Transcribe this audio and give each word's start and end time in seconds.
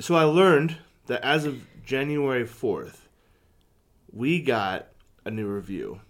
So 0.00 0.14
I 0.14 0.24
learned 0.24 0.78
that 1.08 1.22
as 1.22 1.44
of 1.44 1.66
January 1.84 2.44
4th, 2.44 3.00
we 4.10 4.40
got 4.40 4.86
a 5.26 5.30
new 5.30 5.46
review 5.46 6.00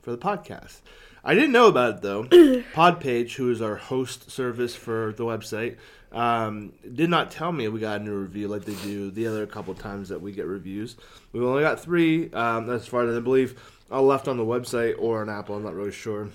for 0.00 0.12
the 0.12 0.16
podcast. 0.16 0.80
I 1.22 1.34
didn't 1.34 1.52
know 1.52 1.66
about 1.66 1.96
it 1.96 2.00
though. 2.00 2.24
Podpage, 2.72 3.34
who 3.34 3.50
is 3.50 3.60
our 3.60 3.76
host 3.76 4.30
service 4.30 4.74
for 4.74 5.12
the 5.12 5.24
website, 5.24 5.76
um, 6.10 6.72
did 6.94 7.10
not 7.10 7.30
tell 7.30 7.52
me 7.52 7.68
we 7.68 7.80
got 7.80 8.00
a 8.00 8.04
new 8.04 8.14
review 8.14 8.48
like 8.48 8.64
they 8.64 8.74
do 8.76 9.10
the 9.10 9.26
other 9.26 9.46
couple 9.46 9.74
times 9.74 10.08
that 10.08 10.22
we 10.22 10.32
get 10.32 10.46
reviews. 10.46 10.96
We've 11.34 11.42
only 11.42 11.62
got 11.62 11.80
three, 11.80 12.32
um, 12.32 12.70
as 12.70 12.86
far 12.86 13.06
as 13.06 13.14
I 13.14 13.20
believe, 13.20 13.60
all 13.90 14.04
left 14.04 14.26
on 14.26 14.38
the 14.38 14.44
website 14.44 14.94
or 14.98 15.20
on 15.20 15.28
Apple. 15.28 15.56
I'm 15.56 15.64
not 15.64 15.74
really 15.74 15.92
sure. 15.92 16.30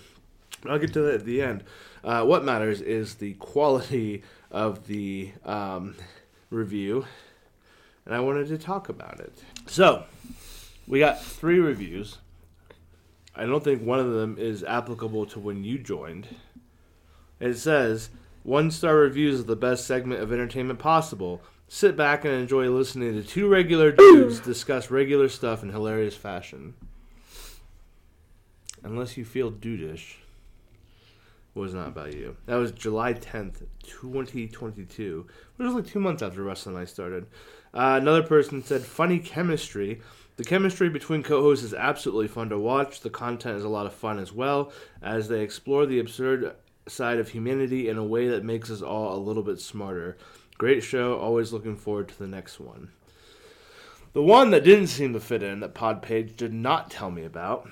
I'll 0.69 0.77
get 0.77 0.93
to 0.93 1.01
that 1.01 1.15
at 1.15 1.25
the 1.25 1.41
end. 1.41 1.63
Uh, 2.03 2.23
what 2.23 2.43
matters 2.43 2.81
is 2.81 3.15
the 3.15 3.33
quality 3.33 4.21
of 4.51 4.85
the 4.85 5.31
um, 5.43 5.95
review, 6.54 7.05
and 8.05 8.15
I 8.15 8.20
wanted 8.20 8.47
to 8.47 8.57
talk 8.57 8.89
about 8.89 9.20
it. 9.20 9.34
So, 9.66 10.03
we 10.88 10.99
got 10.99 11.21
three 11.21 11.59
reviews. 11.59 12.20
I 13.35 13.45
don't 13.45 13.63
think 13.63 13.81
one 13.81 13.99
of 13.99 14.12
them 14.12 14.38
is 14.39 14.63
applicable 14.63 15.26
to 15.27 15.39
when 15.39 15.63
you 15.63 15.79
joined. 15.79 16.27
It 17.39 17.55
says, 17.55 18.09
one 18.43 18.71
star 18.71 18.95
reviews 18.95 19.39
is 19.39 19.45
the 19.45 19.55
best 19.55 19.88
segment 19.88 20.21
of 20.21 20.31
entertainment 20.31 20.79
possible. 20.79 21.41
Sit 21.67 21.98
back 21.98 22.23
and 22.23 22.34
enjoy 22.34 22.70
listening 22.70 23.13
to 23.13 23.27
two 23.27 23.48
regular 23.48 23.91
dudes 23.91 24.40
discuss 24.41 24.91
regular 24.91 25.29
stuff 25.29 25.63
in 25.63 25.70
hilarious 25.70 26.15
fashion. 26.15 26.76
Unless 28.84 29.17
you 29.17 29.26
feel 29.26 29.51
dudeish 29.51 30.15
was 31.55 31.73
not 31.73 31.88
about 31.88 32.13
you. 32.13 32.35
That 32.45 32.55
was 32.55 32.71
July 32.71 33.13
10th, 33.13 33.66
2022, 33.84 35.27
which 35.55 35.66
was 35.66 35.76
like 35.76 35.85
two 35.85 35.99
months 35.99 36.23
after 36.23 36.43
Russell 36.43 36.73
and 36.73 36.81
I 36.81 36.85
started. 36.85 37.27
Uh, 37.73 37.99
another 38.02 38.23
person 38.23 38.63
said, 38.63 38.81
funny 38.81 39.20
chemistry. 39.20 40.02
The 40.38 40.43
chemistry 40.43 40.90
between 40.90 41.21
co 41.21 41.41
hosts 41.41 41.63
is 41.63 41.74
absolutely 41.74 42.27
fun 42.27 42.49
to 42.49 42.57
watch. 42.57 43.01
The 43.01 43.09
content 43.09 43.57
is 43.57 43.63
a 43.63 43.70
lot 43.70 43.85
of 43.85 43.93
fun 43.93 44.18
as 44.18 44.34
well, 44.34 44.71
as 45.01 45.27
they 45.27 45.41
explore 45.41 45.85
the 45.85 45.99
absurd 45.99 46.55
side 46.87 47.20
of 47.20 47.29
humanity 47.29 47.87
in 47.87 47.98
a 47.98 48.04
way 48.04 48.27
that 48.29 48.43
makes 48.43 48.71
us 48.71 48.81
all 48.81 49.15
a 49.15 49.21
little 49.21 49.43
bit 49.43 49.59
smarter. 49.59 50.18
Great 50.57 50.84
show. 50.84 51.18
Always 51.18 51.54
looking 51.54 51.76
forward 51.76 52.07
to 52.09 52.18
the 52.18 52.27
next 52.27 52.59
one. 52.59 52.90
The 54.13 54.24
one 54.24 54.51
that 54.51 54.63
didn't 54.63 54.87
seem 54.87 55.13
to 55.13 55.20
fit 55.20 55.41
in 55.41 55.59
that 55.62 55.74
Podpage 55.74 56.35
did 56.35 56.54
not 56.54 56.91
tell 56.91 57.09
me 57.09 57.26
about 57.26 57.68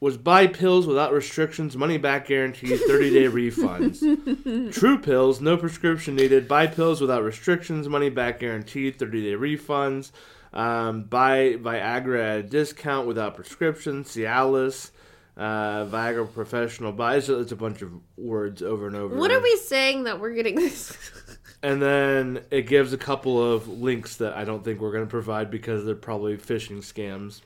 was 0.00 0.16
buy 0.16 0.46
pills 0.46 0.86
without 0.86 1.12
restrictions, 1.12 1.76
money 1.76 1.98
back 1.98 2.26
guarantee, 2.26 2.76
30 2.76 3.10
day 3.10 3.24
refunds. 3.28 4.72
True 4.72 4.98
pills, 4.98 5.40
no 5.40 5.56
prescription 5.56 6.16
needed. 6.16 6.46
Buy 6.48 6.66
pills 6.66 7.00
without 7.00 7.22
restrictions, 7.22 7.88
money 7.88 8.10
back 8.10 8.40
guarantee, 8.40 8.90
30 8.90 9.22
day 9.22 9.36
refunds. 9.36 10.12
Um, 10.52 11.04
buy 11.04 11.56
Viagra 11.56 12.20
at 12.20 12.38
a 12.38 12.42
discount 12.42 13.06
without 13.06 13.34
prescription. 13.34 14.04
Cialis, 14.04 14.90
uh, 15.36 15.84
Viagra 15.84 16.32
professional 16.32 16.92
buys. 16.92 17.28
It's 17.28 17.52
a 17.52 17.56
bunch 17.56 17.82
of 17.82 17.92
words 18.16 18.62
over 18.62 18.86
and 18.86 18.96
over. 18.96 19.16
What 19.16 19.30
are 19.30 19.40
we 19.40 19.56
saying 19.56 20.04
that 20.04 20.20
we're 20.20 20.34
getting 20.34 20.54
this? 20.54 20.96
And 21.62 21.82
then 21.82 22.44
it 22.50 22.68
gives 22.68 22.92
a 22.92 22.98
couple 22.98 23.42
of 23.42 23.66
links 23.66 24.16
that 24.16 24.36
I 24.36 24.44
don't 24.44 24.64
think 24.64 24.80
we're 24.80 24.92
going 24.92 25.04
to 25.04 25.10
provide 25.10 25.50
because 25.50 25.84
they're 25.84 25.96
probably 25.96 26.36
phishing 26.36 26.78
scams. 26.78 27.40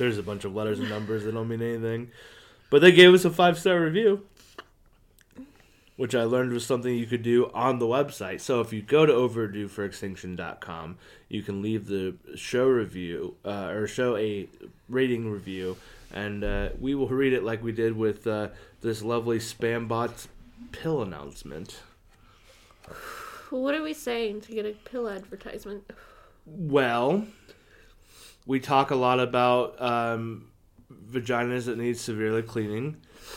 There's 0.00 0.16
a 0.16 0.22
bunch 0.22 0.46
of 0.46 0.54
letters 0.54 0.78
and 0.78 0.88
numbers 0.88 1.24
that 1.24 1.34
don't 1.34 1.46
mean 1.46 1.60
anything. 1.60 2.10
But 2.70 2.80
they 2.80 2.90
gave 2.90 3.12
us 3.12 3.26
a 3.26 3.30
five 3.30 3.58
star 3.58 3.78
review, 3.78 4.26
which 5.96 6.14
I 6.14 6.24
learned 6.24 6.54
was 6.54 6.64
something 6.64 6.94
you 6.96 7.04
could 7.04 7.22
do 7.22 7.50
on 7.52 7.80
the 7.80 7.84
website. 7.84 8.40
So 8.40 8.62
if 8.62 8.72
you 8.72 8.80
go 8.80 9.04
to 9.04 9.12
overdueforextinction.com, 9.12 10.96
you 11.28 11.42
can 11.42 11.60
leave 11.60 11.86
the 11.86 12.16
show 12.34 12.66
review 12.66 13.34
uh, 13.44 13.66
or 13.66 13.86
show 13.86 14.16
a 14.16 14.48
rating 14.88 15.30
review, 15.30 15.76
and 16.14 16.44
uh, 16.44 16.70
we 16.80 16.94
will 16.94 17.08
read 17.08 17.34
it 17.34 17.44
like 17.44 17.62
we 17.62 17.72
did 17.72 17.94
with 17.94 18.26
uh, 18.26 18.48
this 18.80 19.02
lovely 19.02 19.38
spam 19.38 19.86
bot 19.86 20.28
pill 20.72 21.02
announcement. 21.02 21.82
what 23.50 23.74
are 23.74 23.82
we 23.82 23.92
saying 23.92 24.40
to 24.40 24.52
get 24.52 24.64
a 24.64 24.72
pill 24.88 25.10
advertisement? 25.10 25.90
Well, 26.46 27.26
we 28.46 28.60
talk 28.60 28.90
a 28.90 28.96
lot 28.96 29.20
about 29.20 29.80
um, 29.80 30.50
vaginas 31.10 31.66
that 31.66 31.78
need 31.78 31.96
severely 31.98 32.42
cleaning. 32.42 32.96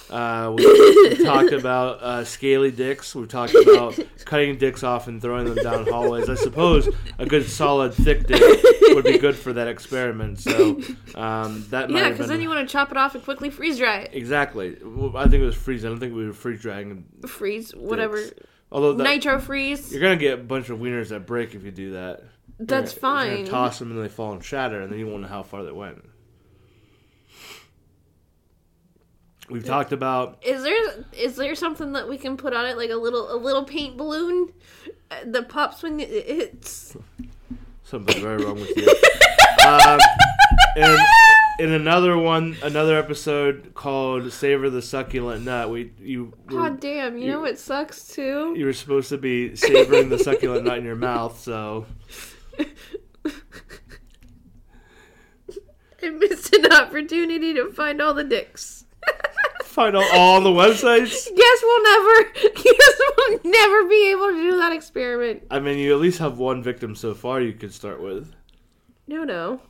Uh, 0.10 0.52
we, 0.56 0.66
we 1.18 1.24
talked 1.24 1.52
about 1.52 2.02
uh, 2.02 2.24
scaly 2.24 2.72
dicks. 2.72 3.14
We've 3.14 3.28
talked 3.28 3.54
about 3.54 3.98
cutting 4.26 4.58
dicks 4.58 4.84
off 4.84 5.08
and 5.08 5.22
throwing 5.22 5.46
them 5.46 5.64
down 5.64 5.86
hallways. 5.88 6.30
I 6.30 6.36
suppose 6.36 6.90
a 7.20 7.26
good 7.26 7.48
solid 7.48 7.94
thick 7.94 8.26
dick 8.28 8.42
would 8.90 9.06
be 9.06 9.18
good 9.18 9.36
for 9.36 9.54
that 9.54 9.68
experiment. 9.68 10.40
So 10.40 10.82
um, 11.16 11.66
that 11.70 11.90
Yeah, 11.90 12.10
because 12.10 12.28
been 12.28 12.30
then 12.30 12.42
you 12.42 12.50
want 12.50 12.68
to 12.68 12.72
chop 12.72 12.92
it 12.92 12.98
off 12.98 13.16
and 13.16 13.24
quickly 13.24 13.50
freeze 13.50 13.78
dry 13.78 14.00
it. 14.00 14.12
exactly. 14.14 14.78
Well, 14.84 15.16
I 15.16 15.24
think 15.24 15.42
it 15.42 15.46
was 15.46 15.56
freeze. 15.56 15.86
I 15.86 15.90
don't 15.90 16.00
think 16.00 16.16
we 16.16 16.26
were 16.26 16.34
freeze 16.34 16.62
drying. 16.62 17.06
Freeze, 17.28 17.72
whatever. 17.76 18.18
Dicks. 18.18 18.40
Although 18.72 18.94
that, 18.94 19.04
Nitro 19.04 19.40
freeze. 19.40 19.92
you're 19.92 20.02
gonna 20.02 20.16
get 20.16 20.34
a 20.34 20.44
bunch 20.44 20.70
of 20.70 20.80
wieners 20.80 21.10
that 21.10 21.28
break 21.28 21.54
if 21.54 21.64
you 21.64 21.72
do 21.72 21.92
that. 21.94 22.24
That's 22.68 22.94
You're 22.94 23.02
gonna- 23.02 23.26
you're 23.30 23.38
fine. 23.38 23.46
toss 23.48 23.80
them 23.80 23.92
and 23.92 24.04
they 24.04 24.10
fall 24.10 24.34
and 24.34 24.44
shatter, 24.44 24.82
and 24.82 24.92
then 24.92 25.00
you 25.00 25.08
won't 25.08 25.22
know 25.24 25.28
how 25.28 25.44
far 25.44 25.64
they 25.64 25.72
went. 25.72 26.04
We've 29.50 29.66
talked 29.66 29.92
about 29.92 30.38
Is 30.42 30.64
there 30.64 31.06
is 31.12 31.36
there 31.36 31.54
something 31.56 31.92
that 31.94 32.08
we 32.08 32.18
can 32.18 32.38
put 32.38 32.54
on 32.54 32.66
it 32.66 32.78
like 32.78 32.90
a 32.90 32.96
little 32.96 33.32
a 33.32 33.36
little 33.38 33.66
paint 33.66 33.98
balloon 33.98 34.54
uh, 35.12 35.16
that 35.26 35.50
pops 35.50 35.84
when 35.84 36.00
it 36.00 36.10
hits? 36.10 36.96
something 37.84 38.22
very 38.22 38.44
wrong 38.44 38.56
with 38.56 38.76
you. 38.76 38.88
um, 39.68 40.00
and 40.78 40.98
in 41.60 41.72
another 41.72 42.18
one, 42.18 42.56
another 42.64 42.98
episode 42.98 43.74
called 43.76 44.32
"Savor 44.32 44.70
the 44.70 44.82
Succulent 44.82 45.44
Nut," 45.44 45.70
we 45.70 45.92
you 46.00 46.34
were, 46.46 46.60
God 46.62 46.80
damn, 46.80 47.18
you 47.18 47.28
know 47.28 47.42
what 47.42 47.60
sucks 47.60 48.08
too? 48.08 48.54
you 48.58 48.66
were 48.66 48.74
supposed 48.74 49.10
to 49.10 49.18
be 49.18 49.56
savoring 49.58 50.08
the 50.10 50.18
succulent 50.18 50.66
nut 50.66 50.78
in 50.78 50.86
your 50.86 50.96
mouth, 50.96 51.40
so 51.40 51.86
I 56.04 56.10
missed 56.10 56.54
an 56.54 56.72
opportunity 56.72 57.54
to 57.54 57.72
find 57.72 58.02
all 58.02 58.14
the 58.14 58.24
dicks. 58.24 58.86
find 59.64 59.96
out 59.96 60.04
all 60.14 60.42
the 60.42 60.50
websites. 60.50 61.28
Guess 61.36 61.60
we'll 61.64 61.84
never 61.84 62.30
guess 62.34 63.02
we'll 63.18 63.40
never 63.46 63.88
be 63.88 64.12
able 64.12 64.28
to 64.28 64.52
do 64.52 64.58
that 64.58 64.74
experiment. 64.74 65.44
I 65.50 65.60
mean, 65.60 65.78
you 65.80 65.94
at 65.94 66.02
least 66.02 66.20
have 66.20 66.38
one 66.38 66.62
victim 66.62 66.96
so 66.96 67.14
far. 67.14 67.40
You 67.42 67.54
could 67.54 67.74
start 67.74 68.02
with 68.02 68.34
No 69.08 69.24
no. 69.24 69.62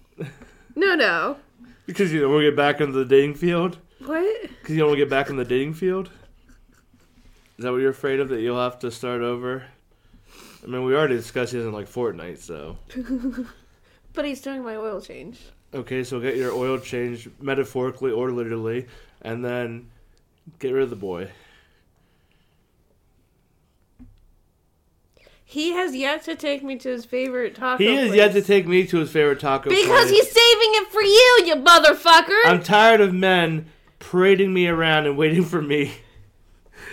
No 0.75 0.95
no. 0.95 1.37
because 1.85 2.11
you 2.11 2.19
don't 2.21 2.31
want 2.31 2.41
to 2.43 2.49
get 2.49 2.57
back 2.57 2.81
into 2.81 2.93
the 2.93 3.05
dating 3.05 3.35
field. 3.35 3.77
What? 4.03 4.41
Because 4.41 4.71
you 4.71 4.79
don't 4.79 4.87
want 4.89 4.97
to 4.99 5.05
get 5.05 5.09
back 5.09 5.29
in 5.29 5.35
the 5.37 5.45
dating 5.45 5.75
field? 5.75 6.09
Is 7.57 7.63
that 7.63 7.71
what 7.71 7.77
you're 7.81 7.91
afraid 7.91 8.19
of? 8.19 8.29
That 8.29 8.41
you'll 8.41 8.59
have 8.59 8.79
to 8.79 8.89
start 8.91 9.21
over? 9.21 9.65
I 10.63 10.67
mean, 10.67 10.83
we 10.85 10.95
already 10.95 11.15
discussed 11.15 11.51
he 11.51 11.57
doesn't 11.57 11.73
like 11.73 11.89
Fortnite, 11.89 12.37
so. 12.39 12.77
But 14.13 14.25
he's 14.25 14.41
doing 14.41 14.63
my 14.63 14.75
oil 14.75 15.01
change. 15.01 15.39
Okay, 15.73 16.03
so 16.03 16.19
get 16.19 16.35
your 16.37 16.51
oil 16.53 16.77
changed 16.77 17.29
metaphorically 17.41 18.11
or 18.11 18.29
literally, 18.31 18.85
and 19.23 19.43
then 19.43 19.89
get 20.59 20.71
rid 20.71 20.83
of 20.83 20.91
the 20.91 20.95
boy. 20.95 21.31
He 25.43 25.71
has 25.71 25.95
yet 25.95 26.23
to 26.25 26.35
take 26.35 26.63
me 26.63 26.77
to 26.77 26.89
his 26.89 27.05
favorite 27.05 27.55
taco 27.55 27.83
He 27.83 27.95
has 27.95 28.07
place. 28.09 28.17
yet 28.17 28.31
to 28.33 28.41
take 28.41 28.67
me 28.67 28.85
to 28.87 28.97
his 28.97 29.11
favorite 29.11 29.39
taco 29.39 29.69
Because 29.69 29.85
place. 29.87 30.09
he's 30.09 30.27
saving 30.31 30.69
it 30.75 30.87
for 30.91 31.01
you, 31.01 31.43
you 31.45 31.55
motherfucker! 31.55 32.39
I'm 32.45 32.63
tired 32.63 33.01
of 33.01 33.13
men 33.13 33.67
parading 33.99 34.53
me 34.53 34.67
around 34.67 35.05
and 35.05 35.17
waiting 35.17 35.43
for 35.43 35.61
me 35.61 35.93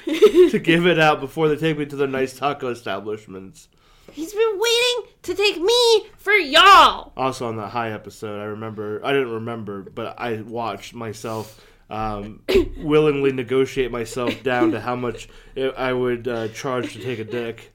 to 0.05 0.59
give 0.59 0.87
it 0.87 0.99
out 0.99 1.21
before 1.21 1.49
they 1.49 1.57
take 1.57 1.79
me 1.79 1.87
to 1.87 1.97
their 1.97 2.09
nice 2.09 2.37
taco 2.37 2.69
establishments. 2.69 3.69
He's 4.13 4.33
been 4.33 4.59
waiting 4.59 5.13
to 5.23 5.35
take 5.35 5.61
me 5.61 6.07
for 6.17 6.33
y'all. 6.33 7.13
Also, 7.17 7.47
on 7.47 7.57
that 7.57 7.69
high 7.69 7.93
episode, 7.93 8.41
I 8.41 8.45
remember, 8.45 9.01
I 9.05 9.13
didn't 9.13 9.31
remember, 9.33 9.83
but 9.83 10.19
I 10.19 10.41
watched 10.43 10.95
myself 10.95 11.65
um, 11.91 12.43
willingly 12.79 13.33
negotiate 13.33 13.91
myself 13.91 14.43
down 14.43 14.73
to 14.73 14.81
how 14.81 14.97
much 14.97 15.29
I 15.57 15.93
would 15.93 16.27
uh, 16.27 16.49
charge 16.49 16.93
to 16.95 17.01
take 17.01 17.19
a 17.19 17.25
dick. 17.25 17.73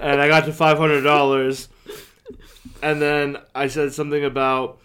and 0.00 0.20
I 0.20 0.28
got 0.28 0.44
to 0.44 0.52
$500. 0.52 1.68
And 2.82 3.02
then 3.02 3.38
I 3.54 3.66
said 3.68 3.92
something 3.92 4.24
about, 4.24 4.78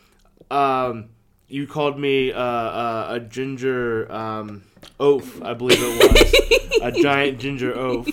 um, 0.50 1.10
you 1.48 1.68
called 1.68 2.00
me 2.00 2.32
uh, 2.32 2.40
uh, 2.40 3.08
a 3.12 3.20
ginger 3.20 4.12
um, 4.12 4.64
oaf, 5.00 5.42
I 5.42 5.54
believe 5.54 5.80
it 5.82 6.14
was. 6.14 6.82
a 6.82 6.92
giant 7.02 7.40
ginger 7.40 7.76
oaf. 7.78 8.08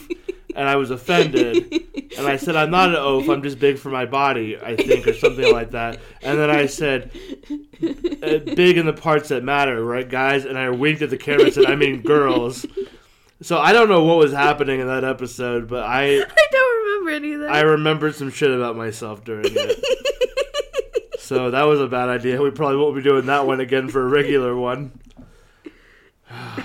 And 0.54 0.68
I 0.68 0.76
was 0.76 0.90
offended. 0.90 1.72
And 2.18 2.26
I 2.26 2.36
said, 2.36 2.56
I'm 2.56 2.70
not 2.70 2.90
an 2.90 2.96
oaf, 2.96 3.28
I'm 3.28 3.42
just 3.42 3.58
big 3.58 3.78
for 3.78 3.88
my 3.88 4.04
body, 4.04 4.58
I 4.60 4.76
think, 4.76 5.06
or 5.06 5.14
something 5.14 5.52
like 5.52 5.70
that. 5.70 6.00
And 6.22 6.38
then 6.38 6.50
I 6.50 6.66
said, 6.66 7.12
uh, 7.82 8.38
big 8.38 8.76
in 8.76 8.84
the 8.86 8.92
parts 8.92 9.28
that 9.28 9.44
matter, 9.44 9.82
right, 9.84 10.08
guys? 10.08 10.44
And 10.44 10.58
I 10.58 10.70
winked 10.70 11.02
at 11.02 11.10
the 11.10 11.18
camera 11.18 11.44
and 11.44 11.54
said, 11.54 11.66
I 11.66 11.76
mean 11.76 12.02
girls. 12.02 12.66
So 13.42 13.58
I 13.58 13.72
don't 13.72 13.88
know 13.88 14.04
what 14.04 14.18
was 14.18 14.32
happening 14.32 14.80
in 14.80 14.86
that 14.86 15.02
episode, 15.04 15.66
but 15.68 15.84
I 15.84 16.04
I 16.20 16.46
don't 16.52 16.84
remember 16.84 17.10
any 17.10 17.32
of 17.32 17.40
that. 17.40 17.50
I 17.50 17.60
remembered 17.60 18.14
some 18.14 18.30
shit 18.30 18.50
about 18.50 18.76
myself 18.76 19.24
during 19.24 19.46
it. 19.48 21.18
so 21.18 21.50
that 21.50 21.62
was 21.62 21.80
a 21.80 21.86
bad 21.86 22.10
idea. 22.10 22.40
We 22.42 22.50
probably 22.50 22.76
won't 22.76 22.96
be 22.96 23.02
doing 23.02 23.26
that 23.26 23.46
one 23.46 23.60
again 23.60 23.88
for 23.88 24.02
a 24.02 24.08
regular 24.08 24.54
one. 24.54 24.92
Are 26.30 26.62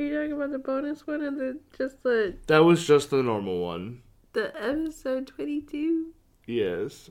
you 0.00 0.14
talking 0.14 0.32
about 0.32 0.50
the 0.52 0.58
bonus 0.62 1.06
one 1.06 1.22
and 1.22 1.38
the 1.38 1.58
just 1.76 2.02
the 2.02 2.36
That 2.46 2.58
was 2.58 2.86
just 2.86 3.10
the 3.10 3.22
normal 3.22 3.60
one. 3.60 4.02
the 4.34 4.52
episode 4.62 5.26
twenty 5.28 5.62
two? 5.62 6.12
Yes. 6.46 7.10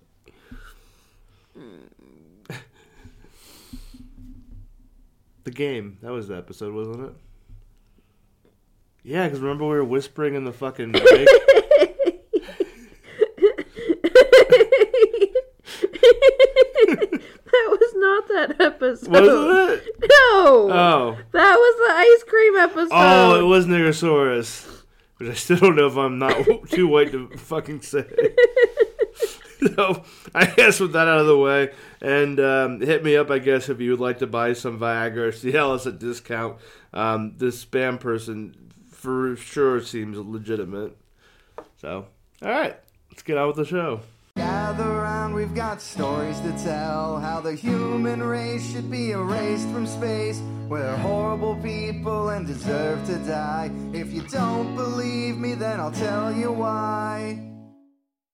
Hmm. 1.58 2.54
the 5.44 5.52
game. 5.52 5.98
That 6.02 6.12
was 6.12 6.28
the 6.28 6.38
episode, 6.38 6.74
wasn't 6.74 7.10
it? 7.10 7.14
Yeah, 9.04 9.26
because 9.26 9.40
remember 9.40 9.64
we 9.66 9.70
were 9.72 9.84
whispering 9.86 10.36
in 10.36 10.44
the 10.44 10.52
fucking 10.52 10.92
mic? 10.92 11.04
that 16.28 17.68
was 17.70 17.94
not 17.96 18.27
that 18.38 18.62
episode. 18.62 19.10
Wasn't 19.10 19.82
it? 19.82 19.86
No. 20.02 20.70
Oh. 20.72 21.18
That 21.32 21.56
was 21.56 21.88
the 21.88 21.94
ice 21.96 22.24
cream 22.24 22.56
episode. 22.58 22.90
Oh, 22.92 23.40
it 23.40 23.44
was 23.44 23.66
Nigersaurus. 23.66 24.84
Which 25.18 25.30
I 25.30 25.34
still 25.34 25.58
don't 25.58 25.76
know 25.76 25.88
if 25.88 25.98
I'm 25.98 26.20
not 26.20 26.46
too 26.70 26.88
white 26.88 27.12
to 27.12 27.28
fucking 27.30 27.82
say. 27.82 28.06
so, 29.76 30.04
I 30.36 30.46
guess 30.46 30.80
with 30.80 30.94
that 30.94 31.08
out 31.08 31.20
of 31.20 31.26
the 31.26 31.38
way, 31.38 31.72
and 32.02 32.40
um, 32.40 32.82
hit 32.82 33.04
me 33.04 33.16
up, 33.16 33.32
I 33.32 33.40
guess, 33.40 33.68
if 33.68 33.82
you 33.82 33.92
would 33.92 34.00
like 34.00 34.20
to 34.20 34.28
buy 34.28 34.54
some 34.54 34.80
Viagra 34.80 35.18
or 35.18 35.32
Cialis 35.32 35.88
at 35.88 35.98
discount. 35.98 36.58
Um, 36.94 37.34
this 37.38 37.66
spam 37.66 38.00
person 38.00 38.72
for 38.92 39.36
sure 39.36 39.82
seems 39.82 40.20
legitimate. 40.20 40.96
So, 41.82 42.06
all 42.44 42.50
right, 42.50 42.78
let's 43.10 43.24
get 43.24 43.38
on 43.38 43.48
with 43.48 43.56
the 43.56 43.66
show. 43.66 44.02
Gather 44.68 44.84
round, 44.84 45.34
we've 45.34 45.56
got 45.56 45.82
stories 45.82 46.42
to 46.42 46.52
tell. 46.62 47.22
How 47.22 47.40
the 47.40 47.56
human 47.56 48.22
race 48.22 48.70
should 48.70 48.92
be 48.92 49.12
erased 49.12 49.66
from 49.70 49.88
space. 49.88 50.42
We're 50.68 50.98
horrible 50.98 51.56
people 51.56 52.28
and 52.28 52.46
deserve 52.46 53.06
to 53.06 53.16
die. 53.20 53.72
If 53.94 54.12
you 54.12 54.24
don't 54.24 54.76
believe 54.76 55.38
me, 55.38 55.54
then 55.54 55.80
I'll 55.80 55.94
tell 55.94 56.34
you 56.34 56.52
why. 56.52 57.40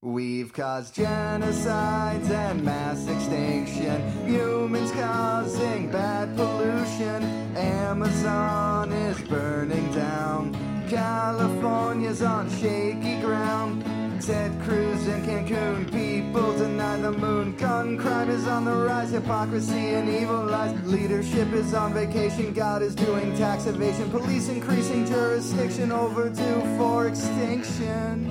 We've 0.02 0.52
caused 0.52 0.96
genocides 0.96 2.32
and 2.32 2.64
mass 2.64 3.08
extinction. 3.08 4.28
Humans 4.28 4.92
causing 4.94 5.92
bad 5.92 6.36
pollution. 6.36 7.22
Amazon 7.56 8.92
is 8.92 9.22
burning 9.30 9.94
down. 9.94 10.58
California's 10.90 12.24
on 12.24 12.50
shaky 12.60 13.22
ground. 13.22 13.84
Ted 14.25 14.58
Cruz 14.62 15.06
in 15.06 15.22
Cancun, 15.24 15.92
people 15.92 16.58
deny 16.58 16.96
the 16.96 17.12
moon. 17.12 17.58
Gun 17.58 17.98
crime 17.98 18.30
is 18.30 18.48
on 18.48 18.64
the 18.64 18.72
rise, 18.74 19.12
hypocrisy 19.12 19.74
and 19.74 20.08
evil 20.08 20.46
lies. 20.46 20.81
Leadership 20.86 21.52
is 21.52 21.74
on 21.74 21.94
vacation, 21.94 22.54
God 22.54 22.81
is 22.81 22.96
doing 22.96 23.36
tax 23.36 23.66
evasion. 23.66 24.10
Police 24.12 24.48
increasing 24.48 25.06
jurisdiction, 25.06 25.92
overdue 25.92 26.62
for 26.78 27.08
extinction. 27.08 28.30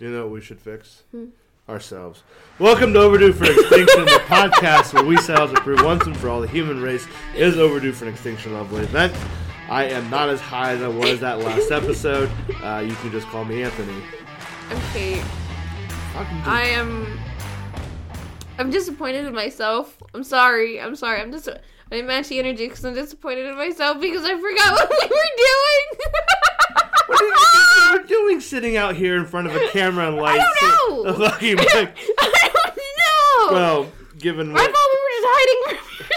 You 0.00 0.08
know 0.08 0.22
what 0.22 0.32
we 0.32 0.40
should 0.40 0.60
fix? 0.60 1.02
Ourselves. 1.68 2.22
Welcome 2.58 2.94
to 2.94 3.00
Overdue 3.00 3.34
for 3.34 3.44
Extinction, 3.44 4.06
the 4.06 4.22
podcast 4.28 4.94
where 4.94 5.04
we 5.04 5.18
set 5.18 5.38
out 5.38 5.54
to 5.54 5.60
prove 5.60 5.82
once 5.82 6.06
and 6.06 6.16
for 6.16 6.30
all 6.30 6.40
the 6.40 6.48
human 6.48 6.80
race 6.80 7.06
is 7.36 7.58
overdue 7.58 7.92
for 7.92 8.06
an 8.06 8.12
extinction 8.14 8.54
level 8.54 8.78
event. 8.78 9.14
I 9.68 9.84
am 9.84 10.10
not 10.10 10.28
as 10.28 10.40
high 10.40 10.72
as 10.72 10.82
I 10.82 10.88
was 10.88 11.20
that 11.20 11.38
last 11.38 11.70
episode. 11.70 12.30
Uh, 12.62 12.84
you 12.86 12.94
can 12.96 13.10
just 13.10 13.26
call 13.28 13.44
me 13.44 13.62
Anthony. 13.62 14.02
I'm 14.70 14.80
Kate. 14.92 15.22
I 16.44 16.64
am. 16.74 17.18
I'm 18.58 18.70
disappointed 18.70 19.24
in 19.24 19.34
myself. 19.34 19.96
I'm 20.14 20.24
sorry. 20.24 20.80
I'm 20.80 20.94
sorry. 20.96 21.20
I'm 21.20 21.32
just. 21.32 21.48
I 21.48 21.58
didn't 21.96 22.06
match 22.06 22.28
the 22.28 22.38
energy 22.38 22.66
because 22.68 22.84
I'm 22.84 22.94
disappointed 22.94 23.46
in 23.46 23.56
myself 23.56 24.00
because 24.00 24.24
I 24.24 24.38
forgot 24.38 24.72
what 24.72 24.90
we 24.90 25.08
were 25.08 25.30
doing. 25.36 26.10
What 27.08 27.20
are 27.20 27.24
you- 27.26 28.00
you 28.00 28.06
doing 28.06 28.40
sitting 28.40 28.76
out 28.76 28.94
here 28.96 29.16
in 29.18 29.26
front 29.26 29.46
of 29.48 29.54
a 29.56 29.68
camera 29.68 30.06
and 30.08 30.16
lights? 30.16 30.42
I 30.42 30.76
don't 30.88 31.04
know. 31.04 31.10
A 31.10 31.14
fucking 31.30 31.56
mic. 31.56 31.68
I 32.18 32.50
don't 32.54 32.76
know. 32.76 33.54
Well, 33.54 33.92
given 34.18 34.50
I 34.50 34.52
what, 34.54 34.70
thought 34.70 34.88
we 34.92 34.98
were 34.98 35.10
just 35.10 35.26
hiding 35.28 35.58
from 35.64 35.74
your 35.98 36.08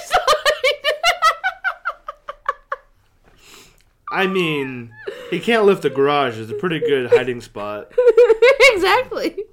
I 4.16 4.28
mean, 4.28 4.94
he 5.30 5.40
can't 5.42 5.66
lift 5.66 5.82
the 5.82 5.90
garage. 5.90 6.38
It's 6.38 6.50
a 6.50 6.56
pretty 6.56 6.80
good 6.80 7.10
hiding 7.12 7.42
spot. 7.42 7.92
exactly. 8.72 9.44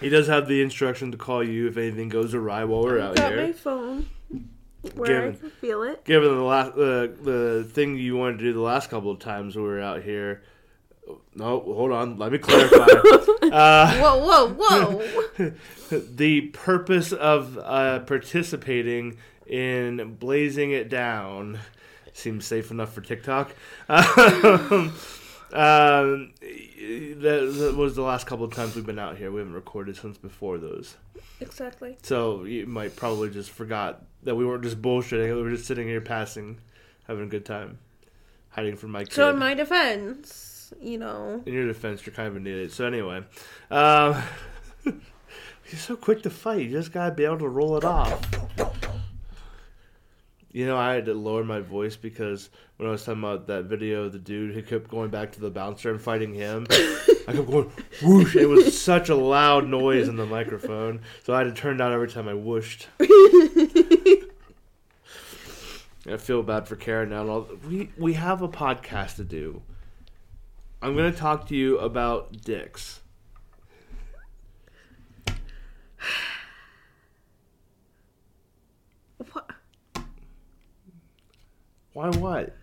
He 0.00 0.08
does 0.08 0.28
have 0.28 0.46
the 0.46 0.62
instruction 0.62 1.10
to 1.12 1.18
call 1.18 1.42
you 1.42 1.66
if 1.66 1.76
anything 1.76 2.08
goes 2.10 2.32
awry 2.32 2.62
while 2.64 2.82
we're 2.82 3.00
out 3.00 3.18
here. 3.18 3.28
Got 3.28 3.32
here. 3.38 3.46
my 3.46 3.52
phone 3.52 4.08
where 4.94 5.06
Given- 5.08 5.34
I 5.34 5.36
can 5.36 5.50
feel 5.50 5.82
it. 5.82 6.04
given 6.04 6.28
the 6.36 6.42
last 6.42 6.74
the 6.76 7.12
the 7.22 7.64
thing 7.72 7.96
you 7.96 8.16
wanted 8.16 8.38
to 8.38 8.44
do 8.44 8.52
the 8.52 8.60
last 8.60 8.90
couple 8.90 9.10
of 9.10 9.18
times 9.18 9.56
we 9.56 9.62
were 9.62 9.80
out 9.80 10.02
here. 10.02 10.42
No, 11.34 11.60
hold 11.60 11.90
on. 11.92 12.16
Let 12.18 12.32
me 12.32 12.38
clarify. 12.38 12.76
uh, 13.50 13.94
Whoa, 13.98 14.18
whoa, 14.24 15.02
whoa! 15.38 15.52
the 15.90 16.42
purpose 16.52 17.12
of 17.12 17.58
uh, 17.58 18.00
participating 18.00 19.16
in 19.46 20.14
blazing 20.20 20.70
it 20.70 20.88
down 20.88 21.58
seems 22.14 22.46
safe 22.46 22.70
enough 22.70 22.92
for 22.94 23.02
TikTok. 23.02 23.54
Um, 25.54 25.60
um, 25.60 26.32
that, 26.40 27.54
that 27.58 27.74
was 27.76 27.94
the 27.94 28.02
last 28.02 28.26
couple 28.26 28.44
of 28.44 28.52
times 28.52 28.74
we've 28.74 28.84
been 28.86 28.98
out 28.98 29.16
here. 29.16 29.30
We 29.30 29.38
haven't 29.38 29.54
recorded 29.54 29.96
since 29.96 30.18
before 30.18 30.58
those. 30.58 30.96
exactly. 31.40 31.96
So 32.02 32.42
you 32.42 32.66
might 32.66 32.96
probably 32.96 33.30
just 33.30 33.50
forgot 33.50 34.02
that 34.24 34.34
we 34.34 34.44
weren't 34.44 34.64
just 34.64 34.82
bullshitting. 34.82 35.32
We 35.36 35.42
were 35.42 35.50
just 35.50 35.66
sitting 35.66 35.86
here 35.86 36.00
passing, 36.00 36.58
having 37.06 37.24
a 37.24 37.28
good 37.28 37.44
time, 37.44 37.78
hiding 38.48 38.76
from 38.76 38.90
my 38.90 39.04
kid. 39.04 39.12
So 39.12 39.30
in 39.30 39.38
my 39.38 39.54
defense, 39.54 40.72
you 40.80 40.98
know, 40.98 41.40
In 41.46 41.52
your 41.52 41.68
defense, 41.68 42.04
you're 42.04 42.14
kind 42.14 42.26
of 42.28 42.34
an 42.34 42.46
idiot. 42.48 42.72
So 42.72 42.86
anyway, 42.86 43.22
um, 43.70 44.20
you're 44.84 45.78
so 45.78 45.94
quick 45.94 46.22
to 46.22 46.30
fight. 46.30 46.62
You 46.62 46.70
just 46.70 46.90
gotta 46.90 47.14
be 47.14 47.24
able 47.24 47.38
to 47.38 47.48
roll 47.48 47.76
it 47.76 47.84
off. 47.84 48.20
You 50.54 50.66
know, 50.66 50.76
I 50.76 50.94
had 50.94 51.06
to 51.06 51.14
lower 51.14 51.42
my 51.42 51.58
voice 51.58 51.96
because 51.96 52.48
when 52.76 52.88
I 52.88 52.92
was 52.92 53.04
talking 53.04 53.24
about 53.24 53.48
that 53.48 53.64
video 53.64 54.04
of 54.04 54.12
the 54.12 54.20
dude 54.20 54.54
who 54.54 54.62
kept 54.62 54.88
going 54.88 55.10
back 55.10 55.32
to 55.32 55.40
the 55.40 55.50
bouncer 55.50 55.90
and 55.90 56.00
fighting 56.00 56.32
him, 56.32 56.68
I 56.70 57.32
kept 57.32 57.50
going 57.50 57.72
whoosh. 58.00 58.36
It 58.36 58.48
was 58.48 58.80
such 58.80 59.08
a 59.08 59.16
loud 59.16 59.66
noise 59.66 60.06
in 60.06 60.14
the 60.14 60.26
microphone, 60.26 61.00
so 61.24 61.34
I 61.34 61.38
had 61.38 61.52
to 61.52 61.60
turn 61.60 61.78
down 61.78 61.92
every 61.92 62.06
time 62.06 62.28
I 62.28 62.34
whooshed. 62.34 62.86
I 63.00 64.28
feel 66.18 66.44
bad 66.44 66.68
for 66.68 66.76
Karen 66.76 67.08
now. 67.08 67.48
We 67.68 67.90
we 67.98 68.12
have 68.12 68.40
a 68.40 68.48
podcast 68.48 69.16
to 69.16 69.24
do. 69.24 69.60
I'm 70.80 70.94
gonna 70.94 71.10
talk 71.10 71.48
to 71.48 71.56
you 71.56 71.78
about 71.78 72.42
dicks. 72.42 73.00
what? 79.32 79.50
Why 81.94 82.10
what? 82.10 82.54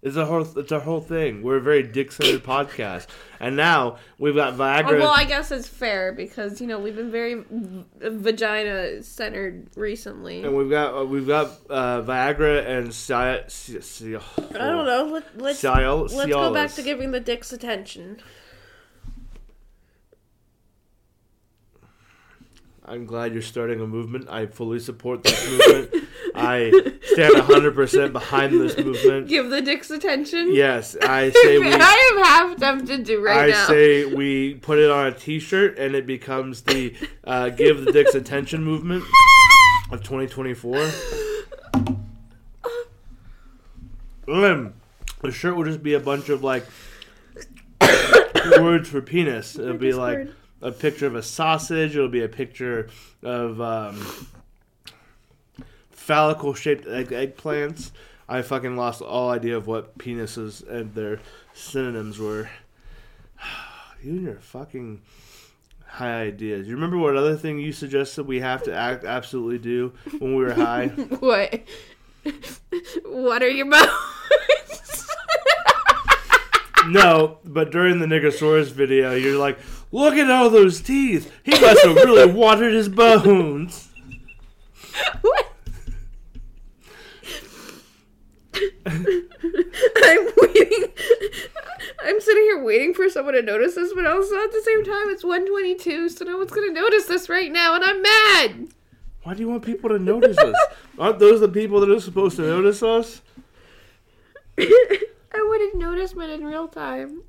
It's 0.00 0.14
a 0.14 0.24
whole 0.26 0.46
it's 0.56 0.70
a 0.70 0.78
whole 0.78 1.00
thing. 1.00 1.42
We're 1.42 1.56
a 1.56 1.60
very 1.60 1.82
dick 1.82 2.12
centered 2.12 2.44
podcast, 2.44 3.08
and 3.40 3.56
now 3.56 3.96
we've 4.16 4.36
got 4.36 4.52
Oh, 4.52 4.56
Viagra. 4.58 5.00
well, 5.00 5.12
I 5.12 5.24
guess 5.24 5.50
it's 5.50 5.66
fair 5.66 6.12
because 6.12 6.60
you 6.60 6.68
know 6.68 6.78
we've 6.78 6.94
been 6.94 7.10
very 7.10 7.34
v- 7.50 7.84
vagina 8.00 9.02
centered 9.02 9.66
recently. 9.74 10.44
and 10.44 10.56
we've 10.56 10.70
got 10.70 10.96
uh, 10.96 11.04
we've 11.04 11.26
got 11.26 11.48
uh, 11.68 12.02
Viagra 12.02 12.64
and 12.64 12.94
Cia- 12.94 13.46
Cia- 13.48 13.82
Cia- 13.82 14.20
I 14.38 14.58
don't 14.58 14.86
know. 14.86 15.08
Let, 15.14 15.36
let's 15.42 15.60
Cial- 15.60 16.08
let's 16.14 16.30
go 16.30 16.54
back 16.54 16.70
to 16.74 16.82
giving 16.82 17.10
the 17.10 17.18
dicks 17.20 17.52
attention. 17.52 18.18
I'm 22.88 23.04
glad 23.04 23.34
you're 23.34 23.42
starting 23.42 23.80
a 23.82 23.86
movement. 23.86 24.28
I 24.30 24.46
fully 24.46 24.78
support 24.78 25.22
this 25.22 25.46
movement. 25.50 26.08
I 26.34 26.70
stand 27.02 27.34
100% 27.34 28.12
behind 28.12 28.58
this 28.58 28.78
movement. 28.78 29.28
Give 29.28 29.50
the 29.50 29.60
dicks 29.60 29.90
attention. 29.90 30.54
Yes, 30.54 30.96
I 31.02 31.30
say 31.30 31.58
we. 31.58 31.70
I 31.70 32.12
am 32.12 32.24
half 32.24 32.56
tempted 32.58 33.04
to 33.06 33.18
right 33.18 33.50
I 33.50 33.52
now. 33.52 33.66
say 33.66 34.06
we 34.06 34.54
put 34.54 34.78
it 34.78 34.90
on 34.90 35.06
a 35.06 35.12
T-shirt 35.12 35.78
and 35.78 35.94
it 35.94 36.06
becomes 36.06 36.62
the 36.62 36.96
uh, 37.24 37.50
"Give 37.50 37.84
the 37.84 37.92
Dicks 37.92 38.14
Attention" 38.14 38.64
movement 38.64 39.04
of 39.90 40.02
2024. 40.02 40.76
Mm. 44.26 44.72
The 45.20 45.32
shirt 45.32 45.56
will 45.56 45.64
just 45.64 45.82
be 45.82 45.94
a 45.94 46.00
bunch 46.00 46.28
of 46.30 46.42
like 46.42 46.64
words 48.58 48.88
for 48.88 49.02
penis. 49.02 49.58
It'll 49.58 49.74
be 49.74 49.92
like 49.92 50.18
Discord. 50.18 50.36
A 50.60 50.72
picture 50.72 51.06
of 51.06 51.14
a 51.14 51.22
sausage. 51.22 51.94
It'll 51.94 52.08
be 52.08 52.22
a 52.22 52.28
picture 52.28 52.88
of 53.22 53.60
um, 53.60 54.04
phallical 55.90 56.54
shaped 56.54 56.86
egg, 56.86 57.08
eggplants, 57.08 57.90
I 58.28 58.42
fucking 58.42 58.76
lost 58.76 59.00
all 59.00 59.30
idea 59.30 59.56
of 59.56 59.66
what 59.66 59.96
penises 59.98 60.66
and 60.68 60.94
their 60.94 61.20
synonyms 61.54 62.18
were. 62.18 62.50
you 64.02 64.12
and 64.12 64.22
your 64.22 64.36
fucking 64.36 65.00
high 65.86 66.22
ideas. 66.22 66.68
You 66.68 66.74
remember 66.74 66.98
what 66.98 67.16
other 67.16 67.36
thing 67.36 67.58
you 67.58 67.72
suggested 67.72 68.26
we 68.26 68.40
have 68.40 68.62
to 68.64 68.74
act 68.74 69.04
absolutely 69.04 69.58
do 69.58 69.92
when 70.18 70.34
we 70.34 70.44
were 70.44 70.54
high? 70.54 70.86
What? 71.20 71.62
what 73.04 73.42
are 73.42 73.48
your 73.48 73.70
bones? 73.70 75.08
no, 76.88 77.38
but 77.44 77.70
during 77.70 77.98
the 77.98 78.06
Nigersaurus 78.06 78.70
video, 78.70 79.14
you're 79.14 79.38
like, 79.38 79.58
look 79.92 80.14
at 80.14 80.30
all 80.30 80.50
those 80.50 80.80
teeth. 80.80 81.32
He 81.44 81.52
must 81.52 81.84
have 81.84 81.96
really 81.96 82.32
watered 82.32 82.72
his 82.72 82.88
bones. 82.88 83.88
what? 85.20 85.52
I'm 88.86 90.28
waiting. 90.36 90.84
I'm 92.00 92.20
sitting 92.20 92.42
here 92.44 92.62
waiting 92.64 92.94
for 92.94 93.08
someone 93.08 93.34
to 93.34 93.42
notice 93.42 93.74
this, 93.74 93.92
but 93.94 94.06
also 94.06 94.36
at 94.42 94.50
the 94.52 94.62
same 94.64 94.84
time, 94.84 95.10
it's 95.10 95.24
122, 95.24 96.08
so 96.08 96.24
no 96.24 96.38
one's 96.38 96.50
gonna 96.50 96.72
notice 96.72 97.04
this 97.06 97.28
right 97.28 97.52
now, 97.52 97.74
and 97.74 97.84
I'm 97.84 98.02
mad. 98.02 98.68
Why 99.22 99.34
do 99.34 99.40
you 99.40 99.48
want 99.48 99.64
people 99.64 99.90
to 99.90 99.98
notice 99.98 100.38
us? 100.38 100.56
Aren't 100.98 101.18
those 101.18 101.40
the 101.40 101.48
people 101.48 101.80
that 101.80 101.90
are 101.90 102.00
supposed 102.00 102.36
to 102.36 102.42
notice 102.42 102.82
us? 102.82 103.20
I 104.58 105.46
wouldn't 105.48 105.76
notice 105.76 106.14
men 106.14 106.30
in 106.30 106.44
real 106.44 106.66
time. 106.66 107.22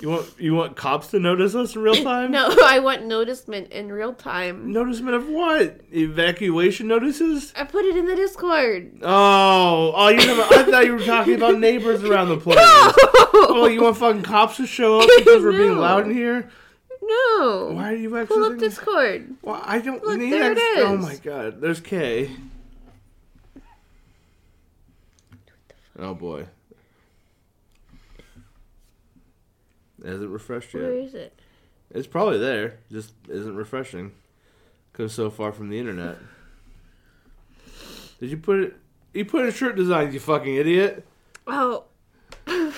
You 0.00 0.08
want 0.08 0.28
you 0.38 0.54
want 0.54 0.76
cops 0.76 1.08
to 1.08 1.18
notice 1.20 1.54
us 1.54 1.76
in 1.76 1.82
real 1.82 1.94
time? 2.02 2.30
No, 2.30 2.48
I 2.64 2.78
want 2.78 3.02
noticement 3.02 3.70
in 3.70 3.92
real 3.92 4.14
time. 4.14 4.72
Noticement 4.72 5.14
of 5.14 5.28
what? 5.28 5.80
Evacuation 5.92 6.88
notices? 6.88 7.52
I 7.54 7.64
put 7.64 7.84
it 7.84 7.96
in 7.96 8.06
the 8.06 8.16
Discord. 8.16 9.00
Oh, 9.02 9.92
oh, 9.94 10.08
you 10.08 10.16
never, 10.16 10.42
I 10.42 10.62
thought 10.64 10.86
you 10.86 10.92
were 10.94 11.04
talking 11.04 11.34
about 11.34 11.58
neighbors 11.58 12.02
around 12.02 12.30
the 12.30 12.38
place. 12.38 12.56
Oh, 12.58 13.68
you 13.70 13.82
want 13.82 13.98
fucking 13.98 14.22
cops 14.22 14.56
to 14.56 14.66
show 14.66 15.00
up 15.00 15.08
because 15.18 15.42
we're 15.42 15.52
being 15.52 15.74
No. 15.74 15.80
loud 15.80 16.06
in 16.06 16.14
here? 16.14 16.48
No. 17.02 17.72
Why 17.74 17.92
are 17.92 17.96
you 17.96 18.16
actually? 18.16 18.36
Pull 18.36 18.44
up 18.52 18.58
Discord. 18.58 19.34
Well, 19.42 19.60
I 19.64 19.80
don't 19.80 20.02
Look, 20.02 20.18
need 20.18 20.32
there 20.32 20.52
it 20.52 20.58
ex- 20.58 20.62
Oh 20.78 20.94
is. 20.94 21.02
my 21.02 21.16
god, 21.16 21.60
there's 21.60 21.80
K. 21.80 22.30
Oh 25.98 26.14
boy. 26.14 26.46
It 30.04 30.08
hasn't 30.08 30.30
refreshed 30.30 30.74
yet. 30.74 30.82
Where 30.82 30.92
is 30.92 31.14
it? 31.14 31.38
It's 31.92 32.06
probably 32.06 32.38
there, 32.38 32.78
just 32.90 33.12
isn't 33.28 33.56
refreshing. 33.56 34.12
Cause 34.92 35.12
so 35.12 35.30
far 35.30 35.52
from 35.52 35.68
the 35.70 35.78
internet. 35.78 36.18
Did 38.18 38.30
you 38.30 38.36
put 38.36 38.58
it? 38.60 38.76
You 39.14 39.24
put 39.24 39.44
in 39.46 39.52
shirt 39.52 39.76
designs, 39.76 40.12
you 40.14 40.20
fucking 40.20 40.54
idiot. 40.54 41.06
Oh. 41.46 41.84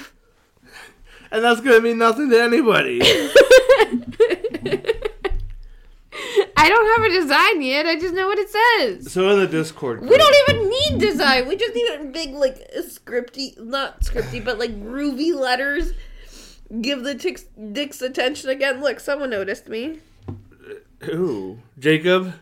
And 1.32 1.42
that's 1.42 1.62
gonna 1.62 1.80
mean 1.80 1.96
nothing 1.96 2.28
to 2.28 2.38
anybody. 2.42 3.00
I 6.62 6.68
don't 6.68 7.02
have 7.02 7.10
a 7.10 7.20
design 7.20 7.62
yet. 7.62 7.86
I 7.86 7.98
just 7.98 8.12
know 8.12 8.26
what 8.26 8.38
it 8.38 8.50
says. 8.50 9.10
so 9.10 9.30
in 9.30 9.38
the 9.40 9.46
Discord, 9.46 10.02
We 10.02 10.16
don't 10.18 10.50
even 10.50 10.68
need 10.68 10.98
design. 11.00 11.48
We 11.48 11.56
just 11.56 11.74
need 11.74 11.88
a 11.90 12.04
big, 12.04 12.34
like, 12.34 12.58
scripty, 12.82 13.58
not 13.58 14.02
scripty, 14.02 14.44
but 14.44 14.58
like 14.58 14.78
groovy 14.78 15.34
letters. 15.34 15.92
Give 16.80 17.02
the 17.02 17.14
dicks 17.72 18.00
attention 18.00 18.48
again. 18.50 18.80
Look, 18.80 19.00
someone 19.00 19.30
noticed 19.30 19.68
me. 19.68 19.98
Who? 21.00 21.58
Jacob. 21.78 22.34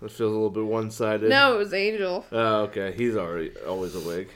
That 0.00 0.10
feels 0.10 0.30
a 0.30 0.34
little 0.34 0.48
bit 0.48 0.64
one-sided. 0.64 1.28
No, 1.28 1.54
it 1.54 1.58
was 1.58 1.74
Angel. 1.74 2.24
Oh, 2.32 2.62
okay. 2.62 2.92
He's 2.96 3.16
already 3.16 3.52
always 3.66 3.94
awake. 3.94 4.28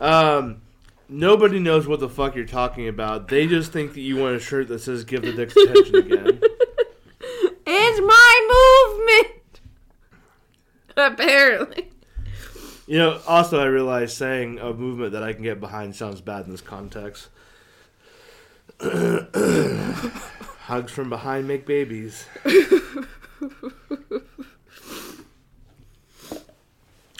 Um, 0.00 0.62
nobody 1.08 1.58
knows 1.58 1.86
what 1.86 2.00
the 2.00 2.08
fuck 2.08 2.34
you're 2.34 2.46
talking 2.46 2.88
about. 2.88 3.28
They 3.28 3.46
just 3.46 3.72
think 3.72 3.92
that 3.92 4.00
you 4.00 4.16
want 4.16 4.36
a 4.36 4.40
shirt 4.40 4.68
that 4.68 4.78
says 4.78 5.04
"Give 5.04 5.20
the 5.20 5.32
dicks 5.32 5.56
attention" 5.56 5.96
again. 5.96 6.40
It's 7.68 8.00
my 8.00 9.26
movement. 9.26 9.60
Apparently. 10.96 11.88
You 12.86 12.98
know. 12.98 13.20
Also, 13.26 13.58
I 13.58 13.64
realize 13.64 14.16
saying 14.16 14.60
a 14.60 14.72
movement 14.72 15.12
that 15.12 15.24
I 15.24 15.32
can 15.32 15.42
get 15.42 15.58
behind 15.58 15.96
sounds 15.96 16.20
bad 16.20 16.44
in 16.44 16.52
this 16.52 16.60
context. 16.60 17.28
Hugs 20.60 20.92
from 20.92 21.08
behind 21.08 21.48
make 21.48 21.66
babies. 21.66 22.26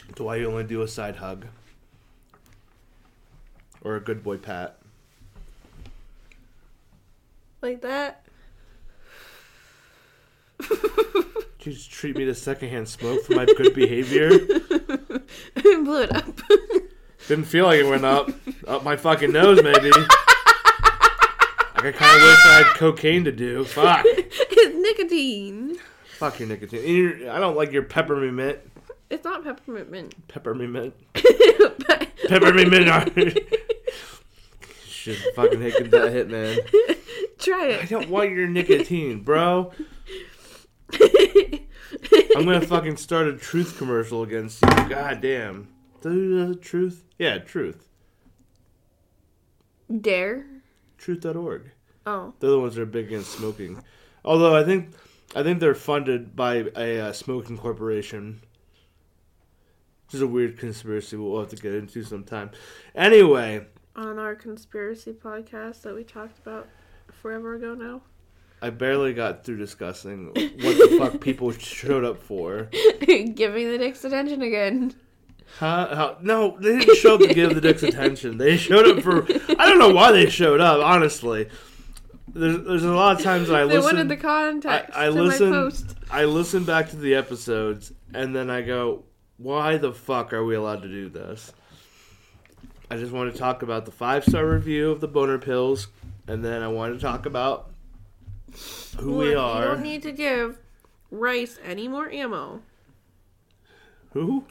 That's 0.07 0.19
why 0.19 0.37
you 0.37 0.47
only 0.47 0.63
do 0.63 0.81
a 0.81 0.87
side 0.87 1.17
hug. 1.17 1.47
Or 3.81 3.95
a 3.95 4.01
good 4.01 4.23
boy 4.23 4.37
pat. 4.37 4.79
Like 7.61 7.81
that. 7.81 8.25
You 11.67 11.73
just 11.73 11.91
treat 11.91 12.15
me 12.15 12.23
to 12.23 12.33
secondhand 12.33 12.87
smoke 12.87 13.25
for 13.25 13.33
my 13.33 13.43
good 13.43 13.73
behavior. 13.73 14.29
Blew 15.55 16.01
it 16.01 16.15
up. 16.15 16.39
Didn't 17.27 17.43
feel 17.43 17.65
like 17.65 17.81
it 17.81 17.89
went 17.89 18.05
up. 18.05 18.29
Up 18.65 18.85
my 18.85 18.95
fucking 18.95 19.33
nose, 19.33 19.61
maybe. 19.61 19.91
I 21.87 21.91
kind 21.91 22.17
of 22.17 22.21
wish 22.21 22.45
I 22.45 22.63
had 22.63 22.75
cocaine 22.75 23.23
to 23.23 23.31
do. 23.31 23.63
Fuck. 23.63 24.01
it's 24.05 24.75
nicotine. 24.75 25.77
Fuck 26.17 26.39
your 26.39 26.49
nicotine. 26.49 27.29
I 27.29 27.39
don't 27.39 27.55
like 27.55 27.71
your 27.71 27.83
peppermint 27.83 28.33
mint. 28.33 28.59
It's 29.09 29.23
not 29.23 29.43
peppermint 29.43 29.89
mint. 29.89 30.27
Peppermint 30.27 30.71
mint. 30.73 30.93
Peppermint 32.27 32.69
mint. 33.15 33.39
Should 34.85 35.17
fucking 35.33 35.61
hit 35.61 35.91
that 35.91 36.11
hit, 36.11 36.29
man. 36.29 36.57
Try 37.39 37.67
it. 37.67 37.83
I 37.83 37.85
don't 37.85 38.09
want 38.09 38.31
your 38.31 38.47
nicotine, 38.47 39.21
bro. 39.21 39.71
I'm 40.93 42.45
gonna 42.45 42.61
fucking 42.67 42.97
start 42.97 43.27
a 43.27 43.37
truth 43.37 43.77
commercial 43.77 44.23
against 44.23 44.61
you. 44.61 44.89
God 44.89 45.21
damn. 45.21 45.69
The 46.01 46.57
truth? 46.61 47.05
Yeah, 47.17 47.37
truth. 47.37 47.87
Dare. 50.01 50.45
Truth.org. 50.97 51.71
Oh. 52.07 52.33
They're 52.39 52.51
the 52.51 52.59
ones 52.59 52.75
that 52.75 52.81
are 52.83 52.85
big 52.85 53.07
against 53.07 53.33
smoking. 53.33 53.83
Although 54.23 54.55
I 54.55 54.63
think 54.63 54.93
I 55.35 55.43
think 55.43 55.59
they're 55.59 55.75
funded 55.75 56.37
by 56.37 56.65
a 56.77 56.99
uh, 57.01 57.11
smoking 57.11 57.57
corporation. 57.57 58.41
Which 60.05 60.15
is 60.15 60.21
a 60.21 60.27
weird 60.27 60.57
conspiracy 60.57 61.17
we'll 61.17 61.37
have 61.41 61.49
to 61.49 61.57
get 61.57 61.73
into 61.73 62.01
sometime. 62.03 62.51
Anyway, 62.95 63.65
On 63.97 64.17
our 64.17 64.35
conspiracy 64.35 65.11
podcast 65.11 65.81
that 65.81 65.93
we 65.93 66.05
talked 66.05 66.39
about 66.39 66.69
forever 67.11 67.55
ago 67.55 67.73
now. 67.75 68.01
I 68.61 68.69
barely 68.69 69.13
got 69.13 69.43
through 69.43 69.57
discussing 69.57 70.27
what 70.27 70.33
the 70.33 70.95
fuck 70.97 71.19
people 71.21 71.51
showed 71.51 72.05
up 72.05 72.23
for. 72.23 72.69
Giving 73.01 73.69
the 73.69 73.77
dicks 73.77 74.05
attention 74.05 74.41
again. 74.41 74.95
Huh? 75.59 75.93
How? 75.93 76.17
No, 76.21 76.57
they 76.57 76.79
didn't 76.79 76.95
show 76.95 77.15
up 77.15 77.21
to 77.21 77.33
give 77.33 77.53
the 77.53 77.61
dicks 77.61 77.83
attention. 77.91 78.37
They 78.37 78.55
showed 78.55 78.87
up 78.87 79.03
for. 79.03 79.23
I 79.59 79.67
don't 79.67 79.79
know 79.79 79.89
why 79.89 80.13
they 80.13 80.29
showed 80.29 80.61
up. 80.61 80.83
Honestly, 80.83 81.49
there's 82.39 82.63
there's 82.65 82.83
a 82.83 82.93
lot 82.93 83.17
of 83.17 83.23
times 83.23 83.47
that 83.47 83.55
I 83.55 83.59
They 83.67 83.75
listen. 83.77 83.83
wanted 83.83 84.09
the 84.09 84.17
context 84.17 84.95
I, 84.97 85.05
I 85.05 85.09
listen. 85.09 85.71
I 86.09 86.25
listen 86.25 86.63
back 86.63 86.89
to 86.91 86.95
the 86.95 87.15
episodes, 87.15 87.91
and 88.13 88.35
then 88.35 88.49
I 88.49 88.61
go, 88.61 89.03
"Why 89.37 89.77
the 89.77 89.93
fuck 89.93 90.33
are 90.33 90.43
we 90.45 90.55
allowed 90.55 90.81
to 90.83 90.87
do 90.87 91.09
this?" 91.09 91.51
I 92.89 92.95
just 92.97 93.11
want 93.11 93.33
to 93.33 93.37
talk 93.37 93.63
about 93.63 93.85
the 93.85 93.91
five 93.91 94.23
star 94.23 94.45
review 94.47 94.91
of 94.91 95.01
the 95.01 95.07
boner 95.07 95.37
pills, 95.37 95.87
and 96.27 96.43
then 96.43 96.61
I 96.63 96.69
want 96.69 96.93
to 96.93 96.99
talk 96.99 97.25
about 97.25 97.69
who 98.99 99.17
we 99.17 99.35
are. 99.35 99.61
You 99.61 99.67
don't 99.67 99.83
need 99.83 100.03
to 100.03 100.11
give 100.11 100.57
Rice 101.11 101.59
any 101.63 101.87
more 101.87 102.09
ammo. 102.09 102.61
who? 104.13 104.45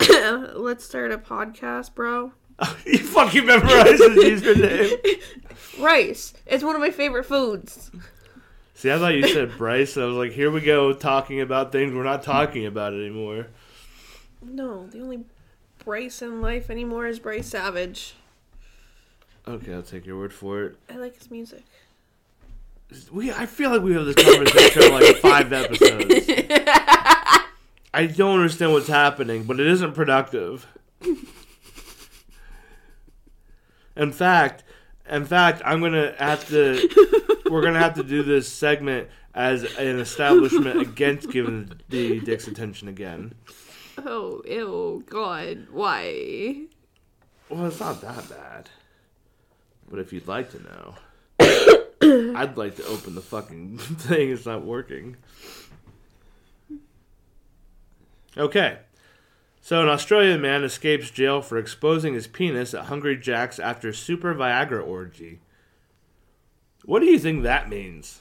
Let's 0.54 0.84
start 0.84 1.12
a 1.12 1.18
podcast, 1.18 1.94
bro. 1.94 2.32
you 2.86 2.98
fucking 2.98 3.46
memorized 3.46 4.02
his 4.02 4.42
username. 4.42 5.22
Rice. 5.78 6.34
It's 6.46 6.64
one 6.64 6.74
of 6.74 6.80
my 6.80 6.90
favorite 6.90 7.24
foods. 7.24 7.90
See, 8.74 8.90
I 8.90 8.98
thought 8.98 9.14
you 9.14 9.28
said 9.28 9.56
Bryce. 9.56 9.96
I 9.96 10.04
was 10.04 10.16
like, 10.16 10.32
here 10.32 10.50
we 10.50 10.60
go, 10.60 10.92
talking 10.92 11.40
about 11.40 11.72
things 11.72 11.94
we're 11.94 12.02
not 12.02 12.22
talking 12.22 12.66
about 12.66 12.92
anymore. 12.92 13.48
No, 14.42 14.86
the 14.88 15.00
only 15.00 15.24
Bryce 15.84 16.22
in 16.22 16.40
life 16.40 16.70
anymore 16.70 17.06
is 17.06 17.18
Bryce 17.18 17.48
Savage. 17.48 18.14
Okay, 19.46 19.74
I'll 19.74 19.82
take 19.82 20.06
your 20.06 20.18
word 20.18 20.32
for 20.32 20.64
it. 20.64 20.76
I 20.90 20.96
like 20.96 21.16
his 21.16 21.30
music. 21.30 21.64
We, 23.10 23.32
I 23.32 23.46
feel 23.46 23.70
like 23.70 23.82
we 23.82 23.94
have 23.94 24.04
this 24.04 24.16
conversation 24.16 24.82
for 24.82 24.90
like 24.90 25.16
five 25.16 25.52
episodes. 25.52 26.26
I 27.94 28.06
don't 28.06 28.40
understand 28.40 28.72
what's 28.72 28.88
happening, 28.88 29.44
but 29.44 29.60
it 29.60 29.66
isn't 29.66 29.92
productive. 29.94 30.66
In 33.96 34.12
fact, 34.12 34.64
in 35.12 35.24
fact, 35.26 35.62
I'm 35.64 35.80
gonna 35.80 36.14
have 36.18 36.48
to. 36.48 36.88
We're 37.50 37.62
gonna 37.62 37.78
have 37.78 37.94
to 37.94 38.02
do 38.02 38.22
this 38.22 38.48
segment 38.48 39.08
as 39.34 39.64
an 39.76 40.00
establishment 40.00 40.80
against 40.80 41.30
giving 41.30 41.70
the 41.88 42.20
dicks 42.20 42.48
attention 42.48 42.88
again. 42.88 43.34
Oh, 43.98 44.42
ew, 44.46 45.04
God, 45.08 45.66
why? 45.70 46.64
Well, 47.48 47.66
it's 47.66 47.80
not 47.80 48.00
that 48.00 48.28
bad. 48.28 48.70
But 49.90 49.98
if 50.00 50.12
you'd 50.12 50.26
like 50.26 50.50
to 50.52 50.62
know, 50.62 50.94
I'd 52.34 52.56
like 52.56 52.76
to 52.76 52.86
open 52.86 53.14
the 53.14 53.20
fucking 53.20 53.78
thing. 53.78 54.30
It's 54.30 54.46
not 54.46 54.64
working. 54.64 55.16
Okay. 58.36 58.78
So, 59.64 59.80
an 59.80 59.88
Australian 59.88 60.40
man 60.40 60.64
escapes 60.64 61.08
jail 61.12 61.40
for 61.40 61.56
exposing 61.56 62.14
his 62.14 62.26
penis 62.26 62.74
at 62.74 62.86
Hungry 62.86 63.16
Jack's 63.16 63.60
after 63.60 63.92
super 63.92 64.34
Viagra 64.34 64.84
orgy. 64.84 65.38
What 66.84 66.98
do 66.98 67.06
you 67.06 67.16
think 67.16 67.44
that 67.44 67.68
means? 67.68 68.18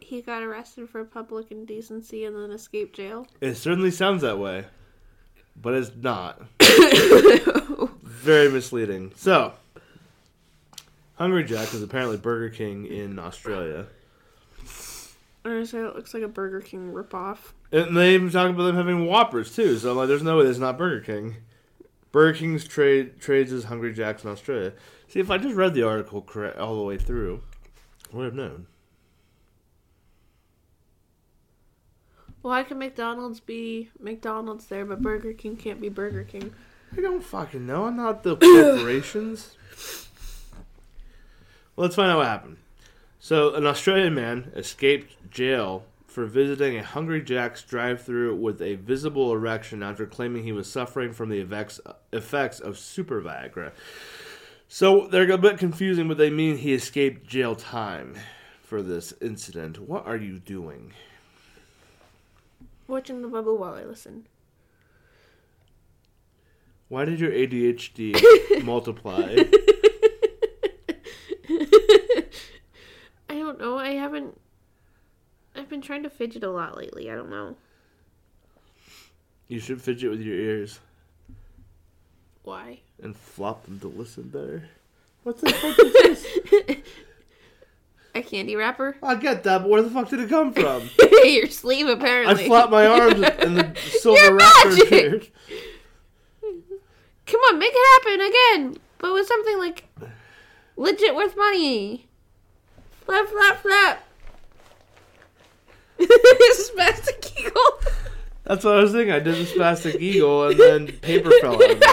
He 0.00 0.22
got 0.22 0.44
arrested 0.44 0.88
for 0.88 1.04
public 1.04 1.50
indecency 1.50 2.24
and 2.24 2.36
then 2.36 2.52
escaped 2.52 2.94
jail. 2.94 3.26
It 3.40 3.56
certainly 3.56 3.90
sounds 3.90 4.22
that 4.22 4.38
way, 4.38 4.66
but 5.56 5.74
it's 5.74 5.90
not. 5.96 6.40
Very 8.04 8.48
misleading. 8.48 9.10
So, 9.16 9.54
Hungry 11.16 11.42
Jack 11.42 11.74
is 11.74 11.82
apparently 11.82 12.16
Burger 12.16 12.50
King 12.50 12.86
in 12.86 13.18
Australia. 13.18 13.86
I 15.44 15.48
understand 15.48 15.86
it 15.86 15.96
looks 15.96 16.14
like 16.14 16.22
a 16.22 16.28
Burger 16.28 16.60
King 16.60 16.92
ripoff. 16.92 17.54
And 17.72 17.96
they 17.96 18.14
even 18.14 18.30
talk 18.30 18.50
about 18.50 18.64
them 18.64 18.76
having 18.76 19.06
Whoppers 19.06 19.54
too. 19.54 19.78
So 19.78 19.92
I'm 19.92 19.96
like, 19.96 20.08
there's 20.08 20.22
no 20.22 20.38
way 20.38 20.46
it's 20.46 20.58
not 20.58 20.78
Burger 20.78 21.00
King. 21.00 21.36
Burger 22.12 22.38
King's 22.38 22.66
trade 22.66 23.20
trades 23.20 23.52
as 23.52 23.64
Hungry 23.64 23.92
Jacks 23.92 24.24
in 24.24 24.30
Australia. 24.30 24.72
See, 25.08 25.20
if 25.20 25.30
I 25.30 25.38
just 25.38 25.54
read 25.54 25.74
the 25.74 25.84
article 25.84 26.22
correct 26.22 26.58
all 26.58 26.76
the 26.76 26.82
way 26.82 26.98
through, 26.98 27.42
I 28.12 28.16
would 28.16 28.24
have 28.24 28.34
known. 28.34 28.66
Why 32.42 32.62
can 32.62 32.78
McDonald's 32.78 33.38
be 33.38 33.90
McDonald's 33.98 34.66
there, 34.66 34.84
but 34.84 35.02
Burger 35.02 35.32
King 35.32 35.56
can't 35.56 35.80
be 35.80 35.88
Burger 35.88 36.24
King? 36.24 36.52
I 36.96 37.00
don't 37.00 37.22
fucking 37.22 37.66
know. 37.66 37.84
I'm 37.84 37.96
not 37.96 38.22
the 38.22 38.36
corporations. 38.36 39.56
well, 41.76 41.84
let's 41.84 41.94
find 41.94 42.10
out 42.10 42.18
what 42.18 42.26
happened. 42.26 42.56
So, 43.20 43.54
an 43.54 43.66
Australian 43.66 44.14
man 44.14 44.50
escaped 44.56 45.30
jail 45.30 45.84
for 46.10 46.26
visiting 46.26 46.76
a 46.76 46.82
Hungry 46.82 47.22
Jack's 47.22 47.62
drive-through 47.62 48.34
with 48.34 48.60
a 48.60 48.74
visible 48.74 49.32
erection 49.32 49.80
after 49.80 50.06
claiming 50.06 50.42
he 50.42 50.50
was 50.50 50.68
suffering 50.68 51.12
from 51.12 51.28
the 51.28 51.38
effects 51.38 51.80
effects 52.12 52.58
of 52.58 52.76
super 52.76 53.22
Viagra. 53.22 53.70
So 54.66 55.06
they're 55.06 55.30
a 55.30 55.38
bit 55.38 55.56
confusing, 55.58 56.08
but 56.08 56.18
they 56.18 56.30
mean 56.30 56.58
he 56.58 56.74
escaped 56.74 57.28
jail 57.28 57.54
time 57.54 58.16
for 58.60 58.82
this 58.82 59.14
incident. 59.20 59.78
What 59.78 60.04
are 60.04 60.16
you 60.16 60.40
doing? 60.40 60.94
Watching 62.88 63.22
the 63.22 63.28
bubble 63.28 63.56
while 63.56 63.74
I 63.74 63.84
listen. 63.84 64.26
Why 66.88 67.04
did 67.04 67.20
your 67.20 67.30
ADHD 67.30 68.64
multiply? 68.64 69.36
I 73.28 73.34
don't 73.34 73.60
know. 73.60 73.78
I 73.78 73.90
haven't. 73.90 74.36
I've 75.60 75.68
been 75.68 75.82
trying 75.82 76.02
to 76.04 76.10
fidget 76.10 76.42
a 76.42 76.50
lot 76.50 76.76
lately. 76.76 77.10
I 77.10 77.14
don't 77.14 77.28
know 77.30 77.54
You 79.46 79.60
should 79.60 79.82
fidget 79.82 80.10
with 80.10 80.20
your 80.22 80.34
ears 80.36 80.80
why. 82.42 82.80
and 83.02 83.14
flop 83.14 83.64
them 83.66 83.78
to 83.80 83.88
listen 83.88 84.24
better. 84.30 84.64
What 85.22 85.38
the 85.40 85.50
fuck 85.52 85.78
is 85.78 85.92
this? 85.92 86.76
A 88.14 88.22
candy 88.22 88.56
wrapper? 88.56 88.96
I 89.02 89.14
get 89.16 89.44
that, 89.44 89.58
but 89.58 89.68
where 89.68 89.82
the 89.82 89.90
fuck 89.90 90.08
did 90.08 90.20
it 90.20 90.30
come 90.30 90.52
from? 90.54 90.88
Your 91.24 91.46
sleeve, 91.48 91.86
apparently. 91.86 92.44
I 92.44 92.46
apparently. 92.46 92.46
flapped 92.46 92.70
my 92.70 92.86
arms 92.86 93.22
and 93.40 93.56
the 93.58 93.80
silver 94.00 94.18
You're 94.20 94.34
wrapper 94.36 94.68
magic! 94.70 94.84
appeared. 94.86 95.28
Come 97.26 97.40
on, 97.42 97.58
make 97.60 97.72
it 97.72 98.02
happen 98.04 98.20
again, 98.26 98.78
but 98.98 99.12
with 99.12 99.26
something 99.28 99.58
like 99.58 99.84
legit 100.76 101.14
worth 101.14 101.36
money. 101.36 102.08
Flap, 103.04 103.28
flap, 103.28 103.60
flap. 103.62 104.04
Spastic 106.00 107.38
eagle. 107.38 107.62
That's 108.44 108.64
what 108.64 108.78
I 108.78 108.82
was 108.82 108.92
thinking. 108.92 109.12
I 109.12 109.18
did 109.20 109.36
the 109.36 109.44
spastic 109.44 110.00
eagle 110.00 110.48
and 110.48 110.58
then 110.58 110.86
paper 110.86 111.30
fell 111.40 111.54
out 111.54 111.70
of 111.70 111.78
me. 111.78 111.86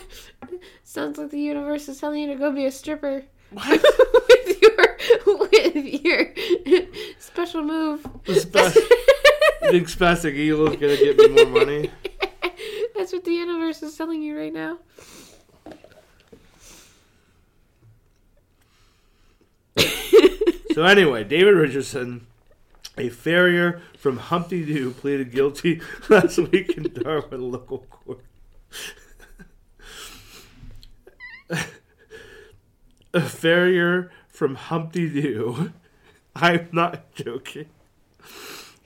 Sounds 0.82 1.18
like 1.18 1.30
the 1.30 1.40
universe 1.40 1.88
is 1.88 2.00
telling 2.00 2.22
you 2.22 2.28
to 2.28 2.34
go 2.34 2.50
be 2.52 2.66
a 2.66 2.72
stripper. 2.72 3.24
What? 3.50 3.66
with 4.16 4.62
your 4.62 4.96
with 5.26 5.52
your 6.66 6.82
special 7.18 7.62
move. 7.62 8.02
The 8.24 8.34
you 9.62 9.70
think 9.70 9.88
spastic 9.88 10.34
eagle 10.34 10.68
is 10.68 10.76
gonna 10.76 10.96
get 10.96 11.16
me 11.16 11.28
more 11.28 11.46
money? 11.46 11.90
That's 12.96 13.12
what 13.12 13.24
the 13.24 13.32
universe 13.32 13.82
is 13.82 13.96
telling 13.96 14.22
you 14.22 14.38
right 14.38 14.52
now. 14.52 14.78
So 20.76 20.84
anyway, 20.84 21.24
David 21.24 21.54
Richardson, 21.54 22.26
a 22.98 23.08
farrier 23.08 23.80
from 23.96 24.18
Humpty 24.18 24.62
Doo, 24.62 24.90
pleaded 24.90 25.32
guilty 25.32 25.80
last 26.10 26.36
week 26.36 26.76
in 26.76 26.92
Darwin 26.92 27.50
local 27.50 27.86
court. 27.88 28.20
a 33.14 33.22
farrier 33.22 34.10
from 34.28 34.56
Humpty 34.56 35.08
Doo, 35.08 35.72
I'm 36.34 36.68
not 36.72 37.10
joking, 37.14 37.70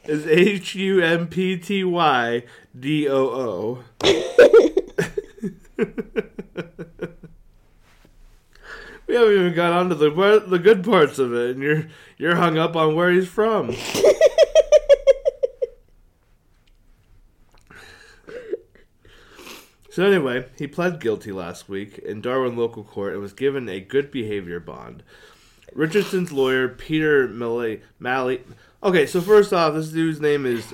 is 0.05 0.29
H 0.29 0.77
U 0.77 1.03
M 1.03 1.27
P 1.27 1.57
T 1.57 1.83
Y 1.83 2.45
D 2.79 3.09
O 3.09 3.83
O. 4.01 4.01
We 9.11 9.17
haven't 9.17 9.35
even 9.35 9.55
got 9.55 9.73
onto 9.73 9.97
the 9.97 10.45
the 10.47 10.61
good 10.61 10.85
parts 10.85 11.19
of 11.19 11.35
it, 11.35 11.57
and 11.57 11.61
you're 11.61 11.89
you're 12.17 12.37
hung 12.37 12.57
up 12.57 12.77
on 12.77 12.95
where 12.95 13.11
he's 13.11 13.27
from. 13.27 13.75
so 19.91 20.05
anyway, 20.05 20.47
he 20.57 20.69
pled 20.69 21.01
guilty 21.01 21.33
last 21.33 21.69
week 21.69 21.99
in 21.99 22.21
Darwin 22.21 22.57
local 22.57 22.85
court 22.85 23.15
and 23.15 23.21
was 23.21 23.33
given 23.33 23.69
a 23.69 23.81
good 23.81 24.13
behavior 24.13 24.61
bond. 24.61 25.03
Richardson's 25.75 26.31
lawyer 26.31 26.69
Peter 26.69 27.27
Maley 27.27 27.81
Maley. 28.01 28.43
Okay, 28.81 29.07
so 29.07 29.21
first 29.21 29.53
off, 29.53 29.75
this 29.75 29.89
dude's 29.89 30.21
name 30.21 30.47
is 30.47 30.73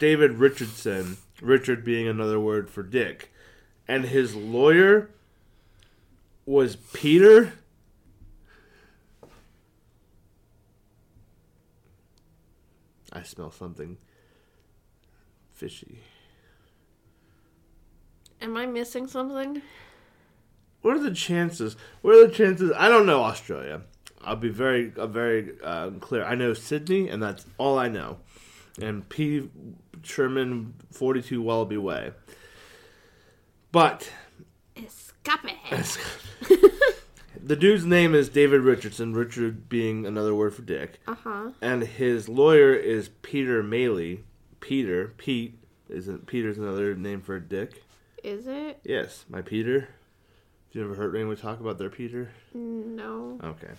David 0.00 0.38
Richardson. 0.38 1.18
Richard 1.40 1.84
being 1.84 2.08
another 2.08 2.40
word 2.40 2.68
for 2.68 2.82
Dick, 2.82 3.32
and 3.86 4.06
his 4.06 4.34
lawyer 4.34 5.10
was 6.44 6.74
Peter. 6.74 7.52
I 13.12 13.22
smell 13.22 13.50
something 13.50 13.98
fishy. 15.52 16.00
Am 18.40 18.56
I 18.56 18.66
missing 18.66 19.06
something? 19.06 19.62
What 20.82 20.96
are 20.96 21.02
the 21.02 21.14
chances? 21.14 21.76
What 22.00 22.14
are 22.14 22.26
the 22.26 22.32
chances? 22.32 22.72
I 22.76 22.88
don't 22.88 23.06
know 23.06 23.22
Australia. 23.22 23.82
I'll 24.22 24.36
be 24.36 24.48
very, 24.48 24.92
uh, 24.96 25.06
very 25.06 25.52
uh, 25.62 25.90
clear. 26.00 26.24
I 26.24 26.34
know 26.34 26.54
Sydney, 26.54 27.08
and 27.08 27.22
that's 27.22 27.46
all 27.58 27.78
I 27.78 27.88
know. 27.88 28.18
And 28.80 29.06
P. 29.08 29.50
Sherman, 30.02 30.74
forty-two 30.90 31.42
Wallaby 31.42 31.76
Way. 31.76 32.12
But 33.72 34.10
Escape. 34.76 35.56
the 37.44 37.56
dude's 37.56 37.84
name 37.86 38.14
is 38.14 38.28
David 38.28 38.60
Richardson. 38.62 39.14
Richard 39.14 39.68
being 39.68 40.06
another 40.06 40.34
word 40.34 40.54
for 40.54 40.62
Dick. 40.62 41.00
Uh 41.06 41.14
huh. 41.14 41.50
and 41.60 41.82
his 41.82 42.28
lawyer 42.28 42.72
is 42.74 43.08
Peter 43.22 43.62
Maley. 43.62 44.20
Peter, 44.60 45.14
Pete, 45.16 45.58
isn't 45.88 46.26
Peter's 46.26 46.58
another 46.58 46.94
name 46.94 47.22
for 47.22 47.36
a 47.36 47.40
dick? 47.40 47.82
Is 48.22 48.46
it? 48.46 48.78
Yes, 48.84 49.24
my 49.28 49.40
Peter. 49.40 49.80
Have 49.80 49.88
you 50.72 50.84
ever 50.84 50.94
heard 50.94 51.14
anyone 51.16 51.36
talk 51.36 51.60
about 51.60 51.78
their 51.78 51.88
Peter? 51.90 52.30
No. 52.54 53.38
Okay, 53.42 53.72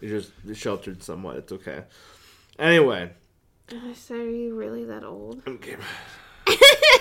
you're 0.00 0.20
just 0.20 0.32
sheltered 0.54 1.02
somewhat. 1.02 1.36
It's 1.38 1.52
okay. 1.52 1.82
Anyway, 2.58 3.10
So 3.94 4.14
are 4.14 4.24
you 4.30 4.54
really 4.54 4.84
that 4.84 5.02
old? 5.04 5.42
okay. 5.46 5.76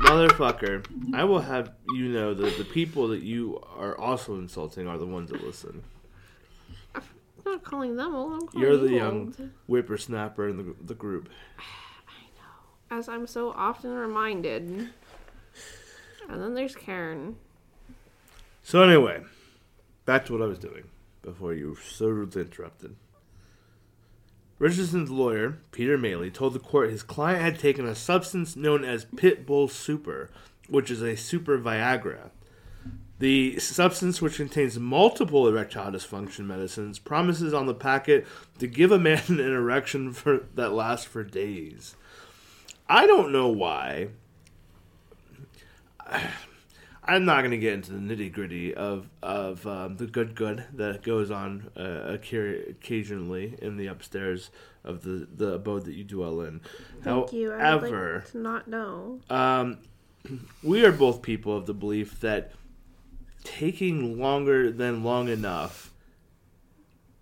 motherfucker, 0.00 0.84
I 1.14 1.24
will 1.24 1.40
have 1.40 1.72
you 1.94 2.08
know 2.08 2.34
that 2.34 2.56
the 2.58 2.64
people 2.64 3.08
that 3.08 3.22
you 3.22 3.62
are 3.76 3.96
also 3.98 4.34
insulting 4.36 4.86
are 4.86 4.98
the 4.98 5.06
ones 5.06 5.30
that 5.30 5.44
listen. 5.44 5.82
I'm 6.94 7.02
not 7.44 7.64
calling 7.64 7.96
them 7.96 8.14
old. 8.14 8.32
I'm 8.34 8.48
calling 8.48 8.66
You're 8.66 8.76
the 8.76 8.90
you 8.90 8.96
young 8.96 9.34
old. 9.38 9.50
whippersnapper 9.66 10.48
in 10.48 10.56
the, 10.56 10.74
the 10.84 10.94
group. 10.94 11.28
I 11.58 12.22
know. 12.36 12.98
As 12.98 13.08
I'm 13.08 13.26
so 13.26 13.52
often 13.52 13.90
reminded. 13.92 14.62
And 16.28 16.42
then 16.42 16.54
there's 16.54 16.74
Karen. 16.76 17.36
So 18.62 18.82
anyway, 18.82 19.22
back 20.04 20.26
to 20.26 20.32
what 20.34 20.42
I 20.42 20.46
was 20.46 20.58
doing 20.58 20.84
before 21.22 21.54
you 21.54 21.70
were 21.70 21.80
so 21.82 22.06
rudely 22.08 22.42
interrupted. 22.42 22.96
Richardson's 24.58 25.10
lawyer, 25.10 25.58
Peter 25.70 25.96
Maley, 25.96 26.32
told 26.32 26.52
the 26.52 26.58
court 26.58 26.90
his 26.90 27.02
client 27.02 27.42
had 27.42 27.58
taken 27.58 27.86
a 27.86 27.94
substance 27.94 28.56
known 28.56 28.84
as 28.84 29.04
Pitbull 29.04 29.70
Super, 29.70 30.30
which 30.68 30.90
is 30.90 31.00
a 31.00 31.16
super 31.16 31.58
Viagra. 31.58 32.30
The 33.20 33.58
substance, 33.58 34.22
which 34.22 34.36
contains 34.36 34.78
multiple 34.78 35.48
erectile 35.48 35.90
dysfunction 35.90 36.46
medicines, 36.46 36.98
promises 36.98 37.52
on 37.52 37.66
the 37.66 37.74
packet 37.74 38.26
to 38.58 38.66
give 38.66 38.92
a 38.92 38.98
man 38.98 39.22
an 39.28 39.40
erection 39.40 40.12
for, 40.12 40.46
that 40.54 40.72
lasts 40.72 41.06
for 41.06 41.24
days. 41.24 41.96
I 42.88 43.06
don't 43.06 43.32
know 43.32 43.48
why. 43.48 44.08
I'm 47.08 47.24
not 47.24 47.38
going 47.38 47.52
to 47.52 47.58
get 47.58 47.72
into 47.72 47.92
the 47.92 47.98
nitty 47.98 48.30
gritty 48.32 48.74
of 48.74 49.08
of 49.22 49.66
um, 49.66 49.96
the 49.96 50.06
good 50.06 50.34
good 50.34 50.64
that 50.74 51.02
goes 51.02 51.30
on 51.30 51.70
uh, 51.74 52.16
occasionally 52.16 53.56
in 53.62 53.78
the 53.78 53.86
upstairs 53.86 54.50
of 54.84 55.02
the, 55.02 55.26
the 55.34 55.54
abode 55.54 55.86
that 55.86 55.94
you 55.94 56.04
dwell 56.04 56.42
in. 56.42 56.60
Thank 57.02 57.32
you. 57.32 57.52
I 57.52 57.74
would 57.74 57.80
However, 57.90 58.14
like 58.16 58.30
to 58.32 58.38
not 58.38 58.68
know. 58.68 59.20
um, 59.30 59.78
we 60.62 60.84
are 60.84 60.92
both 60.92 61.22
people 61.22 61.56
of 61.56 61.64
the 61.66 61.74
belief 61.74 62.20
that 62.20 62.52
taking 63.42 64.20
longer 64.20 64.70
than 64.70 65.02
long 65.02 65.28
enough 65.28 65.92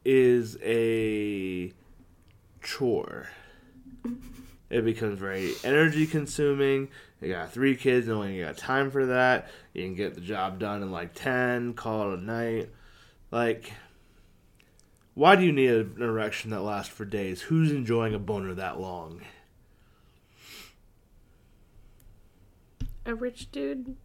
is 0.04 0.58
a 0.62 1.72
chore. 2.62 3.28
It 4.68 4.84
becomes 4.84 5.18
very 5.20 5.52
energy 5.62 6.06
consuming. 6.08 6.88
You 7.20 7.32
got 7.32 7.50
three 7.52 7.76
kids, 7.76 8.08
and 8.08 8.18
when 8.18 8.32
you 8.32 8.44
got 8.44 8.56
time 8.58 8.90
for 8.90 9.06
that. 9.06 9.50
You 9.72 9.84
can 9.84 9.94
get 9.94 10.14
the 10.14 10.20
job 10.20 10.58
done 10.58 10.82
in 10.82 10.90
like 10.90 11.14
10, 11.14 11.74
call 11.74 12.12
it 12.12 12.18
a 12.18 12.22
night. 12.22 12.70
Like, 13.30 13.72
why 15.14 15.34
do 15.36 15.44
you 15.44 15.52
need 15.52 15.70
an 15.70 15.96
erection 16.02 16.50
that 16.50 16.60
lasts 16.60 16.92
for 16.92 17.04
days? 17.04 17.40
Who's 17.42 17.72
enjoying 17.72 18.14
a 18.14 18.18
boner 18.18 18.54
that 18.54 18.78
long? 18.78 19.22
A 23.06 23.14
rich 23.14 23.50
dude 23.52 23.96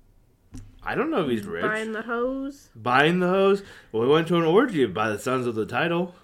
I 0.84 0.96
don't 0.96 1.12
know 1.12 1.24
if 1.24 1.30
he's 1.30 1.46
rich. 1.46 1.64
buying 1.64 1.92
the 1.92 2.02
hose, 2.04 2.70
Buying 2.76 3.20
the 3.20 3.28
hose? 3.28 3.62
Well, 3.92 4.04
we 4.04 4.10
went 4.10 4.28
to 4.30 4.38
an 4.38 4.44
orgy 4.44 4.86
by 4.86 5.10
the 5.10 5.20
sounds 5.20 5.46
of 5.46 5.54
the 5.56 5.66
title. 5.66 6.16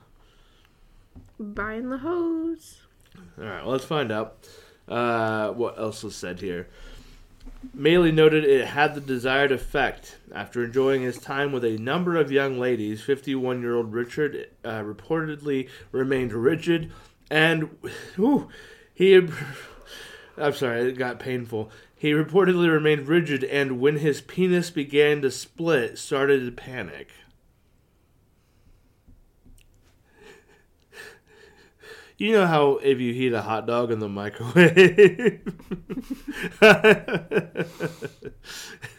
buying 1.39 1.89
the 1.89 2.00
hose. 2.00 2.82
All 3.38 3.45
right, 3.45 3.62
well, 3.63 3.71
let's 3.73 3.86
find 3.86 4.12
out 4.12 4.47
uh, 4.88 5.52
what 5.52 5.78
else 5.78 6.04
was 6.04 6.15
said 6.15 6.39
here. 6.39 6.67
Maley 7.76 8.13
noted 8.13 8.43
it 8.43 8.67
had 8.67 8.95
the 8.95 9.02
desired 9.02 9.52
effect. 9.52 10.17
After 10.34 10.63
enjoying 10.63 11.02
his 11.02 11.17
time 11.17 11.52
with 11.52 11.63
a 11.65 11.78
number 11.78 12.15
of 12.15 12.32
young 12.32 12.60
ladies, 12.60 13.02
51 13.02 13.62
year 13.62 13.76
old 13.76 13.93
Richard 13.93 14.50
uh, 14.63 14.82
reportedly 14.82 15.69
remained 15.91 16.34
rigid 16.34 16.91
and. 17.30 17.69
Ooh, 18.19 18.50
he. 18.93 19.15
I'm 20.38 20.54
sorry, 20.54 20.89
it 20.89 20.97
got 20.97 21.19
painful. 21.19 21.71
He 21.95 22.12
reportedly 22.12 22.71
remained 22.71 23.08
rigid 23.08 23.43
and, 23.43 23.80
when 23.80 23.97
his 23.97 24.21
penis 24.21 24.69
began 24.69 25.21
to 25.23 25.32
split, 25.32 25.97
started 25.97 26.45
to 26.45 26.52
panic. 26.52 27.10
You 32.17 32.32
know 32.32 32.47
how 32.47 32.77
if 32.77 32.99
you 32.99 33.13
heat 33.13 33.34
a 33.34 33.43
hot 33.43 33.67
dog 33.67 33.91
in 33.91 33.99
the 33.99 34.10
microwave, 34.10 34.75
it 34.75 35.39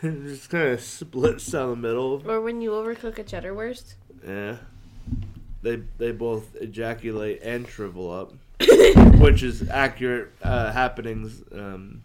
just 0.02 0.48
kind 0.50 0.68
of 0.68 0.81
splits 0.81 1.46
down 1.46 1.70
the 1.70 1.76
middle. 1.76 2.22
Or 2.31 2.40
when 2.40 2.61
you 2.61 2.70
overcook 2.70 3.18
a 3.18 3.24
cheddar 3.24 3.54
wurst. 3.54 3.96
Yeah, 4.24 4.59
they 5.62 5.83
they 5.98 6.12
both 6.12 6.54
ejaculate 6.61 7.40
and 7.42 7.66
shrivel 7.66 8.09
up, 8.12 8.35
which 9.20 9.42
is 9.42 9.68
accurate 9.68 10.31
uh, 10.44 10.70
happenings 10.70 11.42
um, 11.50 12.00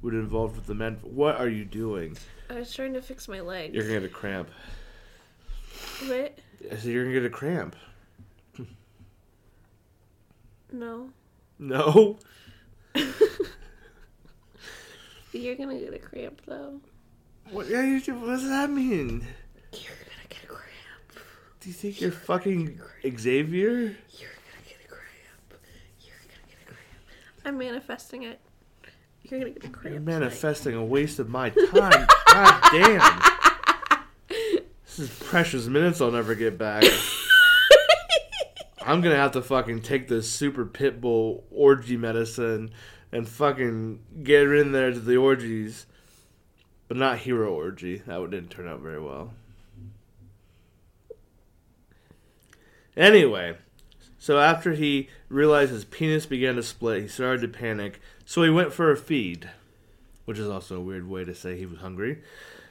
would 0.00 0.14
involve 0.14 0.56
with 0.56 0.66
the 0.66 0.74
men. 0.74 0.98
What 1.02 1.36
are 1.36 1.50
you 1.50 1.66
doing? 1.66 2.16
I 2.48 2.54
was 2.54 2.74
trying 2.74 2.94
to 2.94 3.02
fix 3.02 3.28
my 3.28 3.40
leg. 3.40 3.74
You're 3.74 3.84
gonna 3.84 4.00
get 4.00 4.04
a 4.04 4.08
cramp. 4.08 4.48
What? 6.06 6.38
I 6.64 6.76
said 6.76 6.84
you're 6.84 7.04
gonna 7.04 7.14
get 7.14 7.26
a 7.26 7.30
cramp. 7.30 7.76
No. 10.72 11.10
No. 11.58 12.18
You're 15.32 15.54
gonna 15.54 15.78
get 15.78 15.94
a 15.94 15.98
cramp 15.98 16.42
though. 16.46 16.80
What? 17.50 17.66
What 17.68 18.06
does 18.06 18.48
that 18.48 18.70
mean? 18.70 19.26
You're 19.72 19.82
gonna 19.82 20.28
get 20.28 20.44
a 20.44 20.46
cramp. 20.46 20.66
Do 21.60 21.68
you 21.68 21.72
think 21.74 22.00
you're 22.00 22.10
fucking 22.10 22.80
Xavier? 23.18 23.68
You're 23.70 23.86
gonna 23.86 24.64
get 24.66 24.78
a 24.84 24.88
cramp. 24.88 25.54
You're 26.00 26.16
gonna 26.26 26.46
get 26.48 26.58
a 26.62 26.66
cramp. 26.66 26.78
I'm 27.44 27.58
manifesting 27.58 28.24
it. 28.24 28.40
You're 29.22 29.40
gonna 29.40 29.52
get 29.52 29.64
a 29.64 29.68
cramp. 29.68 29.84
You're 29.84 30.00
tonight. 30.00 30.18
manifesting 30.18 30.74
a 30.74 30.84
waste 30.84 31.18
of 31.18 31.28
my 31.28 31.50
time. 31.50 32.06
God 32.26 32.62
damn. 32.72 33.22
This 34.86 35.08
is 35.08 35.18
precious 35.20 35.66
minutes 35.66 36.00
I'll 36.00 36.10
never 36.10 36.34
get 36.34 36.58
back. 36.58 36.82
I'm 38.80 39.00
gonna 39.00 39.16
have 39.16 39.32
to 39.32 39.42
fucking 39.42 39.82
take 39.82 40.08
this 40.08 40.30
super 40.30 40.64
pitbull 40.64 41.42
orgy 41.50 41.96
medicine 41.96 42.70
and 43.12 43.28
fucking 43.28 44.00
get 44.22 44.50
in 44.50 44.72
there 44.72 44.90
to 44.90 45.00
the 45.00 45.16
orgies. 45.16 45.86
But 46.88 46.96
not 46.96 47.18
hero 47.18 47.52
orgy. 47.52 47.98
That 47.98 48.30
didn't 48.30 48.50
turn 48.50 48.66
out 48.66 48.80
very 48.80 49.00
well. 49.00 49.32
Anyway, 52.96 53.56
so 54.18 54.38
after 54.38 54.72
he 54.72 55.08
realized 55.28 55.70
his 55.70 55.84
penis 55.84 56.26
began 56.26 56.56
to 56.56 56.62
split, 56.62 57.02
he 57.02 57.08
started 57.08 57.42
to 57.42 57.48
panic. 57.58 58.00
So 58.24 58.42
he 58.42 58.50
went 58.50 58.72
for 58.72 58.90
a 58.90 58.96
feed, 58.96 59.50
which 60.24 60.38
is 60.38 60.48
also 60.48 60.76
a 60.76 60.80
weird 60.80 61.08
way 61.08 61.24
to 61.24 61.34
say 61.34 61.56
he 61.56 61.64
was 61.64 61.78
hungry. 61.78 62.22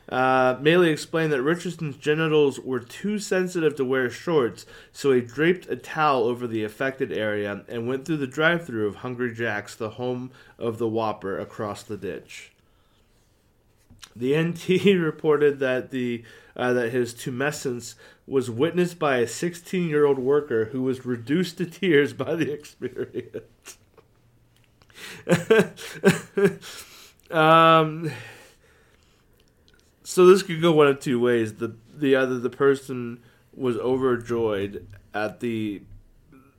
Uh, 0.09 0.55
Maley 0.55 0.91
explained 0.91 1.31
that 1.31 1.43
Richardson's 1.43 1.97
genitals 1.97 2.59
were 2.59 2.79
too 2.79 3.19
sensitive 3.19 3.75
to 3.75 3.85
wear 3.85 4.09
shorts, 4.09 4.65
so 4.91 5.11
he 5.11 5.21
draped 5.21 5.69
a 5.69 5.75
towel 5.75 6.23
over 6.23 6.47
the 6.47 6.63
affected 6.63 7.11
area 7.11 7.63
and 7.67 7.87
went 7.87 8.05
through 8.05 8.17
the 8.17 8.25
drive-through 8.25 8.87
of 8.87 8.97
Hungry 8.97 9.33
Jack's, 9.33 9.75
the 9.75 9.91
home 9.91 10.31
of 10.57 10.79
the 10.79 10.87
Whopper, 10.87 11.37
across 11.37 11.83
the 11.83 11.97
ditch. 11.97 12.51
The 14.15 14.35
NT 14.35 14.85
reported 14.99 15.59
that 15.59 15.91
the 15.91 16.23
uh, 16.55 16.73
that 16.73 16.91
his 16.91 17.13
tumescence 17.13 17.93
was 18.27 18.49
witnessed 18.49 18.99
by 18.99 19.17
a 19.17 19.25
16-year-old 19.25 20.19
worker 20.19 20.65
who 20.65 20.81
was 20.81 21.05
reduced 21.05 21.57
to 21.59 21.65
tears 21.65 22.13
by 22.13 22.35
the 22.35 22.51
experience. 22.51 23.77
um, 27.31 28.11
so 30.09 30.25
this 30.25 30.41
could 30.41 30.59
go 30.59 30.71
one 30.71 30.87
of 30.87 30.99
two 30.99 31.19
ways. 31.19 31.53
The 31.53 31.75
the 31.95 32.15
either 32.15 32.39
the 32.39 32.49
person 32.49 33.21
was 33.55 33.77
overjoyed 33.77 34.87
at 35.13 35.39
the 35.39 35.83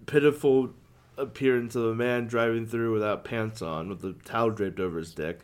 pitiful 0.07 0.71
appearance 1.17 1.75
of 1.75 1.83
a 1.87 1.95
man 1.97 2.29
driving 2.29 2.65
through 2.65 2.93
without 2.93 3.25
pants 3.25 3.61
on 3.61 3.89
with 3.89 4.05
a 4.05 4.13
towel 4.25 4.51
draped 4.51 4.79
over 4.79 4.99
his 4.99 5.13
dick, 5.13 5.41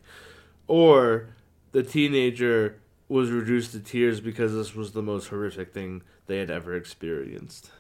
or 0.69 1.31
the 1.73 1.83
teenager 1.83 2.79
was 3.09 3.33
reduced 3.33 3.73
to 3.73 3.81
tears 3.81 4.21
because 4.21 4.55
this 4.55 4.73
was 4.73 4.92
the 4.92 5.03
most 5.03 5.27
horrific 5.27 5.75
thing 5.75 6.01
they 6.29 6.38
had 6.38 6.49
ever 6.49 6.77
experienced. 6.77 7.73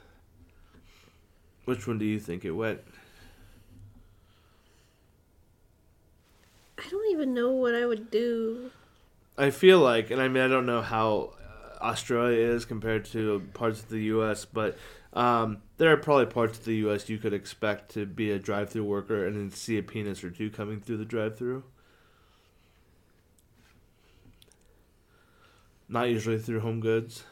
Which 1.66 1.86
one 1.86 1.98
do 1.98 2.04
you 2.04 2.18
think 2.18 2.44
it 2.44 2.50
went? 2.50 2.80
I 6.76 6.88
don't 6.90 7.12
even 7.12 7.32
know 7.32 7.52
what 7.52 7.76
I 7.76 7.86
would 7.86 8.10
do. 8.10 8.72
I 9.38 9.50
feel 9.50 9.80
like, 9.80 10.10
and 10.10 10.20
I 10.20 10.28
mean, 10.28 10.42
I 10.42 10.48
don't 10.48 10.66
know 10.66 10.80
how 10.80 11.34
uh, 11.38 11.84
Australia 11.84 12.38
is 12.38 12.64
compared 12.64 13.04
to 13.06 13.42
parts 13.52 13.82
of 13.82 13.90
the 13.90 14.04
U.S., 14.04 14.46
but 14.46 14.78
um, 15.12 15.58
there 15.76 15.92
are 15.92 15.96
probably 15.98 16.26
parts 16.26 16.58
of 16.58 16.64
the 16.64 16.76
U.S. 16.76 17.08
you 17.08 17.18
could 17.18 17.34
expect 17.34 17.92
to 17.92 18.06
be 18.06 18.30
a 18.30 18.38
drive-through 18.38 18.84
worker 18.84 19.26
and 19.26 19.36
then 19.36 19.50
see 19.50 19.76
a 19.76 19.82
penis 19.82 20.24
or 20.24 20.30
two 20.30 20.50
coming 20.50 20.80
through 20.80 20.96
the 20.96 21.04
drive-through. 21.04 21.64
Not 25.88 26.08
usually 26.08 26.38
through 26.38 26.60
Home 26.60 26.80
Goods. 26.80 27.24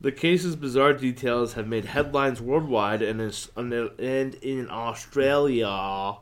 The 0.00 0.12
case's 0.12 0.54
bizarre 0.54 0.92
details 0.92 1.54
have 1.54 1.66
made 1.66 1.86
headlines 1.86 2.40
worldwide 2.40 3.02
and, 3.02 3.20
in 3.20 4.68
Australia 4.70 6.18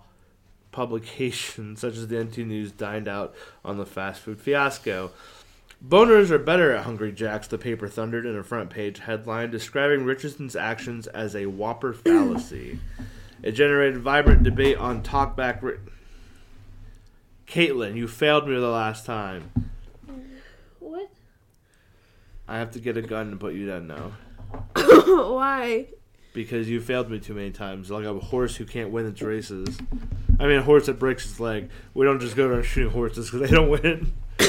publications 0.77 1.81
such 1.81 1.97
as 1.97 2.07
the 2.07 2.23
NT 2.23 2.39
News 2.39 2.71
dined 2.71 3.09
out 3.09 3.35
on 3.65 3.79
the 3.79 3.87
fast 3.87 4.21
food 4.21 4.39
fiasco. 4.39 5.11
Boners 5.87 6.31
are 6.31 6.39
better 6.39 6.73
at 6.73 6.85
Hungry 6.85 7.13
Jack's, 7.13 7.49
the 7.49 7.59
paper 7.59 7.89
thundered 7.89 8.27
in 8.27 8.37
a 8.37 8.43
front 8.43 8.69
page 8.69 8.99
headline 9.01 9.51
describing 9.51 10.05
Richardson's 10.05 10.55
actions 10.55 11.07
as 11.07 11.35
a 11.35 11.47
whopper 11.47 11.93
fallacy. 12.05 12.79
It 13.43 13.53
generated 13.53 13.99
vibrant 13.99 14.43
debate 14.43 14.77
on 14.77 15.03
talkback. 15.03 15.63
Ri- 15.63 15.79
Caitlin, 17.47 17.97
you 17.97 18.07
failed 18.07 18.47
me 18.47 18.55
the 18.55 18.69
last 18.69 19.07
time. 19.07 19.51
What? 20.79 21.11
I 22.49 22.59
have 22.59 22.73
to 22.73 22.81
get 22.81 22.97
a 22.97 23.03
gun 23.03 23.29
and 23.29 23.41
put 23.41 23.55
you 23.55 23.67
down 23.67 23.87
now. 23.87 24.13
Why? 24.75 25.87
Because 26.35 26.69
you 26.69 26.81
failed 26.81 27.11
me 27.11 27.19
too 27.19 27.35
many 27.35 27.51
times, 27.51 27.91
like 27.91 28.05
a 28.05 28.15
horse 28.15 28.57
who 28.57 28.67
can't 28.67 28.91
win 28.91 29.07
its 29.07 29.23
races. 29.23 29.79
I 30.39 30.47
mean, 30.47 30.59
a 30.59 30.63
horse 30.63 30.87
that 30.87 30.99
breaks 30.99 31.25
its 31.25 31.41
leg. 31.41 31.71
We 31.95 32.05
don't 32.05 32.21
just 32.21 32.37
go 32.37 32.47
around 32.47 32.65
shooting 32.65 32.93
horses 32.93 33.31
because 33.31 33.49
they 33.49 33.55
don't 33.55 33.71
win. 33.71 34.13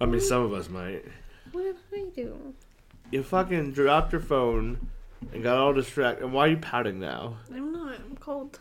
I 0.00 0.04
mean, 0.06 0.20
some 0.20 0.42
of 0.42 0.52
us 0.52 0.68
might. 0.68 1.04
What 1.52 1.62
did 1.62 1.76
I 1.94 2.04
do? 2.14 2.54
You 3.10 3.22
fucking 3.22 3.72
dropped 3.72 4.12
your 4.12 4.20
phone 4.20 4.88
and 5.32 5.42
got 5.42 5.56
all 5.56 5.72
distracted. 5.72 6.24
And 6.24 6.32
why 6.32 6.46
are 6.46 6.50
you 6.50 6.56
pouting 6.56 6.98
now? 6.98 7.36
I'm 7.54 7.72
not. 7.72 7.94
I'm 7.94 8.16
cold. 8.16 8.58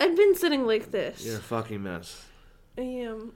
I've 0.00 0.16
been 0.16 0.34
sitting 0.36 0.66
like 0.66 0.90
this. 0.90 1.24
You're 1.24 1.38
a 1.38 1.40
fucking 1.40 1.82
mess. 1.82 2.24
I 2.76 2.82
am. 2.82 3.32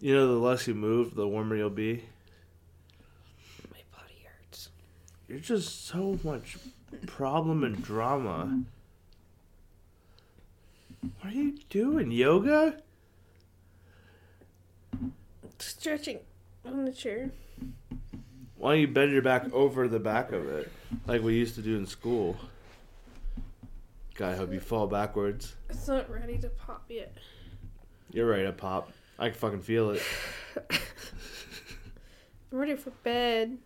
You 0.00 0.14
know, 0.14 0.26
the 0.28 0.38
less 0.38 0.66
you 0.66 0.74
move, 0.74 1.14
the 1.14 1.28
warmer 1.28 1.56
you'll 1.56 1.70
be. 1.70 2.04
My 3.70 3.80
body 3.92 4.24
hurts. 4.24 4.70
You're 5.28 5.38
just 5.38 5.86
so 5.86 6.18
much 6.24 6.56
problem 7.06 7.64
and 7.64 7.82
drama. 7.82 8.62
What 11.20 11.32
are 11.32 11.36
you 11.36 11.58
doing? 11.70 12.10
Yoga? 12.10 12.80
Stretching 15.58 16.20
on 16.64 16.84
the 16.84 16.92
chair. 16.92 17.30
Why 18.56 18.72
don't 18.72 18.80
you 18.80 18.88
bend 18.88 19.12
your 19.12 19.22
back 19.22 19.52
over 19.52 19.86
the 19.86 20.00
back 20.00 20.32
of 20.32 20.48
it, 20.48 20.70
like 21.06 21.22
we 21.22 21.34
used 21.34 21.54
to 21.56 21.62
do 21.62 21.76
in 21.76 21.86
school? 21.86 22.36
God, 24.14 24.32
I 24.32 24.36
hope 24.36 24.52
you 24.52 24.60
fall 24.60 24.86
backwards. 24.86 25.54
It's 25.68 25.88
not 25.88 26.10
ready 26.10 26.38
to 26.38 26.48
pop 26.48 26.84
yet. 26.88 27.14
You're 28.12 28.26
ready 28.26 28.44
to 28.44 28.52
pop. 28.52 28.90
I 29.18 29.28
can 29.28 29.38
fucking 29.38 29.60
feel 29.60 29.90
it. 29.90 30.02
I'm 30.70 32.58
ready 32.58 32.76
for 32.76 32.90
bed. 33.02 33.58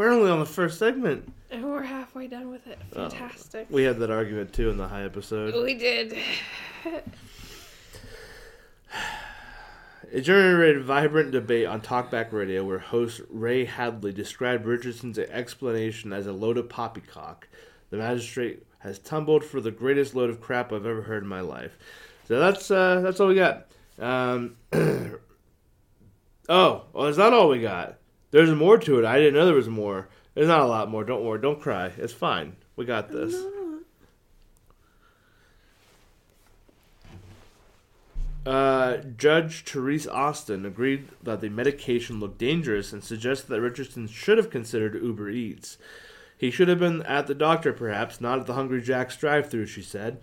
We're 0.00 0.12
only 0.12 0.30
on 0.30 0.38
the 0.38 0.46
first 0.46 0.78
segment. 0.78 1.30
And 1.50 1.70
we're 1.70 1.82
halfway 1.82 2.26
done 2.26 2.48
with 2.50 2.66
it. 2.66 2.78
Oh. 2.96 3.10
Fantastic. 3.10 3.66
We 3.68 3.82
had 3.82 3.98
that 3.98 4.10
argument 4.10 4.50
too 4.54 4.70
in 4.70 4.78
the 4.78 4.88
high 4.88 5.02
episode. 5.02 5.62
we 5.62 5.74
did. 5.74 6.16
It 10.10 10.22
generated 10.22 10.84
vibrant 10.84 11.32
debate 11.32 11.66
on 11.66 11.82
Talkback 11.82 12.32
Radio 12.32 12.64
where 12.64 12.78
host 12.78 13.20
Ray 13.28 13.66
Hadley 13.66 14.10
described 14.12 14.64
Richardson's 14.64 15.18
explanation 15.18 16.14
as 16.14 16.26
a 16.26 16.32
load 16.32 16.56
of 16.56 16.70
poppycock. 16.70 17.46
The 17.90 17.98
magistrate 17.98 18.64
has 18.78 18.98
tumbled 18.98 19.44
for 19.44 19.60
the 19.60 19.70
greatest 19.70 20.14
load 20.14 20.30
of 20.30 20.40
crap 20.40 20.72
I've 20.72 20.86
ever 20.86 21.02
heard 21.02 21.24
in 21.24 21.28
my 21.28 21.42
life. 21.42 21.76
So 22.26 22.40
that's 22.40 22.70
uh, 22.70 23.02
that's 23.02 23.20
all 23.20 23.28
we 23.28 23.34
got. 23.34 23.66
Um, 23.98 24.56
oh, 24.72 25.18
well, 26.48 27.04
that's 27.04 27.18
not 27.18 27.34
all 27.34 27.50
we 27.50 27.60
got. 27.60 27.99
There's 28.30 28.50
more 28.50 28.78
to 28.78 28.98
it. 28.98 29.04
I 29.04 29.18
didn't 29.18 29.34
know 29.34 29.46
there 29.46 29.54
was 29.54 29.68
more. 29.68 30.08
There's 30.34 30.48
not 30.48 30.60
a 30.60 30.66
lot 30.66 30.90
more. 30.90 31.04
Don't 31.04 31.24
worry. 31.24 31.40
Don't 31.40 31.60
cry. 31.60 31.92
It's 31.96 32.12
fine. 32.12 32.56
We 32.76 32.84
got 32.84 33.10
this. 33.10 33.34
Uh, 38.46 38.98
Judge 39.18 39.64
Therese 39.64 40.06
Austin 40.06 40.64
agreed 40.64 41.08
that 41.22 41.40
the 41.40 41.50
medication 41.50 42.20
looked 42.20 42.38
dangerous 42.38 42.92
and 42.92 43.04
suggested 43.04 43.48
that 43.48 43.60
Richardson 43.60 44.08
should 44.08 44.38
have 44.38 44.48
considered 44.48 45.02
Uber 45.02 45.28
Eats. 45.28 45.76
He 46.38 46.50
should 46.50 46.68
have 46.68 46.78
been 46.78 47.02
at 47.02 47.26
the 47.26 47.34
doctor, 47.34 47.72
perhaps, 47.72 48.20
not 48.20 48.38
at 48.38 48.46
the 48.46 48.54
Hungry 48.54 48.80
Jack's 48.80 49.16
drive 49.16 49.50
thru, 49.50 49.66
she 49.66 49.82
said. 49.82 50.20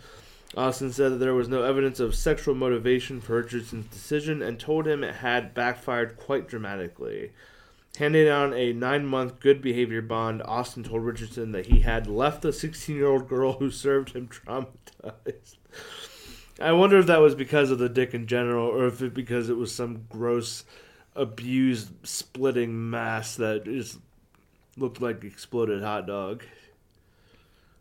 Austin 0.55 0.91
said 0.91 1.11
that 1.11 1.17
there 1.17 1.35
was 1.35 1.47
no 1.47 1.61
evidence 1.61 1.99
of 1.99 2.15
sexual 2.15 2.55
motivation 2.55 3.21
for 3.21 3.35
Richardson's 3.35 3.85
decision 3.87 4.41
and 4.41 4.59
told 4.59 4.87
him 4.87 5.03
it 5.03 5.15
had 5.15 5.53
backfired 5.53 6.17
quite 6.17 6.47
dramatically. 6.47 7.33
Handing 7.97 8.25
down 8.25 8.53
a 8.53 8.73
nine 8.73 9.07
month 9.07 9.39
good 9.39 9.59
behavior 9.59 10.03
bond, 10.03 10.43
Austin 10.43 10.83
told 10.83 11.03
Richardson 11.03 11.51
that 11.53 11.65
he 11.65 11.79
had 11.79 12.05
left 12.05 12.43
the 12.43 12.53
16 12.53 12.95
year 12.95 13.07
old 13.07 13.27
girl 13.27 13.53
who 13.53 13.71
served 13.71 14.11
him 14.11 14.27
traumatized. 14.27 15.57
I 16.59 16.73
wonder 16.73 16.99
if 16.99 17.07
that 17.07 17.21
was 17.21 17.33
because 17.33 17.71
of 17.71 17.79
the 17.79 17.89
dick 17.89 18.13
in 18.13 18.27
general, 18.27 18.67
or 18.67 18.85
if 18.87 19.01
it 19.01 19.15
because 19.15 19.49
it 19.49 19.57
was 19.57 19.73
some 19.73 20.05
gross, 20.09 20.63
abused, 21.15 21.91
splitting 22.03 22.89
mass 22.89 23.35
that 23.35 23.65
just 23.65 23.97
looked 24.75 25.01
like 25.01 25.23
exploded 25.23 25.81
hot 25.81 26.05
dog. 26.05 26.43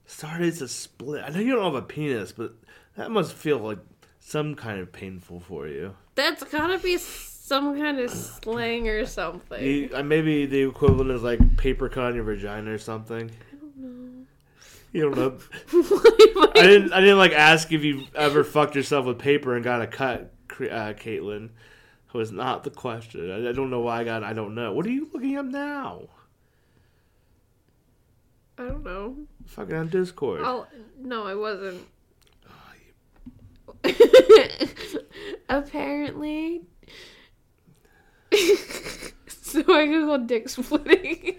It's 0.06 0.60
a 0.60 0.68
split. 0.68 1.24
I 1.24 1.30
know 1.30 1.40
you 1.40 1.54
don't 1.54 1.74
have 1.74 1.82
a 1.82 1.82
penis, 1.82 2.32
but 2.32 2.54
that 2.96 3.10
must 3.10 3.34
feel 3.34 3.58
like 3.58 3.78
some 4.20 4.54
kind 4.54 4.80
of 4.80 4.92
painful 4.92 5.40
for 5.40 5.66
you. 5.66 5.94
That's 6.14 6.42
gotta 6.44 6.78
be 6.78 6.96
some 7.46 7.78
kind 7.78 8.00
of 8.00 8.10
slang 8.10 8.88
or 8.88 9.06
something. 9.06 9.62
You, 9.62 9.90
uh, 9.94 10.02
maybe 10.02 10.46
the 10.46 10.62
equivalent 10.62 11.12
is 11.12 11.22
like 11.22 11.56
paper 11.56 11.88
cut 11.88 12.02
on 12.02 12.16
your 12.16 12.24
vagina 12.24 12.72
or 12.72 12.78
something. 12.78 13.30
I 13.30 13.54
don't 13.54 13.76
know. 13.76 14.26
You 14.92 15.02
don't 15.02 15.16
know. 15.16 15.38
I 16.56 16.62
didn't. 16.62 16.92
I 16.92 17.00
didn't 17.00 17.18
like 17.18 17.30
ask 17.30 17.72
if 17.72 17.84
you 17.84 18.06
ever 18.16 18.42
fucked 18.42 18.74
yourself 18.74 19.06
with 19.06 19.20
paper 19.20 19.54
and 19.54 19.62
got 19.62 19.80
a 19.80 19.86
cut, 19.86 20.32
uh, 20.54 20.94
Caitlin. 20.94 21.50
Was 22.12 22.32
not 22.32 22.64
the 22.64 22.70
question. 22.70 23.30
I, 23.30 23.50
I 23.50 23.52
don't 23.52 23.68
know 23.68 23.80
why 23.80 24.00
I 24.00 24.04
got. 24.04 24.24
I 24.24 24.32
don't 24.32 24.54
know. 24.54 24.72
What 24.72 24.86
are 24.86 24.90
you 24.90 25.06
looking 25.12 25.36
up 25.36 25.44
now? 25.44 26.08
I 28.56 28.64
don't 28.64 28.82
know. 28.82 29.18
Fucking 29.44 29.76
on 29.76 29.88
Discord. 29.88 30.40
I'll, 30.42 30.66
no, 30.98 31.26
I 31.26 31.34
wasn't. 31.34 31.86
Oh, 33.84 33.92
Apparently. 35.50 36.62
so 39.28 39.60
I 39.60 39.86
googled 39.86 40.26
dick 40.26 40.48
splitting. 40.48 41.36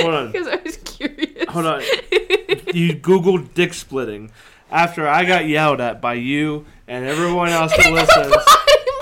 Hold 0.00 0.14
on. 0.14 0.26
Because 0.32 0.48
I 0.48 0.56
was 0.64 0.76
curious. 0.78 1.44
Hold 1.50 1.66
on. 1.66 1.80
you 2.74 2.94
Googled 2.96 3.52
dick 3.54 3.74
splitting 3.74 4.30
after 4.70 5.06
I 5.06 5.24
got 5.24 5.46
yelled 5.46 5.80
at 5.80 6.00
by 6.00 6.14
you 6.14 6.64
and 6.88 7.04
everyone 7.04 7.48
else 7.50 7.72
who 7.72 7.92
listens 7.92 8.34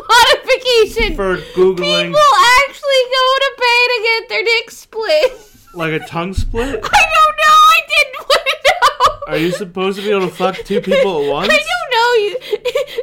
Modification. 0.09 1.15
for 1.17 1.37
googling 1.55 2.09
People 2.09 2.21
actually 2.67 3.03
go 3.17 3.27
to 3.39 3.51
pay 3.59 3.87
to 3.87 4.03
get 4.05 4.29
their 4.29 4.45
dick 4.45 4.71
split. 4.71 5.33
like 5.75 5.93
a 5.93 6.05
tongue 6.07 6.35
split. 6.35 6.69
I 6.69 6.71
don't 6.71 6.83
know. 6.83 7.59
I 7.69 7.81
didn't 7.89 8.29
want 8.29 8.47
to 8.47 8.57
know. 8.69 9.33
Are 9.33 9.39
you 9.39 9.51
supposed 9.53 9.99
to 9.99 10.05
be 10.05 10.11
able 10.11 10.29
to 10.29 10.35
fuck 10.35 10.57
two 10.65 10.81
people 10.81 11.25
at 11.25 11.31
once? 11.31 11.49
I 11.53 11.57
don't 11.57 11.91
know. 11.93 12.13
You, 12.25 12.37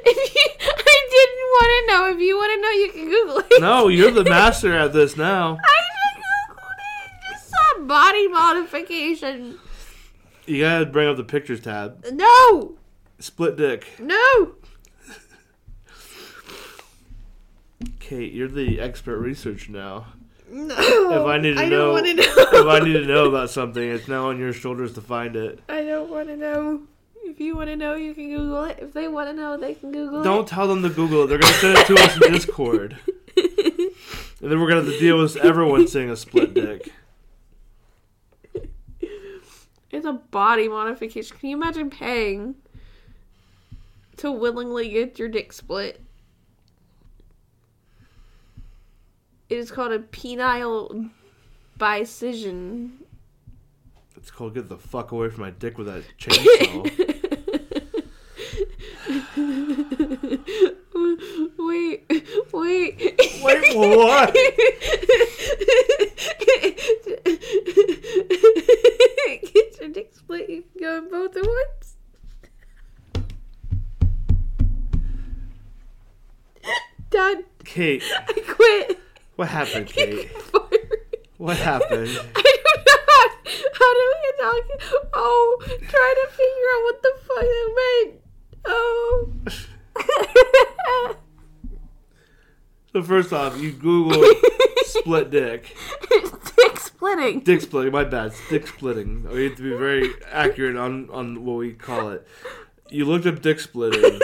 if 0.05 0.35
you, 0.35 0.47
didn't 1.25 1.49
want 1.51 1.69
to 1.71 1.93
know. 1.93 2.09
If 2.15 2.19
you 2.19 2.37
want 2.37 2.51
to 2.53 2.61
know, 2.61 2.69
you 2.71 2.91
can 2.91 3.09
Google 3.09 3.37
it. 3.39 3.61
No, 3.61 3.87
you're 3.87 4.11
the 4.11 4.23
master 4.23 4.73
at 4.73 4.93
this 4.93 5.15
now. 5.17 5.57
I 5.65 5.81
just 5.81 6.17
googled 6.17 6.71
it. 7.05 7.11
Just 7.31 7.49
saw 7.49 7.79
body 7.85 8.27
modification. 8.27 9.59
You 10.45 10.61
gotta 10.61 10.85
bring 10.85 11.07
up 11.09 11.17
the 11.17 11.23
pictures 11.23 11.59
tab. 11.61 12.05
No, 12.11 12.75
Split 13.19 13.55
dick. 13.57 13.85
no. 13.99 14.55
Kate, 17.99 18.33
you're 18.33 18.47
the 18.47 18.79
expert 18.79 19.17
researcher 19.19 19.71
now. 19.71 20.07
No. 20.49 20.75
If 20.75 21.27
I 21.27 21.37
need 21.37 21.55
to 21.57 21.61
I 21.61 21.69
know, 21.69 21.95
know. 21.95 22.03
if 22.03 22.65
I 22.67 22.79
need 22.79 22.93
to 22.93 23.05
know 23.05 23.25
about 23.29 23.51
something, 23.51 23.83
it's 23.87 24.07
now 24.07 24.29
on 24.29 24.39
your 24.39 24.51
shoulders 24.51 24.93
to 24.93 25.01
find 25.01 25.35
it. 25.35 25.59
I 25.69 25.83
don't 25.83 26.09
want 26.09 26.27
to 26.29 26.35
know. 26.35 26.81
If 27.29 27.39
you 27.39 27.55
want 27.55 27.69
to 27.69 27.75
know, 27.75 27.93
you 27.93 28.15
can 28.15 28.27
Google 28.27 28.63
it. 28.63 28.79
If 28.81 28.91
they 28.93 29.07
want 29.07 29.29
to 29.29 29.33
know, 29.33 29.55
they 29.55 29.75
can 29.75 29.91
Google 29.91 30.21
it. 30.21 30.23
Don't 30.23 30.47
tell 30.47 30.67
them 30.67 30.81
to 30.81 30.89
Google 30.89 31.23
it. 31.23 31.27
They're 31.27 31.37
gonna 31.37 31.53
send 31.53 31.77
it 31.77 31.85
to 31.85 31.93
us 31.93 32.15
in 32.15 32.33
Discord, 32.33 32.97
and 33.37 33.91
then 34.41 34.59
we're 34.59 34.67
gonna 34.67 34.81
have 34.81 34.91
to 34.91 34.99
deal 34.99 35.21
with 35.21 35.37
everyone 35.37 35.87
seeing 35.87 36.09
a 36.09 36.15
split 36.15 36.55
dick. 36.55 36.91
it's 39.91 40.07
a 40.07 40.13
body 40.13 40.67
modification. 40.67 41.37
Can 41.37 41.49
you 41.49 41.55
imagine 41.55 41.91
paying 41.91 42.55
to 44.17 44.31
willingly 44.31 44.89
get 44.89 45.19
your 45.19 45.29
dick 45.29 45.53
split? 45.53 46.01
It 49.49 49.57
is 49.59 49.69
called 49.69 49.91
a 49.91 49.99
penile 49.99 51.11
bicision. 51.79 52.89
It's 54.17 54.31
called 54.31 54.55
"Get 54.55 54.67
the 54.67 54.79
fuck 54.79 55.11
away 55.11 55.29
from 55.29 55.41
my 55.41 55.51
dick 55.51 55.77
with 55.77 55.85
that 55.85 56.03
chainsaw." 56.17 57.05
wait, 61.57 62.03
wait. 62.51 62.99
Wait, 63.43 63.75
what? 63.75 64.33
Get 69.53 69.79
your 69.79 69.89
dick 69.89 70.11
split. 70.15 70.49
You 70.49 70.63
can 70.63 70.81
go 70.81 70.97
in 70.97 71.09
both 71.09 71.37
at 71.37 71.45
once. 71.45 71.95
Done. 77.11 77.43
Kate, 77.63 78.03
I 78.27 78.33
quit. 78.47 78.99
what 79.35 79.49
happened, 79.49 79.87
Kate? 79.87 80.31
can 80.33 80.41
fire 80.41 80.69
me. 80.71 80.77
What 81.37 81.57
happened? 81.57 82.09
I 82.35 82.41
don't 82.41 82.65
know. 82.95 83.27
How, 83.73 83.93
do 83.93 84.01
we 84.09 84.15
get 84.23 84.37
talking? 84.39 84.79
Oh, 85.13 85.57
trying 85.67 85.79
to 85.81 86.27
figure 86.31 86.69
out 86.73 86.81
what 86.83 86.97
the 87.03 87.11
fuck 87.27 87.45
that 87.45 87.69
meant. 87.75 88.28
Oh. 88.65 89.33
So 92.91 93.03
first 93.03 93.31
off, 93.31 93.61
you 93.61 93.71
Google 93.71 94.23
split 94.83 95.29
dick. 95.29 95.75
Dick 96.57 96.79
splitting. 96.79 97.39
Dick 97.41 97.61
splitting. 97.61 97.93
My 97.93 98.03
bad. 98.03 98.27
It's 98.27 98.49
dick 98.49 98.65
splitting. 98.67 99.25
Oh, 99.29 99.35
we 99.35 99.45
have 99.45 99.55
to 99.57 99.61
be 99.63 99.77
very 99.77 100.09
accurate 100.31 100.75
on 100.75 101.09
on 101.11 101.45
what 101.45 101.57
we 101.57 101.73
call 101.73 102.09
it. 102.09 102.27
You 102.89 103.05
looked 103.05 103.27
up 103.27 103.41
dick 103.41 103.59
splitting. 103.59 104.19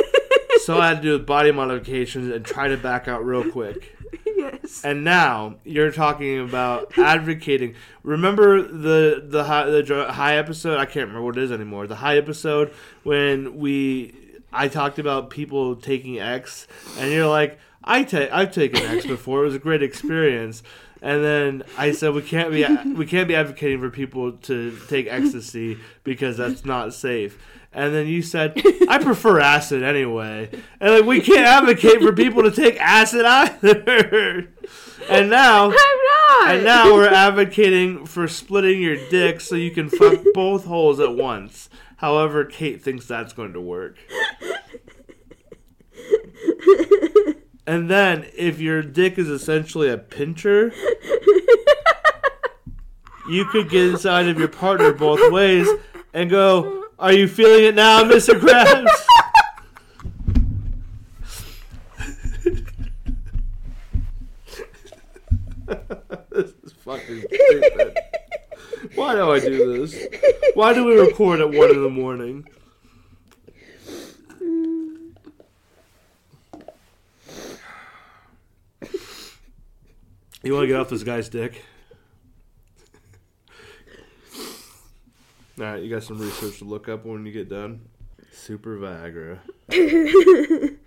so 0.64 0.80
I 0.80 0.88
had 0.90 0.96
to 0.98 1.02
do 1.04 1.12
with 1.14 1.28
body 1.28 1.52
modifications 1.52 2.34
and 2.34 2.44
try 2.44 2.68
to 2.68 2.76
back 2.76 3.08
out 3.08 3.24
real 3.24 3.50
quick. 3.52 3.96
yes. 4.26 4.84
And 4.84 5.04
now 5.04 5.56
you're 5.64 5.92
talking 5.92 6.40
about 6.40 6.98
advocating. 6.98 7.76
Remember 8.02 8.64
the 8.64 9.24
the 9.24 9.44
high, 9.44 9.70
the 9.70 10.12
high 10.12 10.38
episode? 10.38 10.80
I 10.80 10.86
can't 10.86 11.08
remember 11.08 11.22
what 11.22 11.38
it 11.38 11.44
is 11.44 11.52
anymore. 11.52 11.86
The 11.86 11.96
high 11.96 12.18
episode 12.18 12.74
when 13.04 13.58
we 13.58 14.25
I 14.56 14.68
talked 14.68 15.00
about 15.00 15.30
people 15.30 15.76
taking 15.76 16.20
X, 16.20 16.68
and 16.98 17.12
you're 17.12 17.28
like, 17.28 17.60
I 17.84 18.04
take 18.04 18.32
I've 18.32 18.52
taken 18.52 18.82
X 18.82 19.06
before. 19.06 19.42
It 19.42 19.46
was 19.46 19.56
a 19.56 19.60
great 19.60 19.84
experience. 19.84 20.64
And 21.02 21.24
then 21.24 21.64
I 21.78 21.92
said 21.92 22.14
we 22.14 22.24
can't 22.24 22.52
be 22.52 22.66
we 22.94 23.06
can't 23.06 23.28
be 23.28 23.36
advocating 23.36 23.80
for 23.80 23.92
people 23.92 24.32
to 24.32 24.76
take 24.90 25.08
ecstasy 25.08 25.78
because 26.04 26.38
that's 26.38 26.66
not 26.66 26.94
safe. 26.94 27.38
And 27.72 27.94
then 27.94 28.08
you 28.08 28.22
said 28.22 28.60
I 28.90 28.98
prefer 28.98 29.40
acid 29.40 29.84
anyway, 29.84 30.50
and 30.80 30.94
like 30.96 31.06
we 31.06 31.22
can't 31.22 31.46
advocate 31.46 32.02
for 32.02 32.14
people 32.14 32.42
to 32.44 32.52
take 32.52 32.80
acid 32.80 33.26
either. 33.26 34.50
And 35.10 35.30
now 35.30 35.66
I'm 35.66 35.72
not. 35.72 36.56
and 36.56 36.64
now 36.64 36.94
we're 36.94 37.08
advocating 37.10 38.06
for 38.08 38.28
splitting 38.28 38.82
your 38.82 38.98
dick 39.10 39.42
so 39.42 39.56
you 39.56 39.70
can 39.70 39.90
fuck 39.90 40.20
both 40.34 40.66
holes 40.66 41.00
at 41.00 41.16
once. 41.16 41.70
However, 41.98 42.46
Kate 42.46 42.82
thinks 42.82 43.06
that's 43.06 43.34
going 43.34 43.54
to 43.54 43.62
work. 43.62 43.98
And 47.68 47.90
then, 47.90 48.28
if 48.36 48.60
your 48.60 48.84
dick 48.84 49.18
is 49.18 49.28
essentially 49.28 49.90
a 49.90 49.98
pincher, 49.98 50.72
you 53.30 53.46
could 53.46 53.70
get 53.70 53.90
inside 53.90 54.28
of 54.28 54.38
your 54.38 54.50
partner 54.50 54.94
both 54.94 55.32
ways 55.32 55.68
and 56.14 56.30
go, 56.30 56.86
Are 57.00 57.12
you 57.12 57.28
feeling 57.28 57.64
it 57.64 57.74
now, 57.74 58.04
Mr. 58.04 58.40
Krabs? 58.40 58.86
this 66.30 66.54
is 66.64 66.74
fucking 66.74 67.22
stupid. 67.22 67.98
Why 68.96 69.14
do 69.14 69.32
I 69.32 69.40
do 69.40 69.86
this? 69.86 70.08
Why 70.54 70.74
do 70.74 70.86
we 70.86 70.98
record 70.98 71.42
at 71.42 71.52
1 71.52 71.70
in 71.72 71.84
the 71.84 71.90
morning? 71.90 72.48
You 80.44 80.54
want 80.54 80.64
to 80.64 80.68
get 80.68 80.80
off 80.80 80.90
this 80.90 81.04
guy's 81.04 81.28
dick? 81.28 81.66
All 85.58 85.66
right, 85.66 85.82
you 85.82 85.90
got 85.90 86.04
some 86.04 86.20
research 86.20 86.60
to 86.60 86.66
look 86.66 86.88
up 86.88 87.06
when 87.06 87.26
you 87.26 87.32
get 87.32 87.50
done. 87.50 87.82
Super 88.32 88.78
Viagra. 88.78 89.40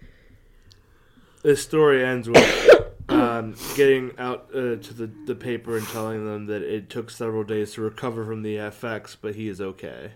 this 1.42 1.62
story 1.62 2.04
ends 2.04 2.28
with 2.28 2.77
um, 3.08 3.54
getting 3.74 4.12
out 4.18 4.48
uh, 4.52 4.76
to 4.76 4.94
the, 4.94 5.10
the 5.26 5.34
paper 5.34 5.76
and 5.76 5.86
telling 5.88 6.24
them 6.26 6.46
that 6.46 6.62
it 6.62 6.90
took 6.90 7.10
several 7.10 7.44
days 7.44 7.72
to 7.74 7.80
recover 7.80 8.24
from 8.24 8.42
the 8.42 8.56
effects, 8.56 9.16
but 9.16 9.34
he 9.34 9.48
is 9.48 9.60
okay. 9.60 10.12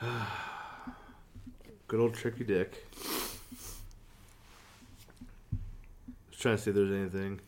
Good 1.88 2.00
old 2.00 2.14
tricky 2.14 2.44
dick. 2.44 2.86
Just 6.30 6.42
trying 6.42 6.56
to 6.56 6.62
see 6.62 6.70
if 6.70 6.76
there's 6.76 6.92
anything. 6.92 7.40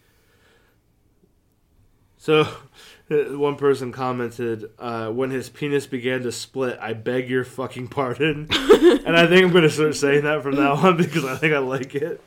So, 2.20 2.44
one 3.09 3.56
person 3.56 3.92
commented, 3.92 4.70
uh, 4.78 5.11
"When 5.11 5.30
his 5.30 5.48
penis 5.48 5.87
began 5.87 6.22
to 6.24 6.30
split, 6.30 6.78
I 6.78 6.92
beg 6.92 7.30
your 7.30 7.44
fucking 7.44 7.88
pardon." 7.88 8.46
and 8.50 9.16
I 9.16 9.26
think 9.26 9.46
I'm 9.46 9.52
gonna 9.52 9.70
start 9.70 9.96
saying 9.96 10.24
that 10.24 10.42
from 10.42 10.56
now 10.56 10.74
on 10.74 10.96
because 10.98 11.24
I 11.24 11.37
think 11.37 11.54
I 11.54 11.59
like 11.59 11.94
it. 11.94 12.20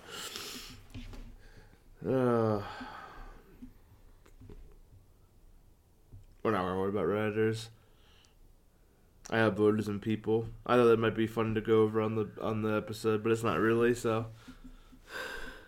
Uh, 2.03 2.62
we're 6.41 6.51
not 6.51 6.65
worried 6.65 6.89
about 6.89 7.06
redditors. 7.06 7.67
I 9.29 9.38
have 9.38 9.56
voters 9.56 9.88
and 9.88 10.01
people. 10.01 10.47
I 10.65 10.75
thought 10.75 10.86
that 10.86 10.99
might 10.99 11.15
be 11.15 11.27
fun 11.27 11.53
to 11.53 11.62
go 11.62 11.84
over 11.84 12.01
on 12.01 12.15
the 12.15 12.29
on 12.41 12.63
the 12.63 12.75
episode, 12.75 13.21
but 13.21 13.32
it's 13.32 13.43
not 13.43 13.60
really. 13.60 13.93
So 13.93 14.25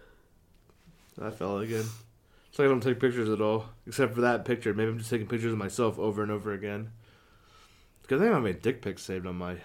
I 1.22 1.30
fell 1.30 1.60
again. 1.60 1.86
It's 2.56 2.60
like 2.62 2.68
I 2.68 2.70
don't 2.70 2.80
take 2.80 3.02
pictures 3.02 3.28
at 3.28 3.42
all, 3.42 3.66
except 3.86 4.16
for 4.16 4.22
that 4.22 4.46
picture. 4.46 4.74
Maybe 4.74 4.90
I'm 4.90 4.98
just 4.98 5.10
taking 5.10 5.28
pictures 5.28 5.52
of 5.52 5.58
myself 5.58 6.00
over 6.00 6.24
and 6.24 6.32
over 6.32 6.54
again. 6.54 6.90
Because 8.02 8.22
I 8.22 8.24
think 8.24 8.34
I 8.38 8.40
made 8.40 8.62
dick 8.62 8.82
pics 8.82 9.04
saved 9.04 9.28
on 9.28 9.36
my 9.36 9.58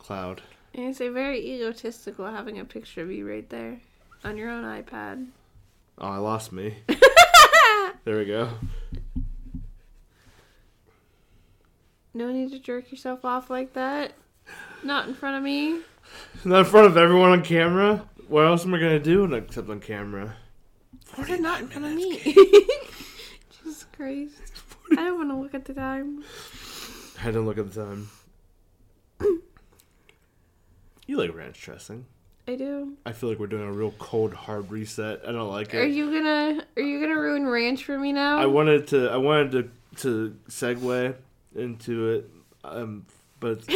cloud. 0.00 0.42
And 0.74 0.86
it's 0.86 1.00
a 1.00 1.08
very 1.08 1.38
egotistical 1.38 2.26
having 2.26 2.58
a 2.58 2.64
picture 2.64 3.02
of 3.02 3.12
you 3.12 3.28
right 3.28 3.48
there 3.48 3.78
on 4.24 4.36
your 4.36 4.50
own 4.50 4.64
iPad. 4.64 5.28
Oh, 5.98 6.08
I 6.08 6.16
lost 6.16 6.50
me. 6.50 6.78
there 8.04 8.18
we 8.18 8.24
go. 8.24 8.50
No 12.12 12.32
need 12.32 12.50
to 12.50 12.58
jerk 12.58 12.90
yourself 12.90 13.24
off 13.24 13.50
like 13.50 13.74
that. 13.74 14.14
Not 14.82 15.06
in 15.06 15.14
front 15.14 15.36
of 15.36 15.44
me. 15.44 15.78
Not 16.44 16.58
in 16.58 16.64
front 16.64 16.88
of 16.88 16.96
everyone 16.96 17.30
on 17.30 17.44
camera. 17.44 18.08
What 18.26 18.46
else 18.46 18.64
am 18.64 18.74
I 18.74 18.80
gonna 18.80 18.98
do 18.98 19.32
except 19.32 19.70
on 19.70 19.78
camera? 19.78 20.34
Or 21.18 21.36
not 21.36 21.60
in 21.60 21.68
front 21.68 21.86
of 21.86 21.94
me. 21.94 22.18
Jesus 23.62 23.84
Christ. 23.96 24.40
I 24.92 24.96
don't 24.96 25.18
want 25.18 25.30
to 25.30 25.36
look 25.36 25.54
at 25.54 25.64
the 25.64 25.74
time. 25.74 26.24
I 27.20 27.26
didn't 27.26 27.46
look 27.46 27.58
at 27.58 27.72
the 27.72 27.84
time. 27.84 28.10
you 31.06 31.16
like 31.16 31.34
ranch 31.34 31.60
dressing? 31.62 32.06
I 32.46 32.56
do. 32.56 32.94
I 33.06 33.12
feel 33.12 33.30
like 33.30 33.38
we're 33.38 33.46
doing 33.46 33.66
a 33.66 33.72
real 33.72 33.94
cold, 33.98 34.34
hard 34.34 34.70
reset. 34.70 35.22
I 35.26 35.32
don't 35.32 35.50
like 35.50 35.72
it. 35.72 35.78
Are 35.78 35.86
you 35.86 36.12
gonna 36.12 36.62
Are 36.76 36.82
you 36.82 37.00
gonna 37.00 37.18
ruin 37.18 37.46
ranch 37.46 37.84
for 37.84 37.98
me 37.98 38.12
now? 38.12 38.36
I 38.36 38.44
wanted 38.46 38.88
to. 38.88 39.08
I 39.08 39.16
wanted 39.16 39.52
to 39.52 39.70
to 40.02 40.36
segue 40.48 41.14
into 41.54 42.10
it, 42.10 42.28
um, 42.64 43.06
but 43.40 43.64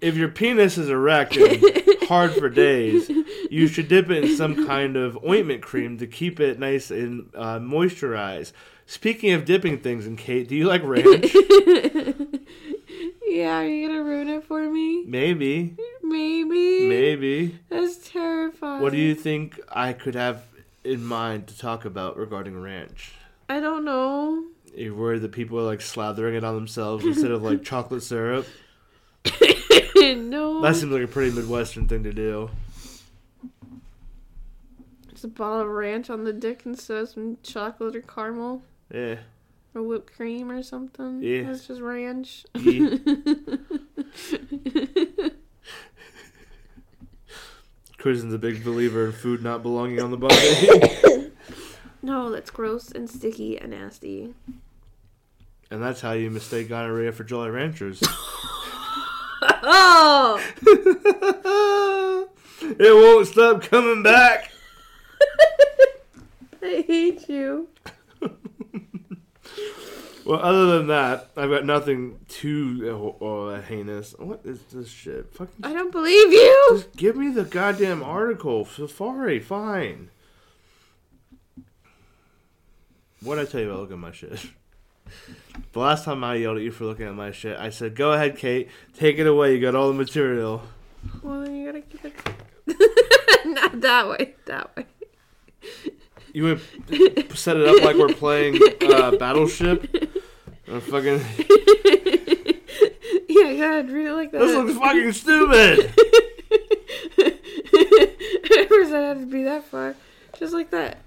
if 0.00 0.16
your 0.16 0.30
penis 0.30 0.78
is 0.78 0.88
erect 0.88 1.36
and 1.36 1.62
hard 2.08 2.32
for 2.32 2.48
days, 2.48 3.08
you 3.50 3.66
should 3.68 3.88
dip 3.88 4.10
it 4.10 4.24
in 4.24 4.36
some 4.36 4.66
kind 4.66 4.96
of 4.96 5.18
ointment 5.24 5.62
cream 5.62 5.98
to 5.98 6.06
keep 6.06 6.40
it 6.40 6.58
nice 6.58 6.90
and 6.90 7.30
uh, 7.34 7.58
moisturized. 7.58 8.52
Speaking 8.86 9.32
of 9.32 9.44
dipping 9.44 9.78
things 9.78 10.06
in 10.06 10.16
Kate, 10.16 10.48
do 10.48 10.56
you 10.56 10.66
like 10.66 10.82
ranch? 10.82 11.34
yeah, 13.26 13.58
are 13.58 13.66
you 13.66 13.86
gonna 13.88 14.02
ruin 14.02 14.28
it 14.28 14.44
for 14.44 14.68
me? 14.70 15.04
Maybe, 15.06 15.76
Maybe. 16.02 16.88
maybe. 16.88 17.58
That's 17.68 17.96
terrifying. 18.10 18.80
What 18.82 18.92
do 18.92 18.98
you 18.98 19.14
think 19.14 19.60
I 19.68 19.92
could 19.92 20.14
have 20.14 20.42
in 20.84 21.04
mind 21.04 21.48
to 21.48 21.58
talk 21.58 21.84
about 21.84 22.16
regarding 22.16 22.60
ranch? 22.60 23.12
I 23.48 23.60
don't 23.60 23.84
know. 23.84 24.44
You're 24.74 24.94
worried 24.94 25.22
that 25.22 25.32
people 25.32 25.58
are 25.58 25.62
like 25.64 25.80
slathering 25.80 26.36
it 26.36 26.44
on 26.44 26.54
themselves 26.54 27.04
instead 27.04 27.30
of 27.30 27.42
like 27.42 27.62
chocolate 27.70 28.02
syrup? 28.02 28.46
no. 29.96 30.60
That 30.62 30.76
seems 30.76 30.92
like 30.92 31.02
a 31.02 31.08
pretty 31.08 31.34
Midwestern 31.34 31.88
thing 31.88 32.04
to 32.04 32.12
do. 32.12 32.50
Just 35.18 35.24
a 35.24 35.28
bottle 35.36 35.62
of 35.62 35.66
ranch 35.66 36.10
on 36.10 36.22
the 36.22 36.32
dick 36.32 36.62
instead 36.64 36.98
of 36.98 37.08
some 37.08 37.38
chocolate 37.42 37.96
or 37.96 38.02
caramel 38.02 38.62
Yeah. 38.94 39.16
or 39.74 39.82
whipped 39.82 40.12
cream 40.12 40.48
or 40.48 40.62
something. 40.62 41.20
Yeah. 41.20 41.42
That's 41.42 41.66
just 41.66 41.80
ranch. 41.80 42.44
Yeah. 42.54 42.94
Kristen's 47.98 48.32
a 48.32 48.38
big 48.38 48.62
believer 48.62 49.06
in 49.06 49.12
food 49.12 49.42
not 49.42 49.64
belonging 49.64 50.00
on 50.00 50.12
the 50.12 50.16
body. 50.16 51.32
no, 52.00 52.30
that's 52.30 52.52
gross 52.52 52.92
and 52.92 53.10
sticky 53.10 53.58
and 53.58 53.72
nasty. 53.72 54.34
and 55.68 55.82
that's 55.82 56.00
how 56.00 56.12
you 56.12 56.30
mistake 56.30 56.68
gonorrhea 56.68 57.10
for 57.10 57.24
Jolly 57.24 57.50
Ranchers. 57.50 58.00
Oh! 59.42 60.40
it 62.78 62.94
won't 62.94 63.26
stop 63.26 63.62
coming 63.62 64.04
back. 64.04 64.47
You. 67.28 67.68
Well, 70.28 70.40
other 70.40 70.76
than 70.76 70.88
that, 70.88 71.30
I've 71.38 71.48
got 71.48 71.64
nothing 71.64 72.18
too 72.28 73.16
uh, 73.22 73.24
uh, 73.24 73.62
heinous. 73.62 74.14
What 74.18 74.42
is 74.44 74.60
this 74.64 74.90
shit? 74.90 75.32
Fucking 75.32 75.64
I 75.64 75.72
don't 75.72 75.90
believe 75.90 76.30
you. 76.30 76.68
Just 76.72 76.94
give 76.94 77.16
me 77.16 77.30
the 77.30 77.44
goddamn 77.44 78.02
article. 78.02 78.66
Safari, 78.66 79.40
fine. 79.40 80.10
What'd 83.22 83.48
I 83.48 83.50
tell 83.50 83.62
you 83.62 83.70
about 83.70 83.80
looking 83.80 83.94
at 83.94 84.00
my 84.00 84.12
shit? 84.12 84.38
The 85.72 85.78
last 85.78 86.04
time 86.04 86.22
I 86.22 86.34
yelled 86.34 86.58
at 86.58 86.62
you 86.62 86.70
for 86.70 86.84
looking 86.84 87.06
at 87.06 87.14
my 87.14 87.30
shit, 87.30 87.58
I 87.58 87.70
said, 87.70 87.96
"Go 87.96 88.12
ahead, 88.12 88.36
Kate, 88.36 88.68
take 88.92 89.18
it 89.18 89.26
away. 89.26 89.54
You 89.54 89.60
got 89.62 89.74
all 89.74 89.88
the 89.88 89.94
material." 89.94 90.62
Well, 91.22 91.40
then 91.40 91.56
you 91.56 91.64
gotta 91.64 91.80
keep 91.80 92.04
it. 92.04 92.14
Not 93.46 93.80
that 93.80 94.08
way, 94.10 94.34
that 94.44 94.76
way. 94.76 94.84
You 96.32 96.44
would 96.44 96.60
set 97.36 97.56
it 97.56 97.66
up 97.68 97.82
like 97.82 97.96
we're 97.96 98.08
playing 98.14 98.58
uh, 98.82 99.12
Battleship. 99.16 100.12
Uh, 100.70 100.80
fucking, 100.80 101.14
Yeah, 103.26 103.54
go 103.54 103.54
ahead, 103.54 103.90
read 103.90 104.06
it 104.08 104.12
like 104.12 104.32
that. 104.32 104.38
this 104.40 104.54
looks 104.54 104.74
fucking 104.78 105.12
stupid. 105.12 105.90
I 107.18 108.66
never 108.68 108.84
said 108.84 109.02
it 109.02 109.06
had 109.06 109.20
to 109.20 109.26
be 109.26 109.44
that 109.44 109.64
far. 109.64 109.94
Just 110.38 110.52
like 110.52 110.68
that. 110.72 110.98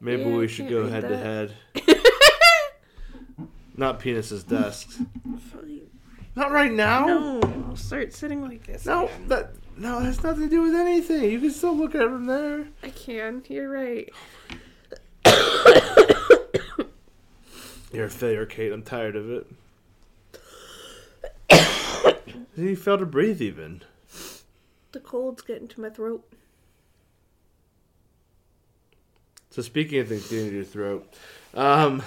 Maybe 0.00 0.22
Yeah, 0.22 0.36
we 0.36 0.48
should 0.48 0.70
go 0.70 0.88
head 0.88 1.02
to 1.02 1.18
head. 1.18 1.54
Not 3.76 4.00
penises 4.00 4.48
desks. 4.48 4.98
Not 6.34 6.50
right 6.52 6.72
now. 6.72 7.06
No, 7.06 7.40
I'll 7.68 7.76
start 7.76 8.14
sitting 8.14 8.40
like 8.40 8.64
this. 8.64 8.86
No, 8.86 9.04
again. 9.08 9.28
that 9.28 9.52
no, 9.76 9.98
it 9.98 10.04
has 10.04 10.22
nothing 10.22 10.44
to 10.44 10.48
do 10.48 10.62
with 10.62 10.74
anything. 10.74 11.30
You 11.30 11.40
can 11.40 11.50
still 11.50 11.76
look 11.76 11.94
at 11.94 12.00
them 12.00 12.26
there. 12.26 12.66
I 12.82 12.90
can. 12.90 13.42
You're 13.48 13.70
right. 13.70 14.08
You're 17.92 18.06
a 18.06 18.10
failure, 18.10 18.46
Kate. 18.46 18.72
I'm 18.72 18.82
tired 18.82 19.16
of 19.16 19.30
it. 19.30 19.46
you 22.56 22.76
fail 22.76 22.98
to 22.98 23.06
breathe 23.06 23.42
even. 23.42 23.82
The 24.92 25.00
cold's 25.00 25.42
getting 25.42 25.68
to 25.68 25.80
my 25.80 25.90
throat. 25.90 26.26
So 29.50 29.60
speaking 29.62 29.98
of 30.00 30.08
things 30.08 30.28
getting 30.28 30.48
to 30.48 30.54
your 30.54 30.64
throat, 30.64 31.14
um, 31.54 32.02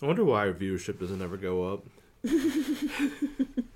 I 0.00 0.06
wonder 0.06 0.24
why 0.24 0.46
our 0.46 0.54
viewership 0.54 0.98
doesn't 0.98 1.20
ever 1.20 1.36
go 1.36 1.74
up. 1.74 1.84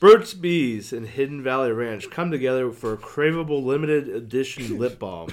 Burt's 0.00 0.34
Bees 0.34 0.92
and 0.92 1.06
Hidden 1.08 1.42
Valley 1.42 1.72
Ranch 1.72 2.08
come 2.10 2.30
together 2.30 2.70
for 2.70 2.92
a 2.92 2.96
craveable 2.96 3.64
limited 3.64 4.08
edition 4.08 4.78
lip 4.78 4.98
balm. 4.98 5.28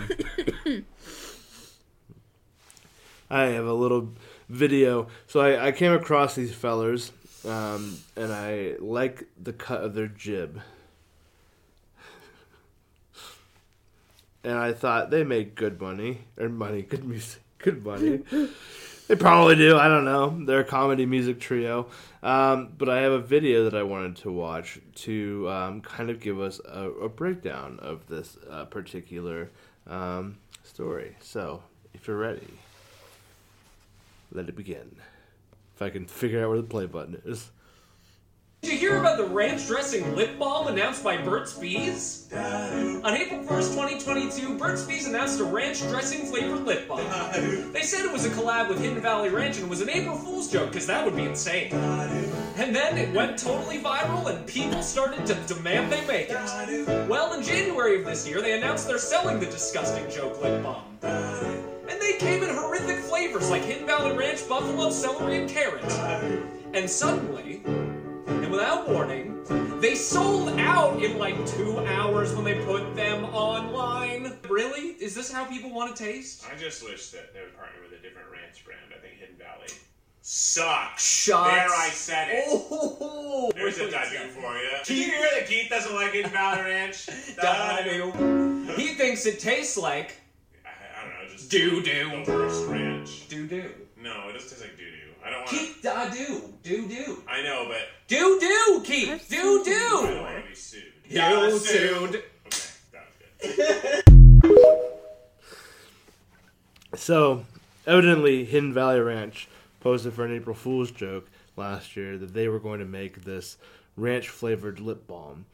I 3.30 3.44
have 3.46 3.66
a 3.66 3.74
little 3.74 4.14
video. 4.50 5.08
So 5.28 5.40
I, 5.40 5.68
I 5.68 5.72
came 5.72 5.92
across 5.92 6.36
these 6.36 6.54
fellers, 6.54 7.12
um, 7.46 8.00
and 8.16 8.34
I 8.34 8.76
like 8.80 9.26
the 9.42 9.54
cut 9.54 9.84
of 9.84 9.94
their 9.94 10.08
jib. 10.08 10.62
and 14.46 14.58
I 14.58 14.74
thought 14.74 15.10
they 15.10 15.24
make 15.24 15.56
good 15.56 15.82
money 15.82 16.20
or 16.40 16.50
money, 16.50 16.84
good 16.84 17.04
music, 17.04 17.42
good 17.58 17.84
money. 17.84 18.22
they 19.08 19.16
probably 19.16 19.56
do. 19.56 19.78
I 19.78 19.88
don't 19.88 20.06
know. 20.06 20.46
They're 20.46 20.62
a 20.62 20.66
comedy 20.66 21.06
music 21.06 21.40
trio. 21.40 21.88
Um, 22.24 22.74
but 22.76 22.90
I 22.90 23.02
have 23.02 23.12
a 23.12 23.20
video 23.20 23.66
that 23.66 23.76
I 23.76 23.84
wanted 23.84 24.16
to 24.18 24.32
watch 24.32 24.80
to 24.96 25.48
um, 25.50 25.82
kind 25.82 26.10
of 26.10 26.20
give 26.20 26.40
us 26.40 26.60
a, 26.68 26.90
a 26.90 27.10
breakdown 27.10 27.78
of 27.82 28.08
this 28.08 28.38
uh, 28.50 28.66
particular 28.66 29.52
um, 29.86 30.38
story. 30.64 31.16
So, 31.22 31.62
if 31.94 32.08
you're 32.08 32.18
ready, 32.18 32.48
let 34.32 34.50
it 34.50 34.56
begin. 34.56 34.96
If 35.76 35.84
I 35.84 35.92
can 35.92 36.08
figure 36.08 36.44
out 36.44 36.50
where 36.50 36.58
the 36.58 36.64
play 36.64 36.88
button 36.88 37.22
is. 37.26 37.52
Did 38.66 38.74
you 38.74 38.80
hear 38.80 38.98
about 38.98 39.18
the 39.18 39.26
ranch 39.26 39.68
dressing 39.68 40.16
lip 40.16 40.40
balm 40.40 40.66
announced 40.66 41.04
by 41.04 41.18
Burt's 41.18 41.54
Bees? 41.54 42.28
On 42.34 43.14
April 43.14 43.44
1st, 43.44 43.76
2022, 43.76 44.58
Burt's 44.58 44.84
Bees 44.84 45.06
announced 45.06 45.40
a 45.40 45.44
ranch 45.44 45.82
dressing 45.82 46.26
flavored 46.26 46.66
lip 46.66 46.88
balm. 46.88 47.06
They 47.72 47.84
said 47.84 48.06
it 48.06 48.12
was 48.12 48.26
a 48.26 48.32
collab 48.32 48.68
with 48.68 48.80
Hidden 48.80 49.02
Valley 49.02 49.30
Ranch 49.30 49.58
and 49.58 49.68
it 49.68 49.70
was 49.70 49.82
an 49.82 49.92
April 49.92 50.18
Fool's 50.18 50.52
joke 50.52 50.70
because 50.70 50.88
that 50.88 51.06
would 51.06 51.16
be 51.16 51.26
insane. 51.26 51.72
And 51.74 52.76
then 52.76 52.98
it 52.98 53.14
went 53.14 53.38
totally 53.38 53.78
viral 53.78 54.36
and 54.36 54.48
people 54.48 54.82
started 54.82 55.28
to 55.28 55.36
demand 55.54 55.92
they 55.92 56.04
make 56.08 56.32
it. 56.32 57.08
Well, 57.08 57.34
in 57.34 57.44
January 57.44 58.00
of 58.00 58.06
this 58.06 58.28
year, 58.28 58.42
they 58.42 58.58
announced 58.58 58.88
they're 58.88 58.98
selling 58.98 59.40
the 59.40 59.46
disgusting 59.46 60.10
joke 60.10 60.42
lip 60.42 60.64
balm. 60.64 60.82
And 61.04 62.02
they 62.02 62.14
came 62.14 62.42
in 62.42 62.50
horrific 62.50 62.98
flavors 62.98 63.52
like 63.52 63.62
Hidden 63.62 63.86
Valley 63.86 64.18
Ranch, 64.18 64.50
buffalo, 64.50 64.90
celery, 64.90 65.38
and 65.38 65.48
carrot. 65.48 65.84
And 66.74 66.90
suddenly, 66.90 67.62
and 68.46 68.52
without 68.52 68.88
warning, 68.88 69.44
they 69.82 69.96
sold 69.96 70.50
out 70.60 71.02
in 71.04 71.18
like 71.18 71.36
two 71.48 71.80
hours 71.80 72.36
when 72.36 72.46
they 72.46 72.64
put 72.64 72.96
them 72.96 73.26
online. 73.26 74.34
Really? 74.48 74.90
Is 75.02 75.16
this 75.16 75.32
how 75.32 75.46
people 75.46 75.74
want 75.74 75.96
to 75.96 76.04
taste? 76.04 76.46
I 76.48 76.56
just 76.56 76.84
wish 76.84 77.10
that 77.10 77.34
they 77.34 77.42
would 77.42 77.58
partner 77.58 77.80
with 77.82 77.98
a 78.00 78.02
different 78.04 78.30
ranch 78.32 78.64
brand. 78.64 78.82
I 78.96 79.00
think 79.02 79.16
Hidden 79.16 79.38
Valley 79.38 79.68
sucks. 80.22 81.04
Shots. 81.04 81.50
There, 81.50 81.70
I 81.70 81.90
said 81.90 82.28
it. 82.30 82.44
Oh, 82.48 83.52
There's 83.56 83.80
a? 83.80 83.88
Dadu 83.88 84.30
for 84.30 84.56
you. 84.56 84.70
Did 84.86 84.98
you 84.98 85.06
hear 85.06 85.28
that 85.34 85.48
Keith 85.48 85.72
doesn't 85.72 85.96
like 85.96 86.12
Hidden 86.14 86.30
Valley 86.32 86.62
Ranch? 86.62 87.08
He 88.76 88.94
thinks 88.94 89.26
it 89.26 89.40
tastes 89.40 89.78
like 89.78 90.18
I, 90.66 90.70
I 90.70 91.06
don't 91.06 91.14
know, 91.28 91.32
just 91.34 91.50
Doo-doo. 91.50 92.24
The 92.26 92.32
worst 92.32 92.66
ranch. 92.68 93.28
doo 93.30 93.48
doo. 93.48 93.72
No, 93.98 94.28
it 94.30 94.34
doesn't 94.34 94.50
taste 94.50 94.62
like 94.62 94.78
doo 94.78 94.84
doo. 94.92 95.05
I 95.26 95.30
don't 95.32 95.40
want 95.40 95.50
to. 95.50 95.56
Keith 95.58 95.86
uh, 95.86 96.06
Dadu. 96.10 96.52
Doo 96.64 96.88
doo. 96.88 97.24
I 97.28 97.42
know, 97.42 97.66
but 97.68 97.82
do 98.08 98.40
do 98.40 98.76
I've 98.78 98.84
Keith. 98.84 99.28
seen 99.28 99.40
Doo 99.40 99.64
I 99.66 100.08
don't 100.12 100.22
want 100.22 100.44
to 100.44 100.50
be 100.50 100.56
sued. 100.56 100.84
You 101.08 101.60
sued. 101.60 101.62
sued. 101.62 102.24
Okay, 102.46 102.62
that 102.92 103.04
was 103.52 103.56
good. 103.58 104.04
So, 106.96 107.46
evidently, 107.86 108.46
Hidden 108.46 108.74
Valley 108.74 109.02
Ranch 109.02 109.50
posted 109.82 110.14
for 110.14 110.24
an 110.26 110.34
April 110.34 110.56
Fool's 110.56 110.92
joke 110.92 111.30
last 111.58 111.96
year 111.98 112.18
that 112.18 112.34
they 112.34 112.48
were 112.48 112.60
going 112.60 112.80
to 112.80 112.86
make 112.86 113.24
this 113.26 113.58
ranch 113.98 114.30
flavored 114.30 114.80
lip 114.80 115.06
balm. 115.06 115.46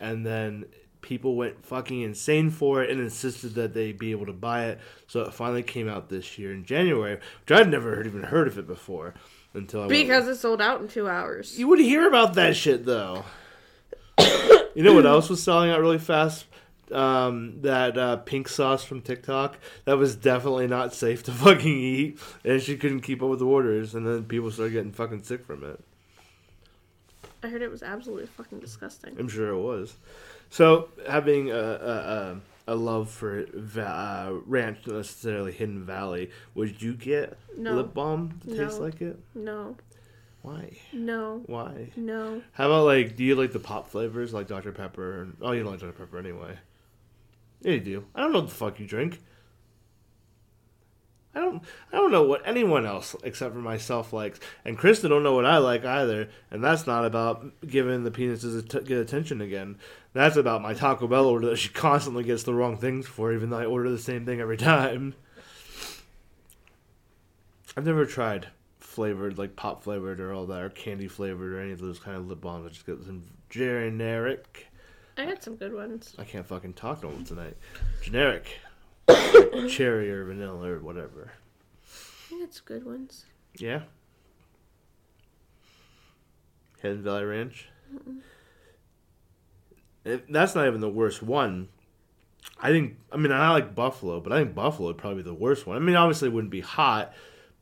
And 0.00 0.24
then 0.24 0.64
people 1.06 1.36
went 1.36 1.64
fucking 1.64 2.00
insane 2.02 2.50
for 2.50 2.82
it 2.82 2.90
and 2.90 3.00
insisted 3.00 3.54
that 3.54 3.72
they 3.74 3.92
be 3.92 4.10
able 4.10 4.26
to 4.26 4.32
buy 4.32 4.64
it. 4.66 4.80
So 5.06 5.20
it 5.20 5.32
finally 5.32 5.62
came 5.62 5.88
out 5.88 6.08
this 6.08 6.36
year 6.36 6.52
in 6.52 6.64
January, 6.64 7.14
which 7.14 7.52
I'd 7.52 7.70
never 7.70 7.94
heard, 7.94 8.06
even 8.08 8.24
heard 8.24 8.48
of 8.48 8.58
it 8.58 8.66
before 8.66 9.14
until 9.54 9.80
I 9.82 9.86
went- 9.86 9.90
Because 9.92 10.26
it 10.26 10.34
sold 10.34 10.60
out 10.60 10.80
in 10.80 10.88
two 10.88 11.08
hours. 11.08 11.56
you 11.56 11.68
would 11.68 11.78
hear 11.78 12.08
about 12.08 12.34
that 12.34 12.56
shit 12.56 12.84
though. 12.84 13.24
you 14.74 14.82
know 14.82 14.94
what 14.94 15.06
else 15.06 15.30
was 15.30 15.40
selling 15.40 15.70
out 15.70 15.80
really 15.80 15.98
fast? 15.98 16.46
Um, 16.90 17.60
that 17.62 17.96
uh, 17.96 18.16
pink 18.16 18.48
sauce 18.48 18.82
from 18.84 19.00
TikTok. 19.00 19.58
That 19.84 19.98
was 19.98 20.16
definitely 20.16 20.66
not 20.66 20.92
safe 20.92 21.22
to 21.24 21.32
fucking 21.44 21.78
eat, 21.78 22.18
and 22.44 22.60
she 22.60 22.76
couldn't 22.76 23.00
keep 23.02 23.22
up 23.22 23.28
with 23.28 23.38
the 23.38 23.46
orders, 23.46 23.94
and 23.94 24.04
then 24.06 24.24
people 24.24 24.50
started 24.50 24.72
getting 24.72 24.92
fucking 24.92 25.22
sick 25.22 25.44
from 25.46 25.62
it. 25.64 25.80
I 27.42 27.48
heard 27.48 27.62
it 27.62 27.70
was 27.70 27.82
absolutely 27.82 28.26
fucking 28.26 28.58
disgusting. 28.60 29.14
I'm 29.18 29.28
sure 29.28 29.50
it 29.50 29.60
was. 29.60 29.96
So 30.50 30.88
having 31.08 31.50
a 31.50 31.54
a, 31.54 31.60
a, 31.96 32.40
a 32.68 32.74
love 32.74 33.10
for 33.10 33.46
va- 33.54 33.82
uh, 34.30 34.32
ranch, 34.46 34.78
not 34.86 34.96
necessarily 34.96 35.52
Hidden 35.52 35.84
Valley, 35.84 36.30
would 36.54 36.80
you 36.80 36.94
get 36.94 37.38
No. 37.56 37.74
lip 37.74 37.94
balm 37.94 38.40
to 38.46 38.56
taste 38.56 38.78
No. 38.78 38.84
like 38.84 39.00
it? 39.00 39.18
No, 39.34 39.76
Why? 40.42 40.76
no, 40.92 41.42
Why? 41.46 41.90
no. 41.96 42.42
How 42.52 42.66
about 42.66 42.84
like, 42.84 43.16
do 43.16 43.24
you 43.24 43.34
like 43.34 43.52
the 43.52 43.58
pop 43.60 43.88
flavors 43.88 44.32
like 44.32 44.46
Dr 44.46 44.72
Pepper? 44.72 45.28
Oh, 45.40 45.52
you 45.52 45.62
don't 45.62 45.72
like 45.72 45.80
Dr 45.80 45.92
Pepper 45.92 46.18
anyway. 46.18 46.58
Yeah, 47.62 47.72
you 47.72 47.80
do. 47.80 48.04
I 48.14 48.20
don't 48.22 48.32
know 48.32 48.40
what 48.40 48.48
the 48.48 48.54
fuck 48.54 48.78
you 48.80 48.86
drink. 48.86 49.18
I 51.34 51.40
don't. 51.40 51.62
I 51.92 51.96
don't 51.96 52.12
know 52.12 52.22
what 52.22 52.40
anyone 52.48 52.86
else 52.86 53.14
except 53.22 53.52
for 53.52 53.60
myself 53.60 54.14
likes, 54.14 54.40
and 54.64 54.78
Kristen 54.78 55.10
don't 55.10 55.22
know 55.22 55.34
what 55.34 55.44
I 55.44 55.58
like 55.58 55.84
either. 55.84 56.30
And 56.50 56.64
that's 56.64 56.86
not 56.86 57.04
about 57.04 57.44
giving 57.66 58.04
the 58.04 58.10
penises 58.10 58.58
a 58.58 58.62
t- 58.62 58.86
get 58.86 58.96
attention 58.98 59.42
again. 59.42 59.76
That's 60.16 60.36
about 60.38 60.62
my 60.62 60.72
Taco 60.72 61.06
Bell 61.06 61.26
order 61.26 61.48
that 61.48 61.56
she 61.58 61.68
constantly 61.68 62.24
gets 62.24 62.42
the 62.42 62.54
wrong 62.54 62.78
things 62.78 63.06
for, 63.06 63.34
even 63.34 63.50
though 63.50 63.58
I 63.58 63.66
order 63.66 63.90
the 63.90 63.98
same 63.98 64.24
thing 64.24 64.40
every 64.40 64.56
time. 64.74 65.14
I've 67.76 67.84
never 67.84 68.06
tried 68.06 68.48
flavored 68.80 69.36
like 69.36 69.56
pop 69.56 69.82
flavored 69.82 70.18
or 70.18 70.32
all 70.32 70.46
that 70.46 70.62
or 70.62 70.70
candy 70.70 71.06
flavored 71.06 71.52
or 71.52 71.60
any 71.60 71.72
of 71.72 71.80
those 71.80 71.98
kind 71.98 72.16
of 72.16 72.26
lip 72.26 72.40
balms. 72.40 72.64
I 72.64 72.68
just 72.70 72.86
get 72.86 73.04
some 73.04 73.24
generic. 73.50 74.68
I 75.18 75.26
got 75.26 75.42
some 75.42 75.56
good 75.56 75.74
ones. 75.74 76.14
I 76.18 76.24
can't 76.24 76.46
fucking 76.46 76.72
talk 76.72 77.02
normal 77.02 77.22
tonight. 77.24 77.58
Generic, 78.02 78.58
Like 79.08 79.68
cherry 79.68 80.10
or 80.10 80.24
vanilla 80.24 80.66
or 80.70 80.78
whatever. 80.78 81.32
I 82.32 82.38
got 82.40 82.54
some 82.54 82.64
good 82.64 82.86
ones. 82.86 83.26
Yeah. 83.58 83.82
Hidden 86.80 87.02
Valley 87.02 87.24
Ranch. 87.24 87.68
It, 87.94 88.02
that's 90.28 90.54
not 90.54 90.66
even 90.66 90.80
the 90.80 90.88
worst 90.88 91.22
one. 91.22 91.68
I 92.60 92.70
think. 92.70 92.96
I 93.12 93.16
mean, 93.16 93.32
I 93.32 93.50
like 93.50 93.74
Buffalo, 93.74 94.20
but 94.20 94.32
I 94.32 94.38
think 94.38 94.54
Buffalo 94.54 94.88
would 94.88 94.98
probably 94.98 95.22
be 95.22 95.28
the 95.28 95.34
worst 95.34 95.66
one. 95.66 95.76
I 95.76 95.80
mean, 95.80 95.96
obviously, 95.96 96.28
it 96.28 96.32
wouldn't 96.32 96.50
be 96.50 96.60
hot, 96.60 97.12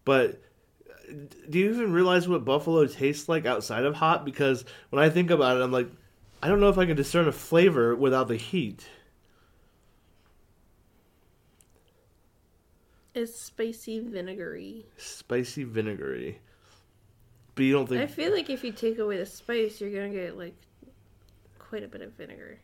but 0.05 0.43
uh, 0.89 1.15
do 1.49 1.59
you 1.59 1.71
even 1.71 1.93
realize 1.93 2.29
what 2.29 2.45
Buffalo 2.45 2.87
tastes 2.87 3.29
like 3.29 3.47
outside 3.47 3.85
of 3.85 3.95
hot? 3.95 4.25
Because 4.25 4.65
when 4.91 5.03
I 5.03 5.09
think 5.09 5.31
about 5.31 5.57
it, 5.57 5.63
I'm 5.63 5.73
like, 5.73 5.89
I 6.43 6.49
don't 6.49 6.61
know 6.61 6.69
if 6.69 6.79
I 6.79 6.87
can 6.87 6.97
discern 6.97 7.27
a 7.27 7.33
flavor 7.33 7.97
without 7.97 8.29
the 8.29 8.37
heat. 8.37 8.87
It's 13.15 13.35
spicy 13.39 14.01
vinegary. 14.01 14.87
Spicy 14.97 15.65
vinegary. 15.65 16.41
But 17.55 17.63
you 17.63 17.73
don't 17.73 17.89
think 17.89 18.01
I 18.01 18.07
feel 18.07 18.33
like 18.33 18.51
if 18.51 18.65
you 18.65 18.73
take 18.73 18.99
away 18.99 19.19
the 19.19 19.27
spice, 19.27 19.81
you're 19.81 19.91
gonna 19.91 20.11
get 20.11 20.37
like 20.37 20.57
quite 21.75 21.83
a 21.83 21.89
bit 21.89 22.03
of 22.03 22.13
vinegar. 22.13 22.61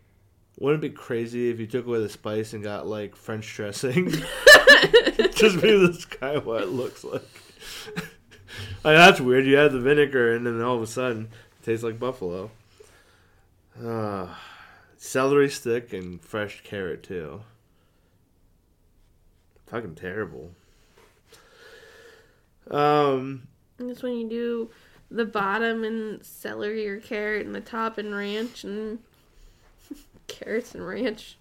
wouldn't 0.61 0.85
it 0.85 0.89
be 0.89 0.95
crazy 0.95 1.51
if 1.51 1.59
you 1.59 1.67
took 1.67 1.85
away 1.85 1.99
the 1.99 2.09
spice 2.09 2.53
and 2.53 2.63
got 2.63 2.87
like 2.87 3.17
French 3.17 3.57
dressing? 3.57 4.09
Just 5.35 5.61
be 5.61 5.99
kind 6.11 6.37
of 6.37 6.47
what 6.47 6.63
it 6.63 6.69
looks 6.69 7.03
like. 7.03 7.27
like 7.97 8.97
that's 8.97 9.21
weird. 9.21 9.47
You 9.47 9.59
add 9.59 9.73
the 9.73 9.81
vinegar 9.81 10.37
and 10.37 10.47
then 10.47 10.63
all 10.63 10.77
of 10.77 10.83
a 10.83 10.87
sudden 10.87 11.29
it 11.61 11.65
tastes 11.65 11.83
like 11.83 11.99
buffalo. 11.99 12.53
Uh, 13.85 14.29
celery 14.97 15.51
stick 15.51 15.93
and 15.93 16.23
fresh 16.23 16.63
carrot 16.63 17.03
too. 17.03 17.41
Fucking 19.67 19.97
terrible. 19.97 20.53
Um, 22.71 23.49
And 23.81 23.91
that's 23.91 24.05
when 24.05 24.13
you 24.19 24.29
do 24.29 24.71
the 25.11 25.25
bottom 25.25 25.85
and 25.85 26.25
celery 26.25 26.87
or 26.89 27.01
carrot 27.01 27.45
and 27.45 27.55
the 27.55 27.61
top 27.61 27.99
and 27.99 28.15
ranch 28.15 28.65
and 28.65 29.01
carrots 30.29 30.75
and 30.75 30.87
ranch. 30.87 31.37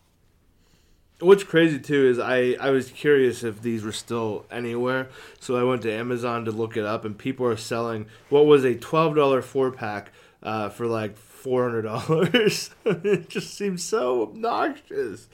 What's 1.20 1.44
crazy 1.44 1.80
too 1.80 2.08
is 2.08 2.18
I, 2.18 2.56
I 2.62 2.70
was 2.70 2.92
curious 2.92 3.44
if 3.44 3.62
these 3.62 3.84
were 3.84 3.92
still 3.92 4.46
anywhere, 4.50 5.10
so 5.40 5.58
I 5.58 5.64
went 5.64 5.82
to 5.82 5.92
Amazon 5.92 6.46
to 6.46 6.52
look 6.52 6.78
it 6.78 6.86
up, 6.86 7.04
and 7.04 7.18
people 7.18 7.46
are 7.46 7.58
selling 7.58 8.06
what 8.30 8.46
was 8.46 8.64
a 8.64 8.76
twelve 8.76 9.18
dollar 9.18 9.42
four 9.42 9.70
pack 9.70 10.14
uh, 10.42 10.70
for 10.70 10.88
like 10.88 11.18
four 11.18 11.64
hundred 11.64 11.82
dollars. 11.82 12.70
it 12.86 13.30
just 13.30 13.54
seems 13.54 13.84
so 13.84 14.22
obnoxious, 14.22 15.28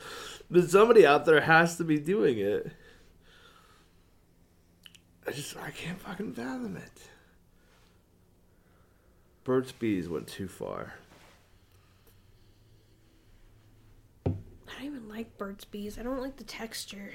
but 0.49 0.67
somebody 0.71 1.05
out 1.05 1.25
there 1.25 1.41
has 1.41 1.77
to 1.77 1.83
be 1.83 1.99
doing 1.99 2.39
it. 2.39 2.71
I 5.27 5.31
just 5.31 5.55
I 5.55 5.69
can't 5.69 6.01
fucking 6.01 6.33
fathom 6.33 6.77
it. 6.77 7.09
Burt's 9.45 9.71
Bees 9.71 10.09
went 10.09 10.27
too 10.27 10.47
far. 10.47 10.95
I 14.25 14.31
don't 14.79 14.83
even 14.83 15.07
like 15.07 15.37
Burt's 15.37 15.63
Bees. 15.63 15.97
I 15.97 16.03
don't 16.03 16.19
like 16.19 16.35
the 16.37 16.43
texture. 16.43 17.11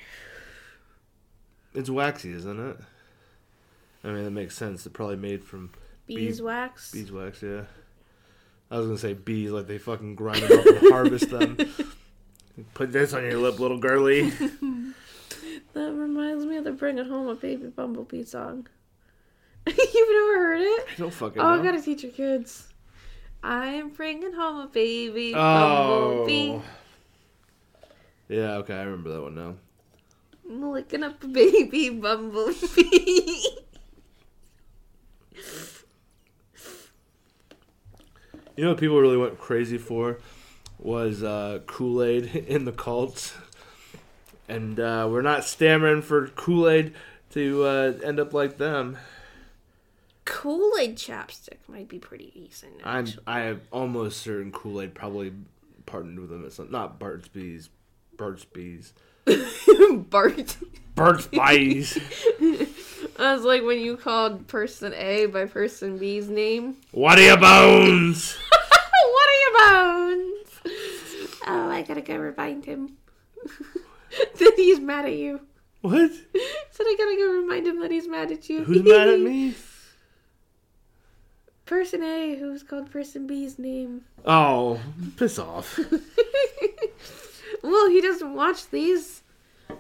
It's 1.75 1.91
waxy, 1.91 2.31
isn't 2.33 2.59
it? 2.71 2.77
I 4.03 4.09
mean, 4.09 4.25
that 4.25 4.31
makes 4.31 4.57
sense. 4.57 4.85
They're 4.85 4.93
probably 4.93 5.17
made 5.17 5.45
from 5.45 5.71
Beeswax. 6.07 6.93
beeswax, 6.93 7.43
yeah. 7.43 7.65
I 8.71 8.79
was 8.79 8.87
gonna 8.87 8.99
say 8.99 9.13
bees, 9.15 9.51
like 9.51 9.67
they 9.67 9.79
fucking 9.79 10.15
grind 10.15 10.43
them 10.43 10.59
up 10.61 10.67
and 10.67 10.79
harvest 10.93 11.31
them. 11.31 11.59
Put 12.75 12.93
this 12.93 13.13
on 13.13 13.25
your 13.25 13.39
lip, 13.39 13.59
little 13.59 13.79
girly. 13.79 14.33
That 15.73 15.93
reminds 15.93 16.45
me 16.47 16.57
of 16.57 16.65
the 16.65 16.73
Bring 16.73 16.99
It 16.99 17.07
Home 17.07 17.29
a 17.29 17.37
Baby 17.37 17.69
Bumblebee 17.69 18.25
song. 18.25 18.67
You've 19.67 19.77
never 19.77 20.39
heard 20.43 20.61
it? 20.61 20.87
I 20.93 20.95
don't 20.99 21.13
fucking 21.13 21.41
Oh, 21.41 21.55
know. 21.57 21.61
I 21.61 21.65
gotta 21.65 21.83
teach 21.83 22.03
your 22.03 22.13
kids. 22.13 22.69
I'm 23.43 23.89
bringing 23.91 24.33
home 24.33 24.61
a 24.61 24.67
baby 24.67 25.33
Oh. 25.35 25.39
bumblebee. 26.27 26.59
Yeah, 28.29 28.57
okay, 28.59 28.75
I 28.75 28.83
remember 28.83 29.11
that 29.13 29.23
one 29.23 29.35
now. 29.35 29.55
I'm 30.49 30.71
licking 30.73 31.03
up 31.03 31.23
a 31.25 31.27
baby 31.29 31.91
bumblebee. 31.91 33.43
You 38.57 38.65
know 38.65 38.71
what 38.71 38.79
people 38.81 39.01
really 39.01 39.17
went 39.17 39.39
crazy 39.39 39.79
for 39.79 40.19
was 40.79 41.23
uh, 41.23 41.61
Kool 41.67 42.03
Aid 42.03 42.27
in 42.49 42.65
the 42.65 42.73
cults, 42.73 43.35
and 44.49 44.79
uh, 44.79 45.09
we're 45.11 45.23
not 45.23 45.45
stammering 45.45 46.03
for 46.03 46.29
Kool 46.29 46.69
Aid 46.69 46.95
to 47.31 47.65
uh, 47.65 47.93
end 48.05 48.19
up 48.21 48.33
like 48.35 48.59
them. 48.59 48.99
Kool 50.31 50.79
Aid 50.79 50.97
chapstick 50.97 51.59
might 51.69 51.89
be 51.89 51.99
pretty 51.99 52.31
decent. 52.31 52.75
I'm 52.85 53.05
actually. 53.05 53.23
I 53.27 53.41
am 53.41 53.61
almost 53.73 54.21
certain 54.21 54.53
Kool 54.53 54.81
Aid 54.81 54.95
probably 54.95 55.33
partnered 55.87 56.21
with 56.21 56.31
them. 56.31 56.45
It's 56.47 56.57
not, 56.57 56.71
not 56.71 56.99
Burt's 57.01 57.27
Bees, 57.27 57.69
Bart's 58.17 58.45
Bees, 58.45 58.93
Bart. 59.91 60.57
Burt's 60.95 61.27
Bees. 61.27 61.99
I 63.19 63.35
was 63.35 63.43
like 63.43 63.65
when 63.65 63.81
you 63.81 63.97
called 63.97 64.47
person 64.47 64.95
A 64.95 65.27
by 65.27 65.47
person 65.47 65.99
B's 65.99 66.29
name. 66.29 66.77
what 66.93 67.19
are 67.19 67.23
your 67.23 67.37
bones? 67.37 68.37
what 69.03 69.29
are 69.29 69.41
your 69.41 69.59
bones? 69.59 70.61
Oh, 71.45 71.71
I 71.71 71.83
gotta 71.83 72.03
go 72.03 72.17
remind 72.17 72.65
him 72.65 72.97
that 74.39 74.53
he's 74.57 74.79
mad 74.79 75.07
at 75.07 75.15
you. 75.17 75.41
What? 75.81 76.13
Said 76.13 76.87
I 76.87 76.95
gotta 76.97 77.17
go 77.17 77.33
remind 77.33 77.67
him 77.67 77.81
that 77.81 77.91
he's 77.91 78.07
mad 78.07 78.31
at 78.31 78.49
you. 78.49 78.63
Who's 78.63 78.85
mad 78.85 79.09
at 79.09 79.19
me? 79.19 79.55
Person 81.71 82.03
A, 82.03 82.35
who's 82.35 82.65
called 82.65 82.91
person 82.91 83.29
B's 83.29 83.57
name. 83.57 84.01
Oh, 84.27 84.81
piss 85.17 85.39
off. 85.39 85.79
well, 87.63 87.89
he 87.89 88.01
doesn't 88.01 88.35
watch 88.35 88.69
these. 88.71 89.23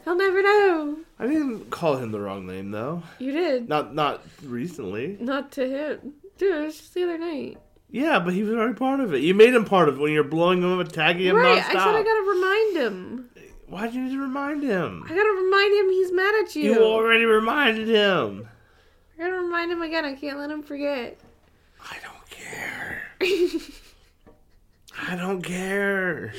He'll 0.04 0.14
never 0.14 0.40
know. 0.40 0.98
I 1.18 1.26
didn't 1.26 1.68
call 1.70 1.96
him 1.96 2.12
the 2.12 2.20
wrong 2.20 2.46
name 2.46 2.70
though. 2.70 3.02
You 3.18 3.32
did. 3.32 3.68
Not 3.68 3.92
not 3.92 4.22
recently. 4.44 5.16
Not 5.18 5.50
to 5.52 5.68
him. 5.68 6.12
Dude, 6.38 6.54
it 6.54 6.64
was 6.66 6.76
just 6.76 6.94
the 6.94 7.02
other 7.02 7.18
night. 7.18 7.58
Yeah, 7.90 8.20
but 8.20 8.34
he 8.34 8.44
was 8.44 8.54
already 8.54 8.74
part 8.74 9.00
of 9.00 9.12
it. 9.12 9.22
You 9.22 9.34
made 9.34 9.52
him 9.52 9.64
part 9.64 9.88
of 9.88 9.96
it 9.96 10.00
when 10.00 10.12
you're 10.12 10.22
blowing 10.22 10.62
him 10.62 10.72
up 10.72 10.78
and 10.78 10.92
tagging 10.92 11.26
him 11.26 11.34
right, 11.34 11.60
nonstop. 11.60 11.74
I 11.74 11.84
said 11.86 11.96
I 11.96 12.02
gotta 12.04 12.30
remind 12.30 12.76
him. 12.76 13.30
Why'd 13.66 13.94
you 13.94 14.02
need 14.02 14.12
to 14.12 14.20
remind 14.20 14.62
him? 14.62 15.02
I 15.06 15.08
gotta 15.08 15.42
remind 15.42 15.74
him 15.74 15.90
he's 15.90 16.12
mad 16.12 16.34
at 16.44 16.54
you. 16.54 16.72
You 16.72 16.84
already 16.84 17.24
reminded 17.24 17.88
him. 17.88 18.48
I 19.18 19.22
gotta 19.24 19.42
remind 19.42 19.72
him 19.72 19.82
again. 19.82 20.04
I 20.04 20.14
can't 20.14 20.38
let 20.38 20.52
him 20.52 20.62
forget. 20.62 21.18
I 21.88 21.96
don't 22.02 22.30
care. 22.30 23.02
I 25.08 25.16
don't 25.16 25.42
care. 25.42 26.32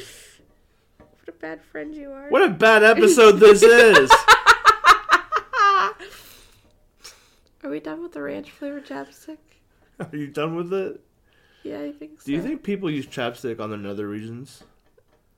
What 0.98 1.30
a 1.30 1.32
bad 1.32 1.64
friend 1.64 1.96
you 1.96 2.12
are. 2.12 2.30
What 2.30 2.44
a 2.44 2.50
bad 2.50 2.84
episode 2.84 3.34
this 3.34 3.64
is. 3.64 4.12
Are 7.64 7.70
we 7.70 7.80
done 7.80 8.02
with 8.02 8.14
the 8.14 8.22
ranch 8.22 8.52
flavored 8.52 8.86
chapstick? 8.86 9.38
Are 10.00 10.10
you 10.16 10.28
done 10.28 10.56
with 10.56 10.74
it? 10.74 11.00
Yeah, 11.64 11.80
I 11.82 11.92
think 11.92 12.22
so. 12.22 12.26
Do 12.26 12.32
you 12.32 12.42
think 12.42 12.64
people 12.64 12.90
use 12.90 13.06
chapstick 13.06 13.60
on 13.60 13.70
their 13.70 13.78
nether 13.78 14.08
regions? 14.08 14.64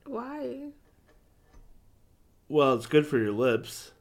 Why? 0.06 0.68
Well, 2.48 2.74
it's 2.74 2.86
good 2.86 3.06
for 3.06 3.18
your 3.18 3.32
lips. 3.32 3.92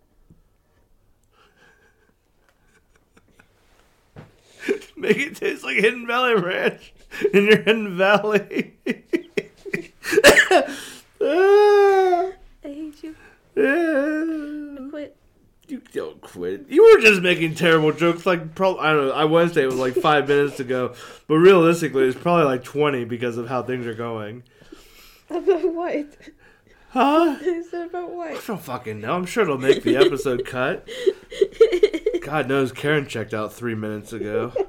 Make 4.95 5.17
it 5.17 5.35
taste 5.35 5.63
like 5.63 5.77
Hidden 5.77 6.07
Valley 6.07 6.35
Ranch 6.35 6.93
in 7.33 7.45
your 7.45 7.61
Hidden 7.61 7.97
Valley. 7.97 8.73
I 11.21 12.29
hate 12.61 13.03
you. 13.03 13.15
yeah. 13.55 14.89
Quit. 14.89 15.15
You 15.67 15.81
don't 15.93 16.21
quit. 16.21 16.65
You 16.69 16.83
were 16.83 17.01
just 17.01 17.21
making 17.21 17.55
terrible 17.55 17.93
jokes. 17.93 18.25
Like, 18.25 18.53
probably, 18.55 18.81
I 18.81 18.93
don't 18.93 19.07
know. 19.07 19.13
I 19.13 19.25
to 19.53 19.61
it 19.61 19.65
was 19.65 19.75
like 19.75 19.95
five 19.95 20.27
minutes 20.27 20.59
ago, 20.59 20.93
but 21.27 21.35
realistically, 21.35 22.03
it's 22.03 22.19
probably 22.19 22.45
like 22.45 22.63
twenty 22.63 23.05
because 23.05 23.37
of 23.37 23.47
how 23.47 23.63
things 23.63 23.87
are 23.87 23.93
going. 23.93 24.43
About 25.29 25.73
what? 25.73 26.17
Huh? 26.89 27.37
I 27.41 27.63
said 27.71 27.87
about 27.87 28.09
I 28.09 28.13
what? 28.13 28.45
don't 28.45 28.61
fucking 28.61 29.01
know. 29.01 29.15
I'm 29.15 29.25
sure 29.25 29.43
it'll 29.43 29.57
make 29.57 29.83
the 29.83 29.97
episode 29.97 30.45
cut. 30.45 30.87
God 32.23 32.47
knows 32.47 32.71
Karen 32.71 33.05
checked 33.07 33.33
out 33.33 33.53
three 33.53 33.75
minutes 33.75 34.13
ago. 34.13 34.53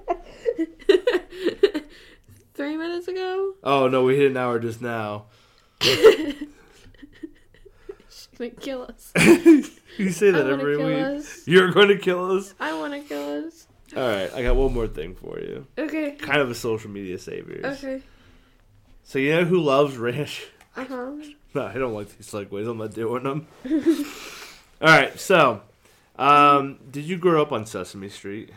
Three 2.55 2.77
minutes 2.77 3.09
ago? 3.09 3.55
Oh 3.65 3.89
no, 3.89 4.05
we 4.05 4.17
hit 4.17 4.31
an 4.31 4.37
hour 4.37 4.61
just 4.61 4.81
now. 4.81 5.25
She's 5.81 6.47
gonna 8.39 8.51
kill 8.51 8.83
us. 8.83 9.13
You 9.97 10.11
say 10.11 10.33
that 10.33 10.49
every 10.49 10.77
kill 10.77 10.89
week. 10.89 10.99
us. 10.99 11.47
You're 11.47 11.71
going 11.71 11.87
to 11.87 11.97
kill 11.97 12.37
us. 12.37 12.53
I 12.59 12.77
wanna 12.77 13.01
kill 13.01 13.47
us. 13.47 13.69
All 13.97 14.03
right, 14.03 14.33
I 14.35 14.43
got 14.43 14.57
one 14.57 14.75
more 14.75 14.89
thing 14.89 15.15
for 15.15 15.39
you. 15.39 15.69
Okay. 15.79 16.13
Kind 16.17 16.41
of 16.41 16.51
a 16.51 16.55
social 16.55 16.91
media 16.91 17.17
saviors. 17.17 17.65
Okay. 17.65 18.03
So 19.05 19.21
you 19.21 19.31
know 19.37 19.45
who 19.45 19.61
loves 19.61 19.97
ranch? 19.97 20.49
Uh 20.77 20.85
huh. 20.85 21.13
No, 21.55 21.63
I 21.65 21.75
don't 21.75 21.95
like 21.95 22.09
these 22.17 22.29
segues. 22.29 22.69
I'm 22.69 22.79
not 22.79 22.93
doing 22.93 23.23
them. 23.23 23.47
All 24.81 24.89
right, 24.89 25.17
so 25.19 25.63
um, 26.17 26.79
did 26.91 27.05
you 27.05 27.17
grow 27.19 27.43
up 27.43 27.53
on 27.53 27.67
Sesame 27.67 28.09
Street? 28.09 28.51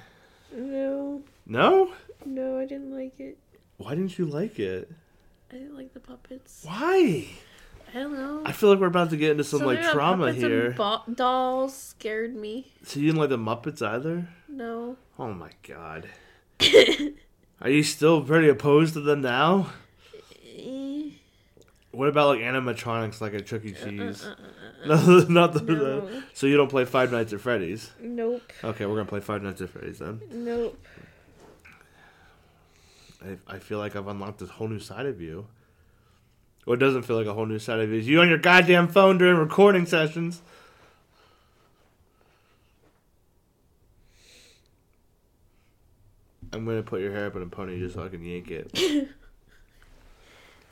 No. 0.56 1.24
No. 1.46 1.92
No, 2.26 2.60
I 2.60 2.66
didn't 2.66 2.92
like 2.96 3.20
it. 3.20 3.38
Why 3.78 3.92
didn't 3.96 4.18
you 4.18 4.26
like 4.26 4.60
it? 4.60 4.92
I 5.52 5.56
didn't 5.56 5.76
like 5.76 5.94
the 5.94 6.00
puppets. 6.00 6.62
Why? 6.64 7.28
I 7.94 8.00
don't 8.00 8.14
know. 8.14 8.42
I 8.46 8.52
feel 8.52 8.70
like 8.70 8.80
we're 8.80 8.88
about 8.88 9.12
to 9.12 9.18
get 9.18 9.32
into 9.32 9.44
some 9.46 9.62
like 9.62 9.78
Something 9.78 9.84
about 9.84 9.94
trauma 9.94 10.26
puppets 10.26 10.44
and 10.44 10.52
here. 10.52 10.72
ba- 10.72 11.04
dolls 11.14 11.76
scared 11.76 12.36
me. 12.36 12.74
So 12.84 13.00
you 13.00 13.08
didn't 13.08 13.20
like 13.20 13.30
the 13.30 13.38
Muppets 13.38 13.82
either? 13.82 14.28
No. 14.50 14.98
Oh 15.18 15.34
my 15.34 15.52
god. 15.68 16.10
Are 17.62 17.70
you 17.70 17.84
still 17.84 18.22
pretty 18.24 18.50
opposed 18.50 18.94
to 18.96 19.02
them 19.02 19.22
now? 19.22 19.68
What 21.98 22.10
about 22.10 22.28
like 22.28 22.42
animatronics 22.42 23.22
like 23.22 23.34
a 23.34 23.42
Chuck 23.42 23.66
E. 23.66 23.74
Uh, 23.74 23.82
uh, 23.82 23.90
Cheese? 23.90 24.24
uh, 24.24 24.36
no, 24.86 24.94
uh, 24.94 25.26
not 25.30 25.54
the, 25.54 25.62
No. 25.62 26.24
So 26.36 26.46
you 26.46 26.56
don't 26.56 26.70
play 26.70 26.86
Five 26.86 27.12
Nights 27.12 27.34
at 27.34 27.42
Freddy's? 27.42 27.90
Nope. 28.00 28.54
Okay, 28.64 28.86
we're 28.86 28.98
gonna 28.98 29.10
play 29.10 29.20
Five 29.20 29.42
Nights 29.42 29.62
at 29.62 29.72
Freddy's 29.72 29.98
then. 29.98 30.22
Nope. 30.32 30.80
I, 33.26 33.56
I 33.56 33.58
feel 33.58 33.80
like 33.80 33.96
I've 33.96 34.08
unlocked 34.08 34.38
this 34.38 34.50
whole 34.52 34.68
new 34.68 34.78
side 34.78 35.08
of 35.08 35.20
you. 35.20 35.48
Well, 36.68 36.76
it 36.76 36.78
doesn't 36.78 37.02
feel 37.02 37.16
like 37.16 37.26
a 37.26 37.34
whole 37.34 37.48
new 37.48 37.58
side 37.58 37.80
of 37.80 37.90
you 37.90 37.98
is 37.98 38.08
you 38.08 38.22
on 38.22 38.30
your 38.30 38.38
goddamn 38.38 38.90
phone 38.90 39.18
during 39.18 39.38
recording 39.38 39.88
sessions. 39.88 40.44
I'm 46.54 46.64
gonna 46.64 46.84
put 46.84 47.02
your 47.02 47.12
hair 47.12 47.26
up 47.26 47.36
in 47.36 47.42
a 47.42 47.48
pony 47.48 47.80
just 47.80 47.96
so 47.96 48.04
I 48.04 48.10
can 48.10 48.24
yank 48.24 48.52
it. 48.52 49.10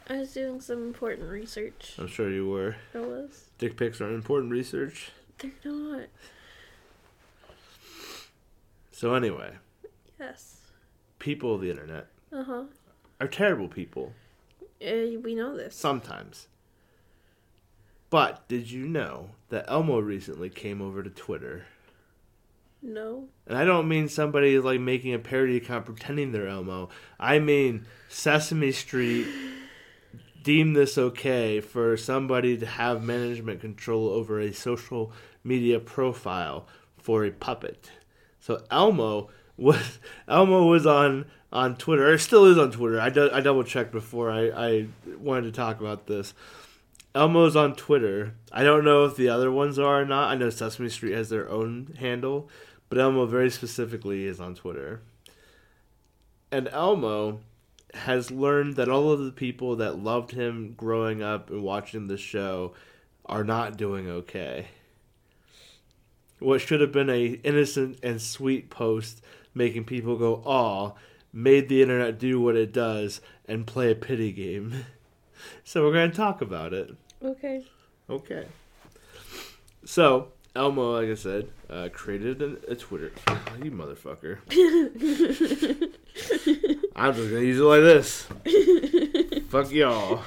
I 0.07 0.17
was 0.17 0.33
doing 0.33 0.61
some 0.61 0.83
important 0.83 1.29
research. 1.29 1.95
I'm 1.97 2.07
sure 2.07 2.29
you 2.29 2.47
were. 2.47 2.75
I 2.93 2.99
was. 2.99 3.49
Dick 3.57 3.75
pics 3.75 3.99
are 4.01 4.11
important 4.13 4.51
research. 4.51 5.11
They're 5.39 5.51
not. 5.63 6.05
So 8.91 9.13
anyway, 9.13 9.55
Yes. 10.19 10.61
people 11.19 11.55
of 11.55 11.61
the 11.61 11.69
internet 11.69 12.07
Uh 12.31 12.43
huh. 12.43 12.63
are 13.19 13.27
terrible 13.27 13.67
people 13.67 14.13
Uh, 14.81 15.19
we 15.21 15.35
know 15.35 15.55
this. 15.57 15.75
sometimes. 15.75 16.47
But 18.09 18.47
did 18.47 18.71
you 18.71 18.87
know 18.87 19.31
that 19.49 19.65
Elmo 19.67 19.99
recently 19.99 20.49
came 20.49 20.81
over 20.81 21.01
to 21.03 21.09
Twitter? 21.09 21.65
No. 22.81 23.27
And 23.47 23.57
I 23.57 23.65
don't 23.65 23.87
mean 23.87 24.07
somebody 24.07 24.59
like 24.59 24.79
making 24.79 25.13
a 25.13 25.19
parody 25.19 25.57
account 25.57 25.85
pretending 25.85 26.31
they're 26.31 26.47
Elmo. 26.47 26.89
I 27.19 27.39
mean 27.39 27.85
Sesame 28.07 28.71
Street 28.71 29.27
deemed 30.45 30.75
this 30.75 30.95
okay 30.95 31.59
for 31.59 31.97
somebody 31.97 32.55
to 32.55 32.67
have 32.67 33.03
management 33.03 33.59
control 33.59 34.07
over 34.09 34.39
a 34.39 34.53
social 34.53 35.11
media 35.43 35.79
profile 35.79 36.67
for 36.97 37.25
a 37.25 37.31
puppet. 37.31 37.89
So 38.39 38.63
Elmo 38.69 39.29
was 39.57 39.99
Elmo 40.27 40.67
was 40.67 40.85
on 40.85 41.25
on 41.51 41.75
Twitter, 41.75 42.13
or 42.13 42.17
still 42.19 42.45
is 42.45 42.59
on 42.59 42.71
Twitter. 42.71 43.01
I, 43.01 43.09
do, 43.09 43.29
I 43.31 43.39
double 43.39 43.63
checked 43.63 43.91
before 43.91 44.29
I, 44.29 44.49
I 44.49 44.87
wanted 45.17 45.45
to 45.45 45.51
talk 45.51 45.79
about 45.79 46.05
this. 46.05 46.33
Elmo's 47.15 47.55
on 47.55 47.75
Twitter. 47.75 48.35
I 48.51 48.63
don't 48.63 48.83
know 48.83 49.05
if 49.05 49.15
the 49.15 49.29
other 49.29 49.49
ones 49.49 49.79
are 49.79 50.01
or 50.01 50.05
not. 50.05 50.31
I 50.31 50.35
know 50.35 50.49
Sesame 50.49 50.89
Street 50.89 51.13
has 51.13 51.29
their 51.29 51.49
own 51.49 51.95
handle, 51.97 52.49
but 52.89 52.97
Elmo 52.97 53.25
very 53.25 53.49
specifically 53.49 54.25
is 54.25 54.41
on 54.41 54.53
Twitter. 54.53 55.01
And 56.51 56.67
Elmo 56.67 57.39
has 57.95 58.31
learned 58.31 58.75
that 58.75 58.89
all 58.89 59.11
of 59.11 59.23
the 59.23 59.31
people 59.31 59.75
that 59.77 59.99
loved 59.99 60.31
him 60.31 60.73
growing 60.77 61.23
up 61.23 61.49
and 61.49 61.63
watching 61.63 62.07
the 62.07 62.17
show 62.17 62.73
are 63.25 63.43
not 63.43 63.77
doing 63.77 64.09
okay. 64.09 64.67
What 66.39 66.61
should 66.61 66.81
have 66.81 66.91
been 66.91 67.09
a 67.09 67.25
innocent 67.43 67.99
and 68.03 68.21
sweet 68.21 68.69
post 68.69 69.23
making 69.53 69.85
people 69.85 70.17
go 70.17 70.43
aw 70.45 70.93
made 71.31 71.69
the 71.69 71.81
internet 71.81 72.19
do 72.19 72.39
what 72.39 72.55
it 72.55 72.71
does 72.71 73.21
and 73.47 73.67
play 73.67 73.91
a 73.91 73.95
pity 73.95 74.31
game. 74.31 74.85
So 75.63 75.83
we're 75.83 75.93
going 75.93 76.09
to 76.09 76.17
talk 76.17 76.41
about 76.41 76.73
it. 76.73 76.95
Okay. 77.23 77.63
Okay. 78.09 78.45
So, 79.83 80.29
Elmo, 80.55 80.99
like 80.99 81.09
I 81.09 81.15
said, 81.15 81.49
uh, 81.69 81.89
created 81.91 82.41
a, 82.41 82.71
a 82.71 82.75
Twitter. 82.75 83.11
Oh, 83.27 83.39
you 83.63 83.69
motherfucker. 83.69 84.39
I'm 86.95 87.13
just 87.13 87.29
gonna 87.29 87.41
use 87.41 87.59
it 87.59 87.63
like 87.63 87.81
this. 87.81 88.21
Fuck 89.49 89.71
y'all. 89.71 90.23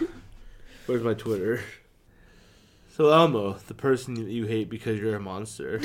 Where's 0.86 1.02
my 1.02 1.14
Twitter? 1.14 1.60
So, 2.94 3.10
Elmo, 3.10 3.54
the 3.54 3.74
person 3.74 4.14
that 4.14 4.30
you 4.30 4.46
hate 4.46 4.68
because 4.68 4.98
you're 4.98 5.16
a 5.16 5.20
monster, 5.20 5.80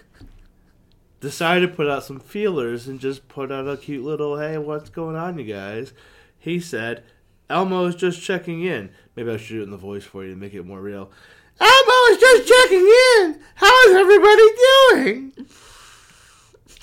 decided 1.20 1.70
to 1.70 1.74
put 1.74 1.88
out 1.88 2.04
some 2.04 2.20
feelers 2.20 2.88
and 2.88 3.00
just 3.00 3.28
put 3.28 3.50
out 3.50 3.68
a 3.68 3.76
cute 3.76 4.04
little, 4.04 4.38
hey, 4.38 4.58
what's 4.58 4.90
going 4.90 5.16
on, 5.16 5.38
you 5.38 5.44
guys? 5.44 5.94
He 6.38 6.60
said, 6.60 7.04
"Elmo 7.48 7.86
is 7.86 7.94
just 7.94 8.20
checking 8.20 8.62
in. 8.64 8.90
Maybe 9.16 9.30
I 9.30 9.38
should 9.38 9.54
do 9.54 9.60
it 9.60 9.64
in 9.64 9.70
the 9.70 9.76
voice 9.76 10.04
for 10.04 10.24
you 10.24 10.30
to 10.30 10.36
make 10.36 10.52
it 10.52 10.66
more 10.66 10.80
real. 10.80 11.10
Elmo 11.58 11.92
is 12.10 12.18
just 12.18 12.48
checking 12.48 12.86
in. 12.86 13.40
How's 13.54 13.94
everybody 13.96 14.48
doing? 14.92 15.46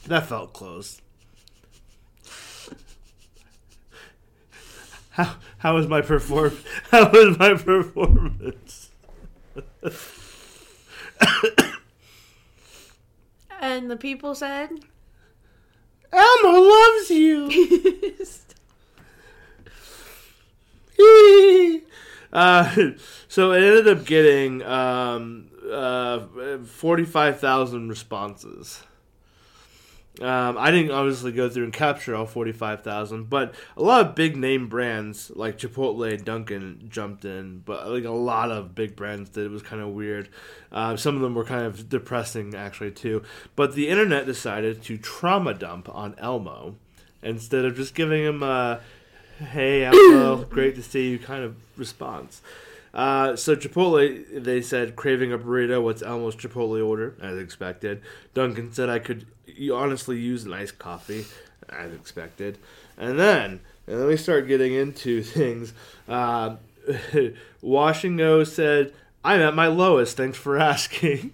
That 0.07 0.25
felt 0.25 0.53
close. 0.53 1.01
How 5.15 5.35
how 5.59 5.75
was 5.75 5.87
my 5.87 6.01
perform? 6.01 6.57
How 6.91 7.09
was 7.09 7.39
my 7.39 7.53
performance? 7.53 8.89
And 13.61 13.89
the 13.89 13.95
people 13.95 14.35
said, 14.35 14.71
Elmo 16.11 16.59
loves 16.59 17.09
you. 17.09 17.49
uh, 22.33 22.75
so 23.29 23.53
it 23.53 23.63
ended 23.63 23.87
up 23.87 24.05
getting 24.05 24.63
um, 24.63 25.49
uh, 25.71 26.19
45,000 26.65 27.87
responses. 27.87 28.83
Um, 30.21 30.57
I 30.57 30.71
didn't 30.71 30.91
obviously 30.91 31.33
go 31.33 31.49
through 31.49 31.65
and 31.65 31.73
capture 31.73 32.15
all 32.15 32.25
45,000, 32.25 33.29
but 33.29 33.53
a 33.75 33.83
lot 33.83 34.05
of 34.05 34.15
big 34.15 34.37
name 34.37 34.69
brands 34.69 35.29
like 35.35 35.57
Chipotle, 35.57 36.23
Dunkin' 36.23 36.87
jumped 36.89 37.25
in, 37.25 37.59
but 37.65 37.89
like 37.89 38.05
a 38.05 38.11
lot 38.11 38.49
of 38.49 38.73
big 38.73 38.95
brands 38.95 39.29
did. 39.29 39.45
It 39.45 39.51
was 39.51 39.61
kind 39.61 39.81
of 39.81 39.89
weird. 39.89 40.29
Uh, 40.71 40.95
some 40.95 41.15
of 41.15 41.21
them 41.21 41.35
were 41.35 41.43
kind 41.43 41.65
of 41.65 41.89
depressing 41.89 42.55
actually 42.55 42.91
too. 42.91 43.23
But 43.55 43.73
the 43.73 43.89
internet 43.89 44.25
decided 44.25 44.81
to 44.83 44.97
trauma 44.97 45.53
dump 45.53 45.93
on 45.93 46.15
Elmo 46.17 46.75
instead 47.21 47.65
of 47.65 47.75
just 47.75 47.93
giving 47.93 48.23
him 48.23 48.41
a 48.41 48.79
"Hey 49.39 49.83
Elmo, 49.83 50.45
great 50.49 50.75
to 50.75 50.83
see 50.83 51.09
you" 51.09 51.19
kind 51.19 51.43
of 51.43 51.57
response. 51.77 52.41
Uh, 52.93 53.35
so 53.35 53.57
Chipotle, 53.57 54.41
they 54.41 54.61
said 54.61 54.95
craving 54.95 55.33
a 55.33 55.37
burrito. 55.37 55.83
What's 55.83 56.01
Elmo's 56.01 56.37
Chipotle 56.37 56.85
order? 56.85 57.15
As 57.21 57.37
expected. 57.37 58.01
Dunkin' 58.33 58.71
said 58.71 58.87
I 58.87 58.99
could 58.99 59.27
honestly 59.71 60.19
use 60.19 60.43
an 60.45 60.53
iced 60.53 60.79
coffee, 60.79 61.25
as 61.69 61.93
expected. 61.93 62.57
And 62.97 63.19
then, 63.19 63.59
and 63.87 63.99
then 63.99 64.07
we 64.07 64.17
start 64.17 64.47
getting 64.47 64.73
into 64.73 65.21
things. 65.23 65.73
Uh, 66.07 66.57
Washingo 67.63 68.45
said 68.45 68.93
I'm 69.23 69.41
at 69.41 69.55
my 69.55 69.67
lowest. 69.67 70.17
Thanks 70.17 70.37
for 70.37 70.57
asking. 70.59 71.31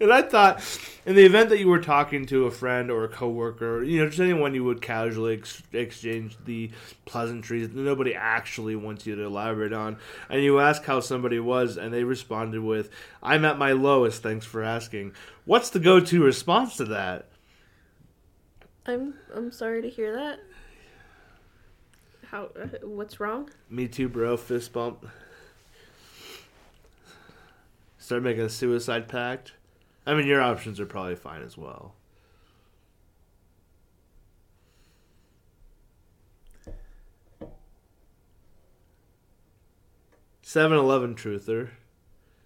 and 0.00 0.12
I 0.12 0.22
thought, 0.22 0.62
in 1.06 1.14
the 1.14 1.24
event 1.24 1.50
that 1.50 1.58
you 1.58 1.68
were 1.68 1.78
talking 1.80 2.26
to 2.26 2.46
a 2.46 2.50
friend 2.50 2.90
or 2.90 3.04
a 3.04 3.08
coworker, 3.08 3.82
you 3.84 4.00
know, 4.00 4.08
just 4.08 4.18
anyone 4.20 4.54
you 4.54 4.64
would 4.64 4.80
casually 4.82 5.34
ex- 5.34 5.62
exchange 5.72 6.36
the 6.44 6.70
pleasantries 7.04 7.68
that 7.68 7.76
nobody 7.76 8.14
actually 8.14 8.74
wants 8.74 9.06
you 9.06 9.14
to 9.14 9.22
elaborate 9.24 9.72
on, 9.72 9.98
and 10.28 10.42
you 10.42 10.58
ask 10.58 10.84
how 10.84 11.00
somebody 11.00 11.38
was, 11.38 11.76
and 11.76 11.92
they 11.92 12.02
responded 12.02 12.62
with, 12.62 12.90
"I'm 13.22 13.44
at 13.44 13.58
my 13.58 13.72
lowest. 13.72 14.22
Thanks 14.22 14.46
for 14.46 14.62
asking." 14.62 15.12
What's 15.44 15.68
the 15.70 15.78
go-to 15.78 16.24
response 16.24 16.78
to 16.78 16.86
that? 16.86 17.26
"I'm 18.86 19.14
I'm 19.34 19.50
sorry 19.50 19.82
to 19.82 19.88
hear 19.90 20.14
that." 20.14 20.40
How? 22.26 22.50
Uh, 22.60 22.66
what's 22.82 23.20
wrong? 23.20 23.50
Me 23.70 23.88
too, 23.88 24.08
bro. 24.08 24.36
Fist 24.36 24.72
bump. 24.72 25.06
Start 27.98 28.22
making 28.22 28.42
a 28.42 28.48
suicide 28.50 29.08
pact. 29.08 29.52
I 30.06 30.14
mean, 30.14 30.26
your 30.26 30.42
options 30.42 30.78
are 30.78 30.86
probably 30.86 31.16
fine 31.16 31.42
as 31.42 31.56
well. 31.56 31.94
Seven 40.42 40.76
Eleven 40.76 41.14
truther 41.14 41.70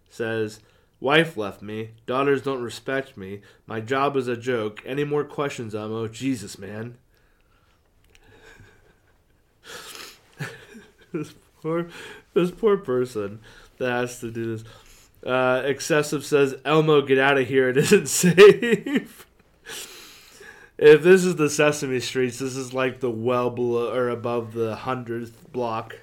says, 0.08 0.60
"Wife 1.00 1.36
left 1.36 1.62
me. 1.62 1.90
Daughters 2.06 2.42
don't 2.42 2.62
respect 2.62 3.16
me. 3.16 3.40
My 3.66 3.80
job 3.80 4.16
is 4.16 4.28
a 4.28 4.36
joke. 4.36 4.82
Any 4.84 5.04
more 5.04 5.24
questions, 5.24 5.74
Elmo? 5.74 6.08
Jesus, 6.08 6.58
man." 6.58 6.98
this 11.12 11.34
poor, 11.62 11.88
this 12.34 12.50
poor 12.50 12.76
person 12.76 13.40
that 13.78 13.90
has 13.90 14.20
to 14.20 14.30
do 14.30 14.56
this. 14.56 14.64
Uh, 15.24 15.62
excessive 15.64 16.24
says 16.24 16.54
Elmo, 16.64 17.02
get 17.02 17.18
out 17.18 17.38
of 17.38 17.48
here. 17.48 17.68
It 17.68 17.76
isn't 17.76 18.06
safe. 18.08 19.26
if 20.78 21.02
this 21.02 21.24
is 21.24 21.36
the 21.36 21.50
Sesame 21.50 22.00
Streets, 22.00 22.38
this 22.38 22.56
is 22.56 22.72
like 22.72 23.00
the 23.00 23.10
well 23.10 23.50
below 23.50 23.92
or 23.92 24.08
above 24.08 24.52
the 24.52 24.76
hundredth 24.76 25.52
block. 25.52 25.96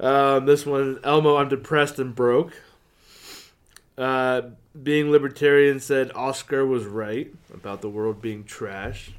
Um, 0.00 0.46
this 0.46 0.64
one, 0.64 1.00
Elmo, 1.02 1.36
I'm 1.36 1.48
depressed 1.48 1.98
and 1.98 2.14
broke. 2.14 2.52
Uh, 3.98 4.42
being 4.80 5.10
libertarian 5.10 5.80
said 5.80 6.12
Oscar 6.14 6.64
was 6.64 6.84
right 6.84 7.34
about 7.52 7.80
the 7.80 7.88
world 7.88 8.22
being 8.22 8.44
trash. 8.44 9.10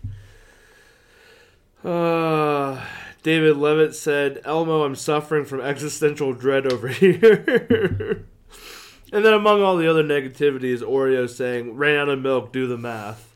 Uh, 1.84 2.82
David 3.22 3.58
Levitt 3.58 3.94
said, 3.94 4.42
Elmo, 4.46 4.84
I'm 4.84 4.96
suffering 4.96 5.44
from 5.44 5.60
existential 5.60 6.34
dread 6.34 6.72
over 6.72 6.88
here. 6.88 8.26
and 9.12 9.26
then 9.26 9.34
among 9.34 9.62
all 9.62 9.76
the 9.76 9.90
other 9.90 10.04
negativity 10.04 10.66
is 10.66 10.82
Oreo 10.82 11.30
saying, 11.30 11.76
ran 11.76 11.98
out 11.98 12.10
of 12.10 12.22
milk, 12.22 12.54
do 12.54 12.66
the 12.66 12.78
math. 12.78 13.36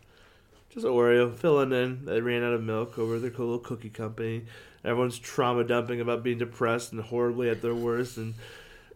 Just 0.70 0.86
Oreo 0.86 1.36
filling 1.36 1.74
in. 1.74 2.06
They 2.06 2.22
ran 2.22 2.42
out 2.44 2.54
of 2.54 2.64
milk 2.64 2.98
over 2.98 3.20
their 3.20 3.32
little 3.32 3.60
cookie 3.60 3.90
company. 3.90 4.46
Everyone's 4.84 5.20
trauma 5.20 5.64
dumping 5.66 6.00
about 6.00 6.24
being 6.24 6.38
depressed 6.38 6.94
and 6.94 7.02
horribly 7.02 7.50
at 7.50 7.62
their 7.62 7.76
worst, 7.76 8.18
and 8.18 8.34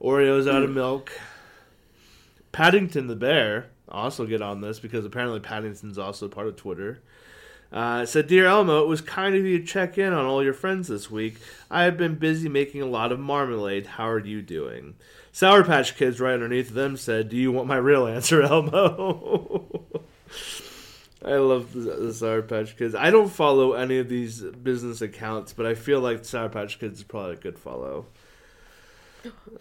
Oreo's 0.01 0.47
out 0.47 0.63
of 0.63 0.69
milk. 0.69 1.11
Paddington 2.51 3.07
the 3.07 3.15
bear 3.15 3.69
also 3.89 4.25
get 4.25 4.41
on 4.41 4.61
this 4.61 4.79
because 4.79 5.05
apparently 5.05 5.39
Paddington's 5.39 5.97
also 5.97 6.27
part 6.27 6.47
of 6.47 6.55
Twitter. 6.55 7.01
Uh, 7.71 8.05
said, 8.05 8.27
Dear 8.27 8.45
Elmo, 8.45 8.81
it 8.81 8.87
was 8.87 9.01
kind 9.01 9.35
of 9.35 9.43
you 9.43 9.59
to 9.59 9.65
check 9.65 9.97
in 9.97 10.13
on 10.13 10.25
all 10.25 10.41
your 10.41 10.53
friends 10.53 10.87
this 10.87 11.11
week. 11.11 11.37
I 11.69 11.83
have 11.83 11.97
been 11.97 12.15
busy 12.15 12.47
making 12.47 12.81
a 12.81 12.85
lot 12.85 13.11
of 13.11 13.19
marmalade. 13.19 13.87
How 13.87 14.07
are 14.07 14.25
you 14.25 14.41
doing? 14.41 14.95
Sour 15.33 15.65
Patch 15.65 15.97
Kids 15.97 16.19
right 16.21 16.33
underneath 16.33 16.69
them 16.69 16.95
said, 16.95 17.27
Do 17.29 17.35
you 17.35 17.51
want 17.51 17.67
my 17.67 17.75
real 17.75 18.07
answer, 18.07 18.41
Elmo? 18.43 19.83
I 21.25 21.35
love 21.35 21.73
the, 21.73 21.79
the 21.79 22.13
Sour 22.13 22.43
Patch 22.43 22.77
Kids. 22.77 22.95
I 22.95 23.09
don't 23.09 23.29
follow 23.29 23.73
any 23.73 23.97
of 23.97 24.07
these 24.07 24.41
business 24.41 25.01
accounts, 25.01 25.51
but 25.51 25.65
I 25.65 25.75
feel 25.75 25.99
like 25.99 26.23
Sour 26.23 26.49
Patch 26.49 26.79
Kids 26.79 26.99
is 26.99 27.03
probably 27.03 27.33
a 27.33 27.35
good 27.35 27.59
follow. 27.59 28.05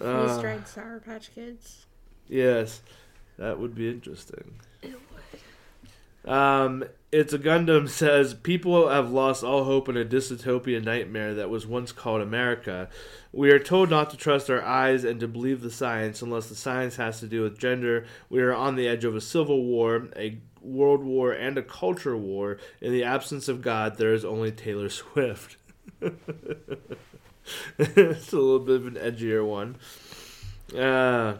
Uh, 0.00 0.40
Freeze 0.40 0.68
Sour 0.68 1.00
Patch 1.00 1.34
Kids. 1.34 1.85
Yes, 2.28 2.82
that 3.38 3.58
would 3.58 3.74
be 3.74 3.88
interesting. 3.88 4.54
It 4.82 4.92
would. 4.92 6.32
Um, 6.32 6.84
it's 7.12 7.32
a 7.32 7.38
Gundam 7.38 7.88
says 7.88 8.34
people 8.34 8.88
have 8.88 9.10
lost 9.10 9.44
all 9.44 9.64
hope 9.64 9.88
in 9.88 9.96
a 9.96 10.04
dystopian 10.04 10.84
nightmare 10.84 11.34
that 11.34 11.48
was 11.48 11.66
once 11.66 11.92
called 11.92 12.20
America. 12.20 12.88
We 13.32 13.50
are 13.52 13.60
told 13.60 13.90
not 13.90 14.10
to 14.10 14.16
trust 14.16 14.50
our 14.50 14.62
eyes 14.62 15.04
and 15.04 15.20
to 15.20 15.28
believe 15.28 15.60
the 15.60 15.70
science 15.70 16.22
unless 16.22 16.48
the 16.48 16.56
science 16.56 16.96
has 16.96 17.20
to 17.20 17.26
do 17.26 17.42
with 17.42 17.58
gender. 17.58 18.06
We 18.28 18.42
are 18.42 18.52
on 18.52 18.74
the 18.74 18.88
edge 18.88 19.04
of 19.04 19.14
a 19.14 19.20
civil 19.20 19.62
war, 19.64 20.08
a 20.16 20.38
world 20.60 21.04
war, 21.04 21.32
and 21.32 21.56
a 21.56 21.62
culture 21.62 22.16
war. 22.16 22.58
In 22.80 22.92
the 22.92 23.04
absence 23.04 23.48
of 23.48 23.62
God, 23.62 23.96
there 23.96 24.12
is 24.12 24.24
only 24.24 24.50
Taylor 24.50 24.88
Swift. 24.88 25.56
it's 27.78 28.32
a 28.32 28.36
little 28.36 28.58
bit 28.58 28.76
of 28.76 28.86
an 28.88 28.94
edgier 28.94 29.46
one. 29.46 29.76
Uh, 30.76 31.36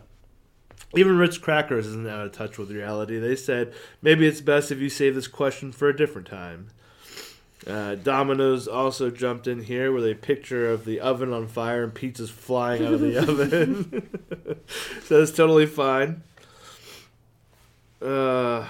even 0.95 1.19
Ritz 1.19 1.39
Crackers 1.39 1.87
isn't 1.87 2.09
out 2.09 2.27
of 2.27 2.33
touch 2.33 2.59
with 2.59 2.71
reality. 2.71 3.19
They 3.19 3.37
said 3.37 3.73
maybe 4.03 4.27
it's 4.27 4.41
best 4.41 4.71
if 4.71 4.79
you 4.79 4.89
save 4.89 5.15
this 5.15 5.29
question 5.29 5.73
for 5.73 5.89
a 5.89 5.97
different 5.97 6.29
time. 6.29 6.69
Uh, 7.67 7.97
Domino's 7.97 8.69
also 8.69 9.11
jumped 9.11 9.49
in 9.49 9.65
here 9.65 9.91
with 9.91 10.07
a 10.07 10.15
picture 10.15 10.71
of 10.71 10.85
the 10.85 11.01
oven 11.01 11.33
on 11.33 11.49
fire 11.49 11.83
and 11.83 11.93
pizzas 11.93 12.31
flying 12.31 12.85
out 12.87 12.93
of 12.93 13.01
the 13.01 13.19
oven. 13.19 14.09
so 15.05 15.21
it's 15.21 15.33
totally 15.33 15.67
fine. 15.67 16.23
Uh, 18.01 18.65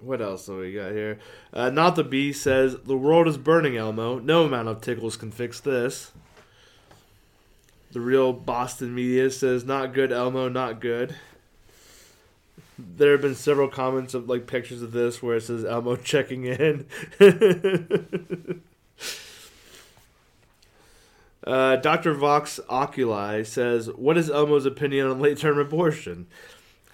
what 0.00 0.20
else 0.20 0.46
do 0.46 0.56
we 0.56 0.72
got 0.72 0.92
here? 0.92 1.18
Uh, 1.52 1.70
Not 1.70 1.94
the 1.94 2.02
Bee 2.02 2.32
says 2.32 2.76
the 2.84 2.96
world 2.96 3.28
is 3.28 3.36
burning, 3.36 3.76
Elmo. 3.76 4.18
No 4.18 4.44
amount 4.44 4.68
of 4.68 4.80
tickles 4.80 5.16
can 5.16 5.30
fix 5.30 5.60
this. 5.60 6.10
The 7.92 8.00
real 8.00 8.32
Boston 8.32 8.94
media 8.94 9.30
says 9.30 9.64
not 9.64 9.92
good, 9.92 10.12
Elmo, 10.12 10.48
not 10.48 10.80
good. 10.80 11.16
There 12.78 13.12
have 13.12 13.20
been 13.20 13.34
several 13.34 13.68
comments 13.68 14.14
of 14.14 14.28
like 14.28 14.46
pictures 14.46 14.80
of 14.80 14.92
this 14.92 15.20
where 15.20 15.36
it 15.36 15.42
says 15.42 15.64
Elmo 15.64 15.96
checking 16.04 16.44
in. 16.44 16.86
uh, 21.44 21.76
Dr. 21.76 22.14
Vox 22.14 22.60
Oculi 22.70 23.44
says, 23.44 23.90
"What 23.90 24.16
is 24.16 24.30
Elmo's 24.30 24.66
opinion 24.66 25.08
on 25.08 25.20
late-term 25.20 25.58
abortion?" 25.58 26.28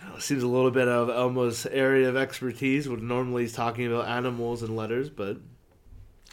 Uh, 0.03 0.19
seems 0.19 0.43
a 0.43 0.49
little 0.49 0.71
bit 0.71 0.89
of 0.89 1.11
Elmo's 1.11 1.67
area 1.67 2.09
of 2.09 2.17
expertise. 2.17 2.89
When 2.89 3.07
normally 3.07 3.43
he's 3.43 3.53
talking 3.53 3.87
about 3.87 4.09
animals 4.09 4.63
and 4.63 4.75
letters, 4.75 5.11
but 5.11 5.37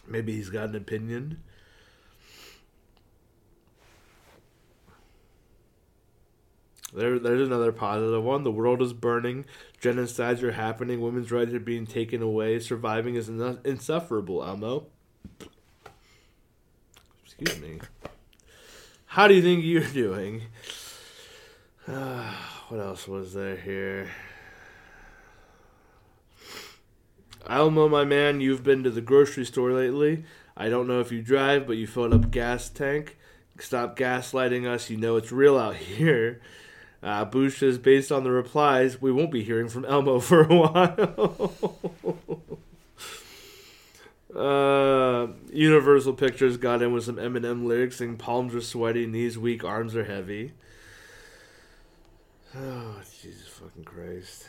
maybe 0.08 0.34
he's 0.34 0.50
got 0.50 0.70
an 0.70 0.76
opinion. 0.76 1.44
There, 6.94 7.18
there's 7.18 7.48
another 7.48 7.72
positive 7.72 8.24
one. 8.24 8.44
The 8.44 8.52
world 8.52 8.82
is 8.82 8.94
burning. 8.94 9.46
Genocides 9.82 10.44
are 10.44 10.52
happening. 10.52 11.02
Women's 11.02 11.32
rights 11.32 11.54
are 11.54 11.60
being 11.60 11.88
taken 11.88 12.22
away. 12.22 12.60
Surviving 12.60 13.16
is 13.16 13.30
insufferable, 13.30 14.44
Elmo. 14.44 14.88
Excuse 17.26 17.60
me. 17.60 17.80
How 19.08 19.28
do 19.28 19.34
you 19.34 19.42
think 19.42 19.64
you're 19.64 19.82
doing? 19.82 20.44
what 21.86 22.80
else 22.80 23.08
was 23.08 23.34
there 23.34 23.58
here? 23.58 24.10
Elmo, 27.48 27.90
my 27.90 28.06
man, 28.06 28.40
you've 28.40 28.64
been 28.64 28.84
to 28.84 28.90
the 28.90 29.02
grocery 29.02 29.46
store 29.46 29.72
lately. 29.74 30.24
I 30.56 30.70
don't 30.70 30.88
know 30.88 31.00
if 31.00 31.12
you 31.12 31.22
drive, 31.22 31.68
but 31.68 31.78
you 31.78 31.88
filled 31.88 32.14
up 32.14 32.32
gas 32.32 32.70
tank. 32.70 33.18
Stop 33.60 33.98
gaslighting 33.98 34.68
us. 34.68 34.90
You 34.90 34.98
know 34.98 35.18
it's 35.18 35.32
real 35.32 35.58
out 35.58 35.76
here. 35.98 36.42
Uh, 37.04 37.26
Boosh 37.26 37.60
says, 37.60 37.78
based 37.78 38.14
on 38.14 38.24
the 38.24 38.32
replies, 38.32 39.02
we 39.02 39.12
won't 39.12 39.32
be 39.32 39.44
hearing 39.44 39.68
from 39.68 39.84
Elmo 39.84 40.20
for 40.22 40.44
a 40.44 40.56
while. 40.56 41.76
uh, 44.34 45.28
Universal 45.52 46.14
Pictures 46.14 46.56
got 46.56 46.82
in 46.82 46.94
with 46.94 47.04
some 47.04 47.18
Eminem 47.18 47.66
lyrics, 47.66 47.98
saying 47.98 48.18
palms 48.18 48.56
are 48.56 48.62
sweaty, 48.62 49.06
knees 49.06 49.38
weak, 49.38 49.66
arms 49.66 49.98
are 49.98 50.06
heavy. 50.06 50.54
Oh, 52.56 53.02
Jesus 53.22 53.48
fucking 53.48 53.84
Christ. 53.84 54.48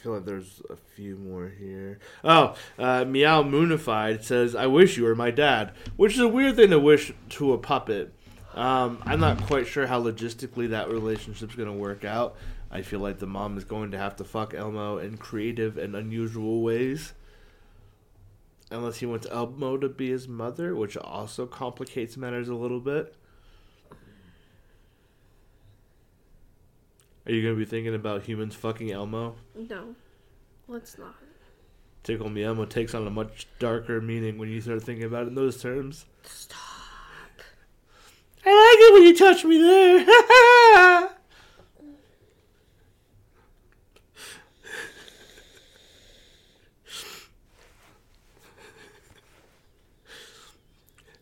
I 0.00 0.02
feel 0.02 0.12
like 0.14 0.24
there's 0.24 0.62
a 0.70 0.76
few 0.76 1.16
more 1.16 1.52
here. 1.58 1.98
Oh, 2.24 2.56
uh, 2.78 3.04
Meow 3.04 3.42
Moonified 3.42 4.24
says, 4.24 4.54
I 4.54 4.66
wish 4.66 4.96
you 4.96 5.04
were 5.04 5.14
my 5.14 5.30
dad, 5.30 5.72
which 5.96 6.14
is 6.14 6.20
a 6.20 6.28
weird 6.28 6.56
thing 6.56 6.70
to 6.70 6.80
wish 6.80 7.12
to 7.30 7.52
a 7.52 7.58
puppet. 7.58 8.14
Um, 8.54 9.02
I'm 9.02 9.20
not 9.20 9.42
quite 9.42 9.66
sure 9.66 9.86
how 9.86 10.02
logistically 10.02 10.70
that 10.70 10.88
relationship's 10.88 11.54
going 11.54 11.68
to 11.68 11.74
work 11.74 12.06
out. 12.06 12.36
I 12.70 12.80
feel 12.80 13.00
like 13.00 13.18
the 13.18 13.26
mom 13.26 13.58
is 13.58 13.64
going 13.64 13.90
to 13.90 13.98
have 13.98 14.16
to 14.16 14.24
fuck 14.24 14.54
Elmo 14.54 14.96
in 14.96 15.18
creative 15.18 15.76
and 15.76 15.94
unusual 15.94 16.62
ways. 16.62 17.12
Unless 18.70 19.00
he 19.00 19.06
wants 19.06 19.26
Elmo 19.30 19.76
to 19.76 19.90
be 19.90 20.08
his 20.08 20.26
mother, 20.26 20.74
which 20.74 20.96
also 20.96 21.44
complicates 21.44 22.16
matters 22.16 22.48
a 22.48 22.54
little 22.54 22.80
bit. 22.80 23.14
Are 27.30 27.32
you 27.32 27.48
to 27.48 27.54
be 27.54 27.64
thinking 27.64 27.94
about 27.94 28.24
humans 28.24 28.56
fucking 28.56 28.90
Elmo? 28.90 29.36
No, 29.54 29.94
let's 30.66 30.98
not. 30.98 31.14
Tickle 32.02 32.28
Me 32.28 32.42
Elmo 32.42 32.64
takes 32.64 32.92
on 32.92 33.06
a 33.06 33.10
much 33.10 33.46
darker 33.60 34.00
meaning 34.00 34.36
when 34.36 34.48
you 34.48 34.60
start 34.60 34.82
thinking 34.82 35.04
about 35.04 35.26
it 35.26 35.28
in 35.28 35.36
those 35.36 35.62
terms. 35.62 36.06
Stop. 36.24 36.58
I 38.44 38.50
like 38.50 38.78
it 38.80 38.92
when 38.94 39.02
you 39.04 39.16
touch 39.16 39.44
me 39.44 39.58
there. 39.58 41.10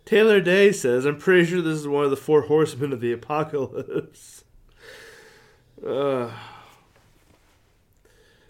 Taylor 0.06 0.40
Day 0.40 0.72
says, 0.72 1.04
I'm 1.04 1.18
pretty 1.18 1.44
sure 1.44 1.60
this 1.60 1.76
is 1.76 1.86
one 1.86 2.04
of 2.04 2.10
the 2.10 2.16
four 2.16 2.40
horsemen 2.42 2.94
of 2.94 3.02
the 3.02 3.12
apocalypse. 3.12 4.37
Uh, 5.86 6.30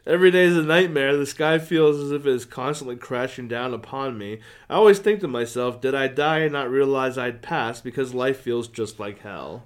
every 0.06 0.30
day 0.30 0.44
is 0.44 0.56
a 0.56 0.62
nightmare. 0.62 1.16
The 1.16 1.26
sky 1.26 1.58
feels 1.58 1.98
as 2.00 2.10
if 2.10 2.26
it 2.26 2.32
is 2.32 2.44
constantly 2.44 2.96
crashing 2.96 3.48
down 3.48 3.74
upon 3.74 4.16
me. 4.16 4.40
I 4.68 4.74
always 4.74 4.98
think 4.98 5.20
to 5.20 5.28
myself, 5.28 5.80
did 5.80 5.94
I 5.94 6.08
die 6.08 6.40
and 6.40 6.52
not 6.52 6.70
realize 6.70 7.18
I'd 7.18 7.42
passed 7.42 7.84
because 7.84 8.14
life 8.14 8.40
feels 8.40 8.68
just 8.68 8.98
like 8.98 9.20
hell? 9.20 9.64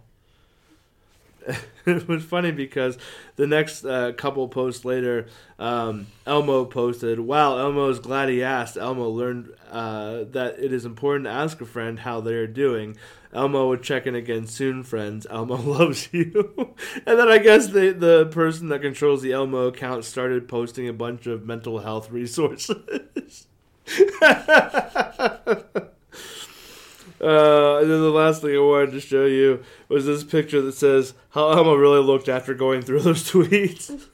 it 1.87 2.09
was 2.09 2.25
funny 2.25 2.53
because 2.53 2.99
the 3.37 3.47
next 3.47 3.85
uh, 3.85 4.13
couple 4.13 4.47
posts 4.49 4.85
later, 4.85 5.27
um, 5.59 6.07
Elmo 6.27 6.65
posted, 6.65 7.21
"Wow, 7.21 7.59
Elmo 7.59 7.89
is 7.89 7.99
glad 7.99 8.29
he 8.29 8.43
asked. 8.43 8.77
Elmo 8.77 9.09
learned 9.09 9.53
uh, 9.71 10.25
that 10.31 10.59
it 10.59 10.73
is 10.73 10.85
important 10.85 11.25
to 11.25 11.31
ask 11.31 11.61
a 11.61 11.67
friend 11.67 12.01
how 12.01 12.21
they 12.21 12.35
are 12.35 12.47
doing. 12.47 12.97
Elmo 13.33 13.69
would 13.69 13.83
check 13.83 14.07
in 14.07 14.15
again 14.15 14.47
soon, 14.47 14.83
friends. 14.83 15.27
Elmo 15.31 15.57
loves 15.63 16.09
you." 16.13 16.75
and 17.07 17.19
then 17.19 17.29
I 17.29 17.39
guess 17.39 17.69
the 17.69 17.93
the 17.93 18.27
person 18.27 18.69
that 18.69 18.83
controls 18.83 19.23
the 19.23 19.33
Elmo 19.33 19.67
account 19.69 20.05
started 20.05 20.49
posting 20.49 20.89
a 20.89 20.93
bunch 20.93 21.27
of 21.27 21.45
mental 21.47 21.81
health 21.81 22.11
resources. 22.11 23.47
Uh, 27.23 27.79
and 27.79 27.91
then 27.91 28.01
the 28.01 28.11
last 28.11 28.43
thing 28.43 28.57
I 28.57 28.59
wanted 28.61 28.93
to 28.93 29.01
show 29.01 29.27
you 29.27 29.63
was 29.89 30.07
this 30.07 30.25
picture 30.25 30.61
that 30.63 30.73
says 30.75 31.15
how 31.31 31.51
Elmo 31.53 31.75
really 31.75 32.03
looked 32.03 32.29
after 32.29 32.53
going 32.53 32.83
through 32.83 33.01
those 33.03 33.23
tweets. 33.31 34.09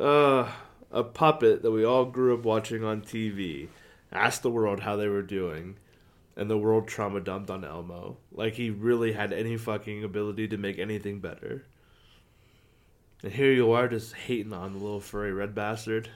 uh, 0.00 0.50
a 0.90 1.04
puppet 1.04 1.62
that 1.62 1.70
we 1.70 1.84
all 1.84 2.04
grew 2.06 2.34
up 2.34 2.44
watching 2.44 2.84
on 2.84 3.02
TV 3.02 3.68
asked 4.10 4.42
the 4.42 4.50
world 4.50 4.80
how 4.80 4.96
they 4.96 5.08
were 5.08 5.22
doing. 5.22 5.76
and 6.36 6.48
the 6.48 6.56
world 6.58 6.86
trauma 6.86 7.20
dumped 7.20 7.50
on 7.50 7.64
Elmo. 7.64 8.16
Like 8.30 8.54
he 8.54 8.70
really 8.70 9.12
had 9.12 9.32
any 9.32 9.56
fucking 9.56 10.04
ability 10.04 10.46
to 10.48 10.56
make 10.56 10.78
anything 10.78 11.18
better. 11.20 11.64
And 13.22 13.32
here 13.32 13.52
you 13.52 13.72
are 13.72 13.88
just 13.88 14.14
hating 14.14 14.52
on 14.52 14.72
the 14.72 14.78
little 14.78 15.00
furry 15.00 15.32
red 15.32 15.54
bastard. 15.54 16.08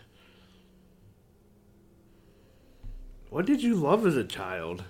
What 3.32 3.46
did 3.46 3.62
you 3.62 3.74
love 3.74 4.06
as 4.06 4.14
a 4.14 4.24
child? 4.24 4.84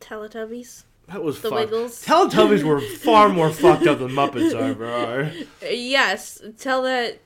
Teletubbies. 0.00 0.82
That 1.06 1.22
was 1.22 1.40
The 1.40 1.48
fuck- 1.48 1.58
Wiggles. 1.60 2.04
Teletubbies 2.04 2.64
were 2.64 2.80
far 2.98 3.28
more 3.28 3.50
fucked 3.50 3.86
up 3.86 4.00
than 4.00 4.08
Muppets 4.10 4.52
are, 4.52 4.74
bro. 4.74 5.30
Yes, 5.70 6.42
tell 6.58 6.82
that 6.82 7.20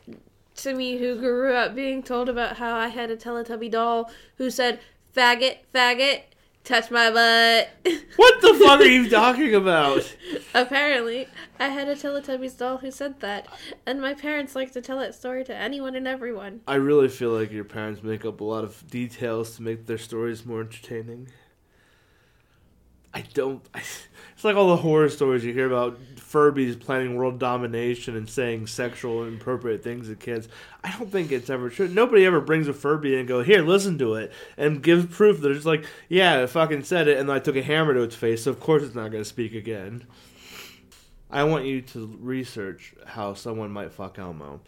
to 0.57 0.75
me 0.75 0.99
who 0.99 1.17
grew 1.17 1.55
up 1.55 1.75
being 1.75 2.03
told 2.03 2.29
about 2.29 2.59
how 2.59 2.77
I 2.77 2.89
had 2.89 3.11
a 3.11 3.17
Teletubby 3.17 3.71
doll 3.71 4.11
who 4.37 4.51
said, 4.51 4.79
faggot, 5.17 5.57
faggot, 5.75 6.21
touch 6.67 6.91
my 6.91 7.11
butt. 7.11 7.71
What 8.17 8.41
the 8.41 8.55
fuck 8.55 8.81
are 8.81 8.85
you 8.85 9.09
talking 9.09 9.55
about? 9.55 10.17
Apparently, 10.55 11.29
I 11.61 11.69
had 11.69 11.89
a 11.89 11.95
Teletubbies 11.95 12.57
doll 12.57 12.79
who 12.79 12.91
said 12.91 13.21
that, 13.21 13.47
and 13.85 14.01
my 14.01 14.15
parents 14.15 14.57
like 14.57 14.73
to 14.73 14.81
tell 14.81 14.99
that 14.99 15.15
story 15.15 15.45
to 15.45 15.55
anyone 15.55 15.95
and 15.95 16.09
everyone. 16.09 16.63
I 16.67 16.77
really 16.77 17.09
feel 17.09 17.31
like 17.31 17.53
your 17.53 17.65
parents 17.65 18.03
make 18.03 18.25
up 18.25 18.41
a 18.41 18.45
lot 18.45 18.65
of 18.65 18.89
details 18.91 19.57
to 19.57 19.63
make 19.63 19.87
their 19.87 19.99
stories 19.99 20.47
more 20.47 20.63
entertaining. 20.63 21.29
I 23.15 23.23
don't. 23.33 23.67
It's 24.35 24.45
like 24.45 24.55
all 24.55 24.69
the 24.69 24.77
horror 24.77 25.09
stories 25.09 25.43
you 25.47 25.55
hear 25.55 25.67
about 25.67 25.99
Furbies 26.31 26.79
planning 26.79 27.15
world 27.15 27.39
domination 27.39 28.17
and 28.17 28.29
saying 28.29 28.67
sexual 28.67 29.23
and 29.23 29.35
inappropriate 29.35 29.83
things 29.83 30.09
to 30.09 30.17
kids. 30.17 30.49
I 30.83 30.97
don't 30.97 31.11
think 31.11 31.31
it's 31.31 31.51
ever 31.51 31.71
true. 31.71 31.89
Nobody 31.89 32.25
ever 32.25 32.41
brings 32.41 32.67
a 32.67 32.73
Furby 32.73 33.17
and 33.17 33.29
go, 33.29 33.43
here, 33.43 33.63
listen 33.63 33.99
to 33.99 34.15
it, 34.15 34.33
and 34.57 34.83
gives 34.83 35.07
proof. 35.07 35.41
They're 35.41 35.55
just 35.55 35.67
like, 35.67 35.85
yeah, 36.09 36.43
I 36.43 36.47
fucking 36.47 36.83
said 36.83 37.07
it, 37.07 37.19
and 37.19 37.31
I 37.31 37.39
took 37.39 37.57
a 37.57 37.63
hammer 37.63 37.95
to 37.95 38.03
its 38.03 38.17
face, 38.17 38.45
so 38.45 38.51
of 38.51 38.59
course 38.59 38.83
it's 38.83 38.95
not 38.95 39.11
going 39.11 39.23
to 39.23 39.29
speak 39.29 39.55
again. 39.55 40.07
I 41.31 41.45
want 41.45 41.65
you 41.65 41.83
to 41.83 42.19
research 42.21 42.95
how 43.05 43.35
someone 43.35 43.71
might 43.71 43.93
fuck 43.93 44.19
Elmo. 44.19 44.61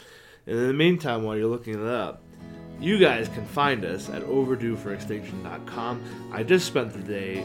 And 0.46 0.58
in 0.58 0.66
the 0.66 0.74
meantime, 0.74 1.22
while 1.22 1.36
you're 1.36 1.46
looking 1.46 1.74
it 1.74 1.86
up, 1.86 2.22
you 2.80 2.98
guys 2.98 3.28
can 3.28 3.44
find 3.46 3.84
us 3.84 4.08
at 4.08 4.22
overdueforextinction.com. 4.22 6.30
I 6.32 6.42
just 6.44 6.66
spent 6.66 6.92
the 6.92 7.00
day 7.00 7.44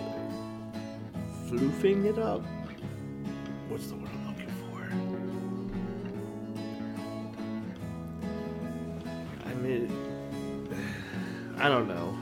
floofing 1.47 2.05
it 2.05 2.20
up. 2.20 2.43
What's 3.70 3.88
the 3.88 3.95
word 3.95 4.09
I'm 4.14 4.28
looking 4.28 4.49
for? 4.49 4.82
I 9.49 9.53
mean, 9.55 9.91
I 11.57 11.68
don't 11.70 11.88
know. 11.88 12.18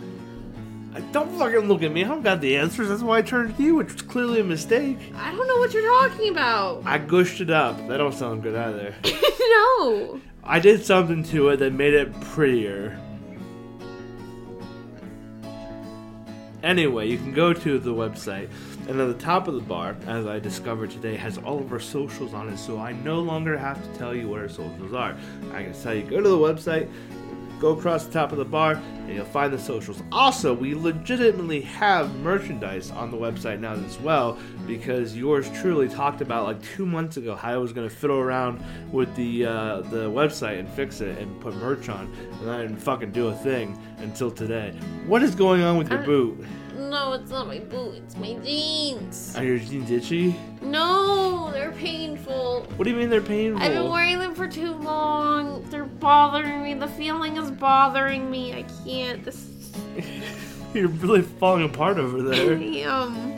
I 0.94 1.00
don't 1.12 1.30
fucking 1.38 1.68
look 1.68 1.84
at 1.84 1.92
me. 1.92 2.04
I 2.04 2.08
don't 2.10 2.22
got 2.22 2.42
the 2.42 2.58
answers. 2.58 2.90
That's 2.90 3.02
why 3.02 3.20
I 3.20 3.22
turned 3.22 3.56
to 3.56 3.64
you, 3.64 3.76
which 3.76 3.94
was 3.94 4.02
clearly 4.02 4.42
a 4.42 4.44
mistake. 4.44 4.98
I 5.16 5.32
don't 5.34 5.48
know 5.48 5.58
what 5.58 5.74
you're 5.74 5.84
talking 5.84 6.30
about. 6.30 6.84
I 6.86 6.98
gushed 6.98 7.40
it 7.40 7.50
up. 7.50 7.78
That 7.88 7.98
don't 7.98 8.14
sound 8.14 8.44
good 8.44 8.56
either. 8.56 8.94
no. 9.40 10.20
I 10.44 10.60
did 10.60 10.86
something 10.86 11.24
to 11.26 11.50
it 11.50 11.58
that 11.58 11.72
made 11.74 11.94
it 11.94 12.12
prettier. 12.22 13.00
Anyway, 16.64 17.08
you 17.08 17.18
can 17.18 17.34
go 17.34 17.54
to 17.54 17.80
the 17.80 17.92
website, 17.92 18.50
and 18.88 19.00
at 19.00 19.08
the 19.08 19.14
top 19.14 19.48
of 19.48 19.54
the 19.54 19.62
bar, 19.62 19.96
as 20.08 20.26
I 20.26 20.40
discovered 20.40 20.92
today, 20.92 21.16
has 21.16 21.38
all 21.38 21.60
of 21.60 21.72
our 21.72 21.80
socials 21.80 22.34
on 22.34 22.50
it, 22.50 22.58
so 22.58 22.80
I 22.80 22.92
no 22.92 23.20
longer 23.20 23.58
have 23.58 23.82
to 23.82 23.98
tell 23.98 24.16
you 24.16 24.28
what 24.28 24.40
our 24.40 24.50
socials 24.50 24.94
are. 24.94 25.16
I 25.54 25.64
can 25.64 25.74
tell 25.74 25.94
you 25.94 26.04
go 26.04 26.22
to 26.22 26.30
the 26.30 26.38
website, 26.38 26.90
go 27.60 27.78
across 27.78 28.06
the 28.06 28.12
top 28.12 28.32
of 28.32 28.40
the 28.40 28.46
bar, 28.46 28.74
and 28.74 29.10
you'll 29.10 29.24
find 29.26 29.54
the 29.54 29.60
socials. 29.60 30.02
Also, 30.12 30.52
we 30.52 30.74
legitimately 30.74 31.62
have 31.62 32.14
merchandise 32.16 32.90
on 32.90 33.12
the 33.12 33.18
website 33.18 33.60
now 33.60 33.74
as 33.74 34.00
well, 34.00 34.38
because 34.66 35.16
yours 35.16 35.50
truly 35.52 35.88
talked 35.88 36.22
about 36.22 36.46
like 36.46 36.62
two 36.64 36.86
months 36.86 37.18
ago 37.18 37.36
how 37.36 37.54
I 37.54 37.58
was 37.58 37.72
going 37.72 37.88
to 37.88 37.96
fiddle 37.96 38.18
around 38.18 38.64
with 38.92 39.16
the 39.16 39.46
uh, 39.46 39.82
the 39.82 40.10
website 40.10 40.60
and 40.60 40.68
fix 40.70 41.02
it 41.02 41.18
and 41.20 41.40
put 41.40 41.56
merch 41.56 41.88
on, 41.88 42.12
and 42.42 42.50
I 42.50 42.64
didn't 42.64 42.78
fucking 42.78 43.12
do 43.12 43.28
a 43.28 43.36
thing 43.36 43.78
until 44.00 44.32
today. 44.32 44.72
What 45.06 45.22
is 45.22 45.36
going 45.36 45.62
on 45.62 45.78
with 45.78 45.90
your 45.92 46.02
boot? 46.02 46.44
No, 46.76 47.14
it's 47.14 47.32
not 47.32 47.48
my 47.48 47.60
boot. 47.60 47.96
It's 47.98 48.16
my 48.18 48.34
jeans. 48.36 49.36
Are 49.36 49.44
your 49.44 49.60
jeans 49.60 49.92
itchy? 49.92 50.36
No, 50.62 51.52
they're 51.52 51.72
painful. 51.72 52.66
What 52.76 52.86
do 52.86 52.90
you 52.92 52.96
mean 52.96 53.10
they're 53.10 53.22
painful? 53.22 53.62
I've 53.62 53.74
been 53.74 53.90
wearing 53.90 54.20
them 54.20 54.36
for 54.36 54.48
too 54.48 54.74
long. 54.74 55.64
They're 55.70 55.86
bothering 55.86 56.64
me. 56.64 56.74
The 56.74 56.88
feeling 56.88 57.38
is 57.38 57.52
bothering 57.52 58.30
me. 58.30 58.54
I 58.54 58.64
can't. 58.86 59.24
This 59.24 59.48
You're 60.74 60.88
really 60.88 61.22
falling 61.22 61.66
apart 61.66 61.98
over 61.98 62.22
there. 62.22 62.56
damn. 62.58 63.31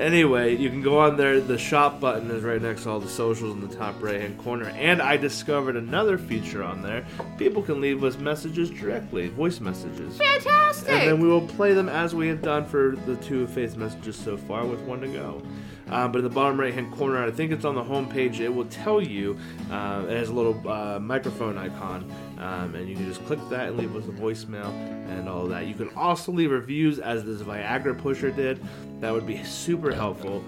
Anyway, 0.00 0.56
you 0.56 0.70
can 0.70 0.80
go 0.80 0.98
on 0.98 1.18
there. 1.18 1.42
The 1.42 1.58
shop 1.58 2.00
button 2.00 2.30
is 2.30 2.42
right 2.42 2.60
next 2.60 2.84
to 2.84 2.90
all 2.90 3.00
the 3.00 3.08
socials 3.08 3.52
in 3.52 3.60
the 3.60 3.76
top 3.76 4.02
right 4.02 4.18
hand 4.18 4.38
corner. 4.38 4.70
And 4.70 5.02
I 5.02 5.18
discovered 5.18 5.76
another 5.76 6.16
feature 6.16 6.62
on 6.62 6.80
there. 6.80 7.04
People 7.36 7.62
can 7.62 7.82
leave 7.82 8.02
us 8.02 8.16
messages 8.16 8.70
directly, 8.70 9.28
voice 9.28 9.60
messages. 9.60 10.16
Fantastic. 10.16 10.88
And 10.88 11.06
then 11.06 11.20
we 11.20 11.28
will 11.28 11.46
play 11.46 11.74
them 11.74 11.90
as 11.90 12.14
we 12.14 12.28
have 12.28 12.40
done 12.40 12.64
for 12.64 12.96
the 13.04 13.16
two 13.16 13.46
faith 13.48 13.76
messages 13.76 14.16
so 14.16 14.38
far, 14.38 14.64
with 14.64 14.80
one 14.80 15.02
to 15.02 15.08
go. 15.08 15.42
Um, 15.90 16.12
but 16.12 16.18
in 16.18 16.24
the 16.24 16.30
bottom 16.30 16.58
right 16.58 16.72
hand 16.72 16.92
corner, 16.92 17.24
I 17.24 17.30
think 17.30 17.52
it's 17.52 17.64
on 17.64 17.74
the 17.74 17.82
home 17.82 18.08
page, 18.08 18.40
it 18.40 18.54
will 18.54 18.66
tell 18.66 19.02
you, 19.02 19.38
uh, 19.70 20.04
it 20.08 20.16
has 20.16 20.28
a 20.28 20.32
little 20.32 20.68
uh, 20.68 20.98
microphone 20.98 21.58
icon, 21.58 22.10
um, 22.38 22.74
and 22.74 22.88
you 22.88 22.94
can 22.94 23.06
just 23.06 23.24
click 23.26 23.40
that 23.50 23.68
and 23.68 23.76
leave 23.76 23.94
us 23.96 24.04
a 24.06 24.12
voicemail 24.12 24.70
and 25.10 25.28
all 25.28 25.46
that. 25.46 25.66
You 25.66 25.74
can 25.74 25.90
also 25.96 26.32
leave 26.32 26.50
reviews 26.50 26.98
as 26.98 27.24
this 27.24 27.42
Viagra 27.42 27.98
pusher 27.98 28.30
did. 28.30 28.60
That 29.00 29.12
would 29.12 29.26
be 29.26 29.42
super 29.44 29.92
helpful. 29.92 30.44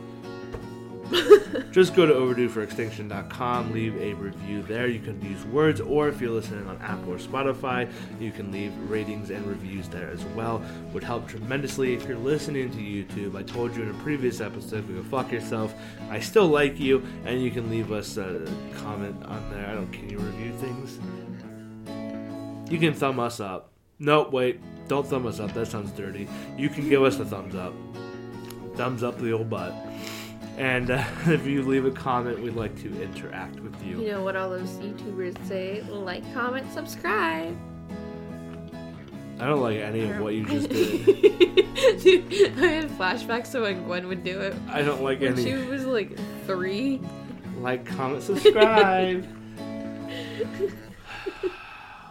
Just 1.72 1.94
go 1.94 2.06
to 2.06 2.12
overdueforextinction.com, 2.12 3.72
leave 3.72 3.96
a 4.00 4.14
review 4.14 4.62
there. 4.62 4.86
You 4.86 5.00
can 5.00 5.20
use 5.22 5.44
words, 5.46 5.80
or 5.80 6.08
if 6.08 6.20
you're 6.20 6.30
listening 6.30 6.66
on 6.66 6.78
Apple 6.82 7.12
or 7.12 7.18
Spotify, 7.18 7.90
you 8.20 8.30
can 8.30 8.52
leave 8.52 8.72
ratings 8.88 9.30
and 9.30 9.44
reviews 9.46 9.88
there 9.88 10.10
as 10.10 10.24
well. 10.26 10.62
Would 10.92 11.04
help 11.04 11.28
tremendously 11.28 11.94
if 11.94 12.06
you're 12.06 12.16
listening 12.16 12.70
to 12.70 12.78
YouTube. 12.78 13.36
I 13.36 13.42
told 13.42 13.76
you 13.76 13.82
in 13.82 13.90
a 13.90 13.94
previous 14.02 14.40
episode, 14.40 14.86
go 14.88 15.02
fuck 15.02 15.32
yourself. 15.32 15.74
I 16.10 16.20
still 16.20 16.46
like 16.46 16.78
you, 16.78 17.04
and 17.24 17.42
you 17.42 17.50
can 17.50 17.70
leave 17.70 17.92
us 17.92 18.16
a 18.16 18.46
comment 18.76 19.22
on 19.24 19.50
there. 19.50 19.66
I 19.66 19.74
don't. 19.74 19.92
Can 19.92 20.08
you 20.08 20.18
review 20.18 20.52
things? 20.58 20.98
You 22.70 22.78
can 22.78 22.94
thumb 22.94 23.20
us 23.20 23.40
up. 23.40 23.70
Nope, 23.98 24.32
wait. 24.32 24.60
Don't 24.88 25.06
thumb 25.06 25.26
us 25.26 25.40
up. 25.40 25.52
That 25.52 25.66
sounds 25.66 25.90
dirty. 25.92 26.28
You 26.56 26.68
can 26.68 26.88
give 26.88 27.02
us 27.02 27.18
a 27.18 27.24
thumbs 27.24 27.54
up. 27.54 27.74
Thumbs 28.76 29.02
up 29.02 29.18
the 29.18 29.32
old 29.32 29.50
butt. 29.50 29.74
And 30.58 30.90
uh, 30.90 31.04
if 31.26 31.46
you 31.46 31.62
leave 31.62 31.84
a 31.84 31.90
comment, 31.90 32.40
we'd 32.40 32.54
like 32.54 32.76
to 32.82 33.02
interact 33.02 33.60
with 33.60 33.82
you. 33.84 34.00
You 34.02 34.12
know 34.12 34.22
what 34.22 34.36
all 34.36 34.50
those 34.50 34.70
YouTubers 34.78 35.46
say? 35.46 35.82
Like, 35.88 36.22
comment, 36.34 36.70
subscribe. 36.72 37.56
I 39.40 39.46
don't 39.46 39.60
like 39.60 39.78
any 39.78 40.08
of 40.08 40.20
what 40.20 40.34
you 40.34 40.44
just 40.46 40.68
did. 40.68 41.04
Dude, 42.02 42.58
I 42.60 42.66
had 42.66 42.90
flashbacks 42.90 43.50
to 43.52 43.62
when 43.62 43.82
Gwen 43.84 44.06
would 44.06 44.22
do 44.22 44.40
it. 44.40 44.54
I 44.68 44.82
don't 44.82 45.02
like 45.02 45.20
When 45.20 45.36
she 45.36 45.54
was 45.54 45.84
like 45.84 46.16
three. 46.46 47.00
Like, 47.58 47.84
comment, 47.84 48.22
subscribe. 48.22 49.26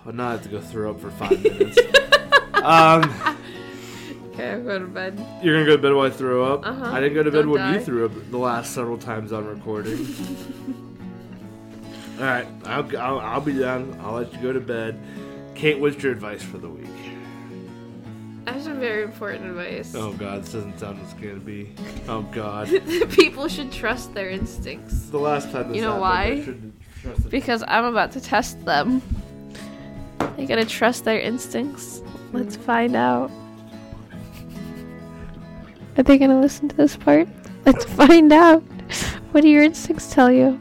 well, 0.03 0.13
now 0.13 0.27
I 0.27 0.31
have 0.31 0.43
to 0.43 0.49
go 0.49 0.59
throw 0.59 0.91
up 0.91 0.99
for 0.99 1.09
five 1.11 1.41
minutes. 1.41 1.77
um, 2.55 3.37
Okay, 4.41 4.53
I'm 4.53 4.63
going 4.65 4.81
to 4.81 4.87
bed. 4.87 5.27
you're 5.43 5.53
gonna 5.53 5.67
go 5.67 5.75
to 5.75 5.81
bed 5.81 5.93
while 5.93 6.07
I 6.07 6.09
throw 6.09 6.51
up. 6.51 6.65
Uh-huh. 6.65 6.85
I 6.85 6.99
didn't 6.99 7.13
go 7.13 7.21
to 7.21 7.29
bed 7.29 7.43
Don't 7.43 7.51
when 7.51 7.73
you 7.75 7.79
threw 7.79 8.05
up 8.05 8.11
the 8.31 8.37
last 8.39 8.73
several 8.73 8.97
times 8.97 9.31
on 9.31 9.45
recording. 9.45 9.99
All 12.19 12.25
right, 12.25 12.47
I'll, 12.65 12.97
I'll, 12.97 13.19
I'll 13.19 13.41
be 13.41 13.53
done. 13.53 13.99
I'll 14.03 14.13
let 14.13 14.33
you 14.33 14.39
go 14.39 14.51
to 14.51 14.59
bed. 14.59 14.99
Kate, 15.53 15.79
what's 15.79 16.01
your 16.01 16.11
advice 16.11 16.41
for 16.41 16.57
the 16.57 16.69
week? 16.69 16.87
I 18.47 18.53
have 18.53 18.63
some 18.63 18.79
very 18.79 19.03
important 19.03 19.45
advice. 19.45 19.93
Oh 19.93 20.13
God, 20.13 20.43
this 20.43 20.53
doesn't 20.53 20.79
sound 20.79 20.99
as 21.05 21.13
gonna 21.13 21.35
be. 21.35 21.75
Oh 22.07 22.23
God, 22.31 22.67
People 23.11 23.47
should 23.47 23.71
trust 23.71 24.15
their 24.15 24.31
instincts. 24.31 25.09
the 25.09 25.19
last 25.19 25.51
time 25.51 25.67
this 25.67 25.75
You 25.75 25.83
know 25.83 26.01
happened, 26.01 26.01
why? 26.01 26.23
I 26.23 26.43
shouldn't 26.43 26.81
trust 27.03 27.25
it. 27.25 27.29
Because 27.29 27.63
I'm 27.67 27.85
about 27.85 28.11
to 28.13 28.21
test 28.21 28.65
them. 28.65 29.03
They 30.35 30.47
gotta 30.47 30.65
trust 30.65 31.05
their 31.05 31.19
instincts. 31.19 32.01
Let's 32.33 32.55
find 32.55 32.95
out. 32.95 33.29
Are 35.97 36.03
they 36.03 36.17
gonna 36.17 36.39
listen 36.39 36.67
to 36.69 36.75
this 36.75 36.95
part? 36.95 37.27
Let's 37.65 37.85
find 37.85 38.31
out. 38.31 38.63
What 39.31 39.41
do 39.41 39.47
your 39.49 39.63
instincts 39.63 40.13
tell 40.13 40.31
you? 40.31 40.59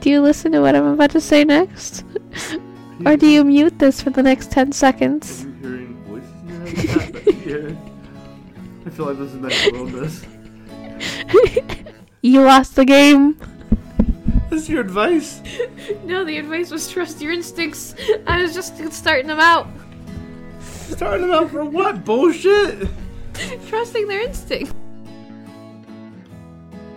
Do 0.00 0.10
you 0.10 0.20
listen 0.20 0.52
to 0.52 0.60
what 0.60 0.74
I'm 0.74 0.86
about 0.86 1.10
to 1.12 1.20
say 1.20 1.44
next? 1.44 2.04
Or 3.04 3.16
do 3.16 3.26
you 3.26 3.42
mute 3.42 3.80
this 3.80 4.00
for 4.00 4.10
the 4.10 4.22
next 4.22 4.52
10 4.52 4.68
Are 4.68 4.72
seconds? 4.72 5.44
you 5.44 5.50
hearing 5.60 6.04
voices 6.04 6.30
in 6.42 6.48
your 6.48 6.60
head? 6.60 6.76
Is 6.76 6.94
that 6.94 7.64
what? 7.64 8.86
I 8.86 8.90
feel 8.90 9.06
like 9.06 9.18
this 9.18 9.32
is 9.32 9.40
mental 9.40 9.74
illness. 9.74 10.24
You 12.22 12.42
lost 12.42 12.76
the 12.76 12.84
game. 12.84 13.36
This 14.50 14.62
is 14.62 14.68
your 14.68 14.82
advice. 14.82 15.42
No, 16.04 16.24
the 16.24 16.38
advice 16.38 16.70
was 16.70 16.88
trust 16.88 17.20
your 17.20 17.32
instincts. 17.32 17.96
I 18.28 18.40
was 18.42 18.54
just 18.54 18.76
starting 18.92 19.26
them 19.26 19.40
out. 19.40 19.66
Starting 20.60 21.22
them 21.22 21.32
out 21.32 21.50
for 21.50 21.64
what? 21.64 22.04
Bullshit? 22.04 22.88
Trusting 23.68 24.08
their 24.08 24.20
instinct. 24.22 24.74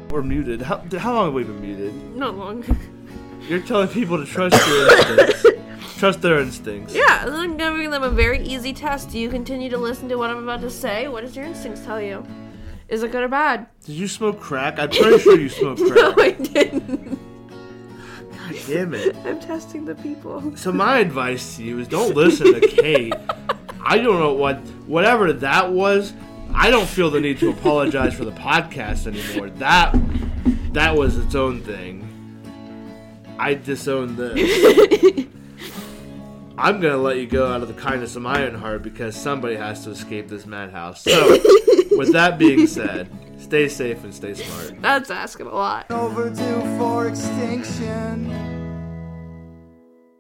We're 0.10 0.22
muted. 0.22 0.62
How, 0.62 0.84
how 0.98 1.14
long 1.14 1.26
have 1.26 1.34
we 1.34 1.44
been 1.44 1.62
muted? 1.62 2.16
Not 2.16 2.38
long. 2.38 2.64
You're 3.48 3.62
telling 3.62 3.88
people 3.90 4.18
to 4.18 4.26
trust 4.26 4.56
your 4.68 4.92
instincts. 4.92 5.46
trust 6.00 6.22
their 6.22 6.40
instincts. 6.40 6.96
Yeah, 6.96 7.26
and 7.26 7.36
I'm 7.36 7.58
giving 7.58 7.92
them 7.92 8.04
a 8.04 8.10
very 8.10 8.42
easy 8.42 8.74
test. 8.74 9.12
Do 9.12 9.20
you 9.20 9.30
continue 9.30 9.70
to 9.70 9.78
listen 9.78 10.10
to 10.10 10.16
what 10.16 10.30
I'm 10.30 10.44
about 10.44 10.62
to 10.62 10.70
say? 10.70 11.08
What 11.08 11.22
does 11.22 11.36
your 11.36 11.46
instincts 11.46 11.82
tell 11.86 12.02
you? 12.02 12.26
Is 12.88 13.04
it 13.04 13.12
good 13.12 13.24
or 13.24 13.28
bad? 13.28 13.68
Did 13.86 13.96
you 13.96 14.08
smoke 14.08 14.40
crack? 14.40 14.80
I'm 14.80 14.90
pretty 14.90 15.20
sure 15.20 15.40
you 15.40 15.50
smoked 15.50 15.82
crack. 15.82 15.96
No, 15.96 16.14
crack. 16.14 16.40
I 16.40 16.44
didn't. 16.44 17.20
God 18.32 18.56
damn 18.68 18.94
it. 18.94 19.16
I'm 19.26 19.40
testing 19.40 19.86
the 19.86 19.96
people. 19.96 20.56
So 20.56 20.72
my 20.72 21.00
advice 21.00 21.58
to 21.58 21.64
you 21.64 21.80
is 21.80 21.88
don't 21.88 22.16
listen 22.16 22.54
to 22.54 22.68
Kate. 22.68 23.14
I 23.82 23.98
don't 23.98 24.20
know 24.20 24.34
what 24.34 24.58
whatever 24.88 25.34
that 25.34 25.72
was. 25.72 26.14
I 26.58 26.70
don't 26.72 26.88
feel 26.88 27.12
the 27.12 27.20
need 27.20 27.40
to 27.40 27.50
apologize 27.50 28.14
for 28.16 28.26
the 28.26 28.32
podcast 28.32 29.08
anymore. 29.08 29.50
That 29.52 29.94
that 30.74 30.96
was 30.96 31.18
its 31.18 31.36
own 31.36 31.62
thing. 31.62 32.02
I 33.38 33.54
disown 33.56 34.16
this. 34.16 35.26
I'm 36.58 36.80
gonna 36.80 36.98
let 36.98 37.18
you 37.18 37.28
go 37.28 37.52
out 37.52 37.62
of 37.62 37.68
the 37.68 37.74
kindness 37.80 38.16
of 38.16 38.22
my 38.22 38.46
own 38.46 38.56
heart 38.56 38.82
because 38.82 39.16
somebody 39.16 39.58
has 39.58 39.84
to 39.84 39.90
escape 39.92 40.30
this 40.30 40.46
madhouse. 40.46 41.04
So, 41.04 41.32
with 41.92 42.14
that 42.14 42.38
being 42.40 42.66
said, 42.66 43.10
stay 43.38 43.68
safe 43.68 44.04
and 44.06 44.16
stay 44.16 44.34
smart. 44.34 44.82
That's 44.82 45.12
asking 45.12 45.48
a 45.48 45.54
lot. 45.54 45.92
overdue 45.92 46.62
for 46.78 47.08
extinction. 47.10 48.55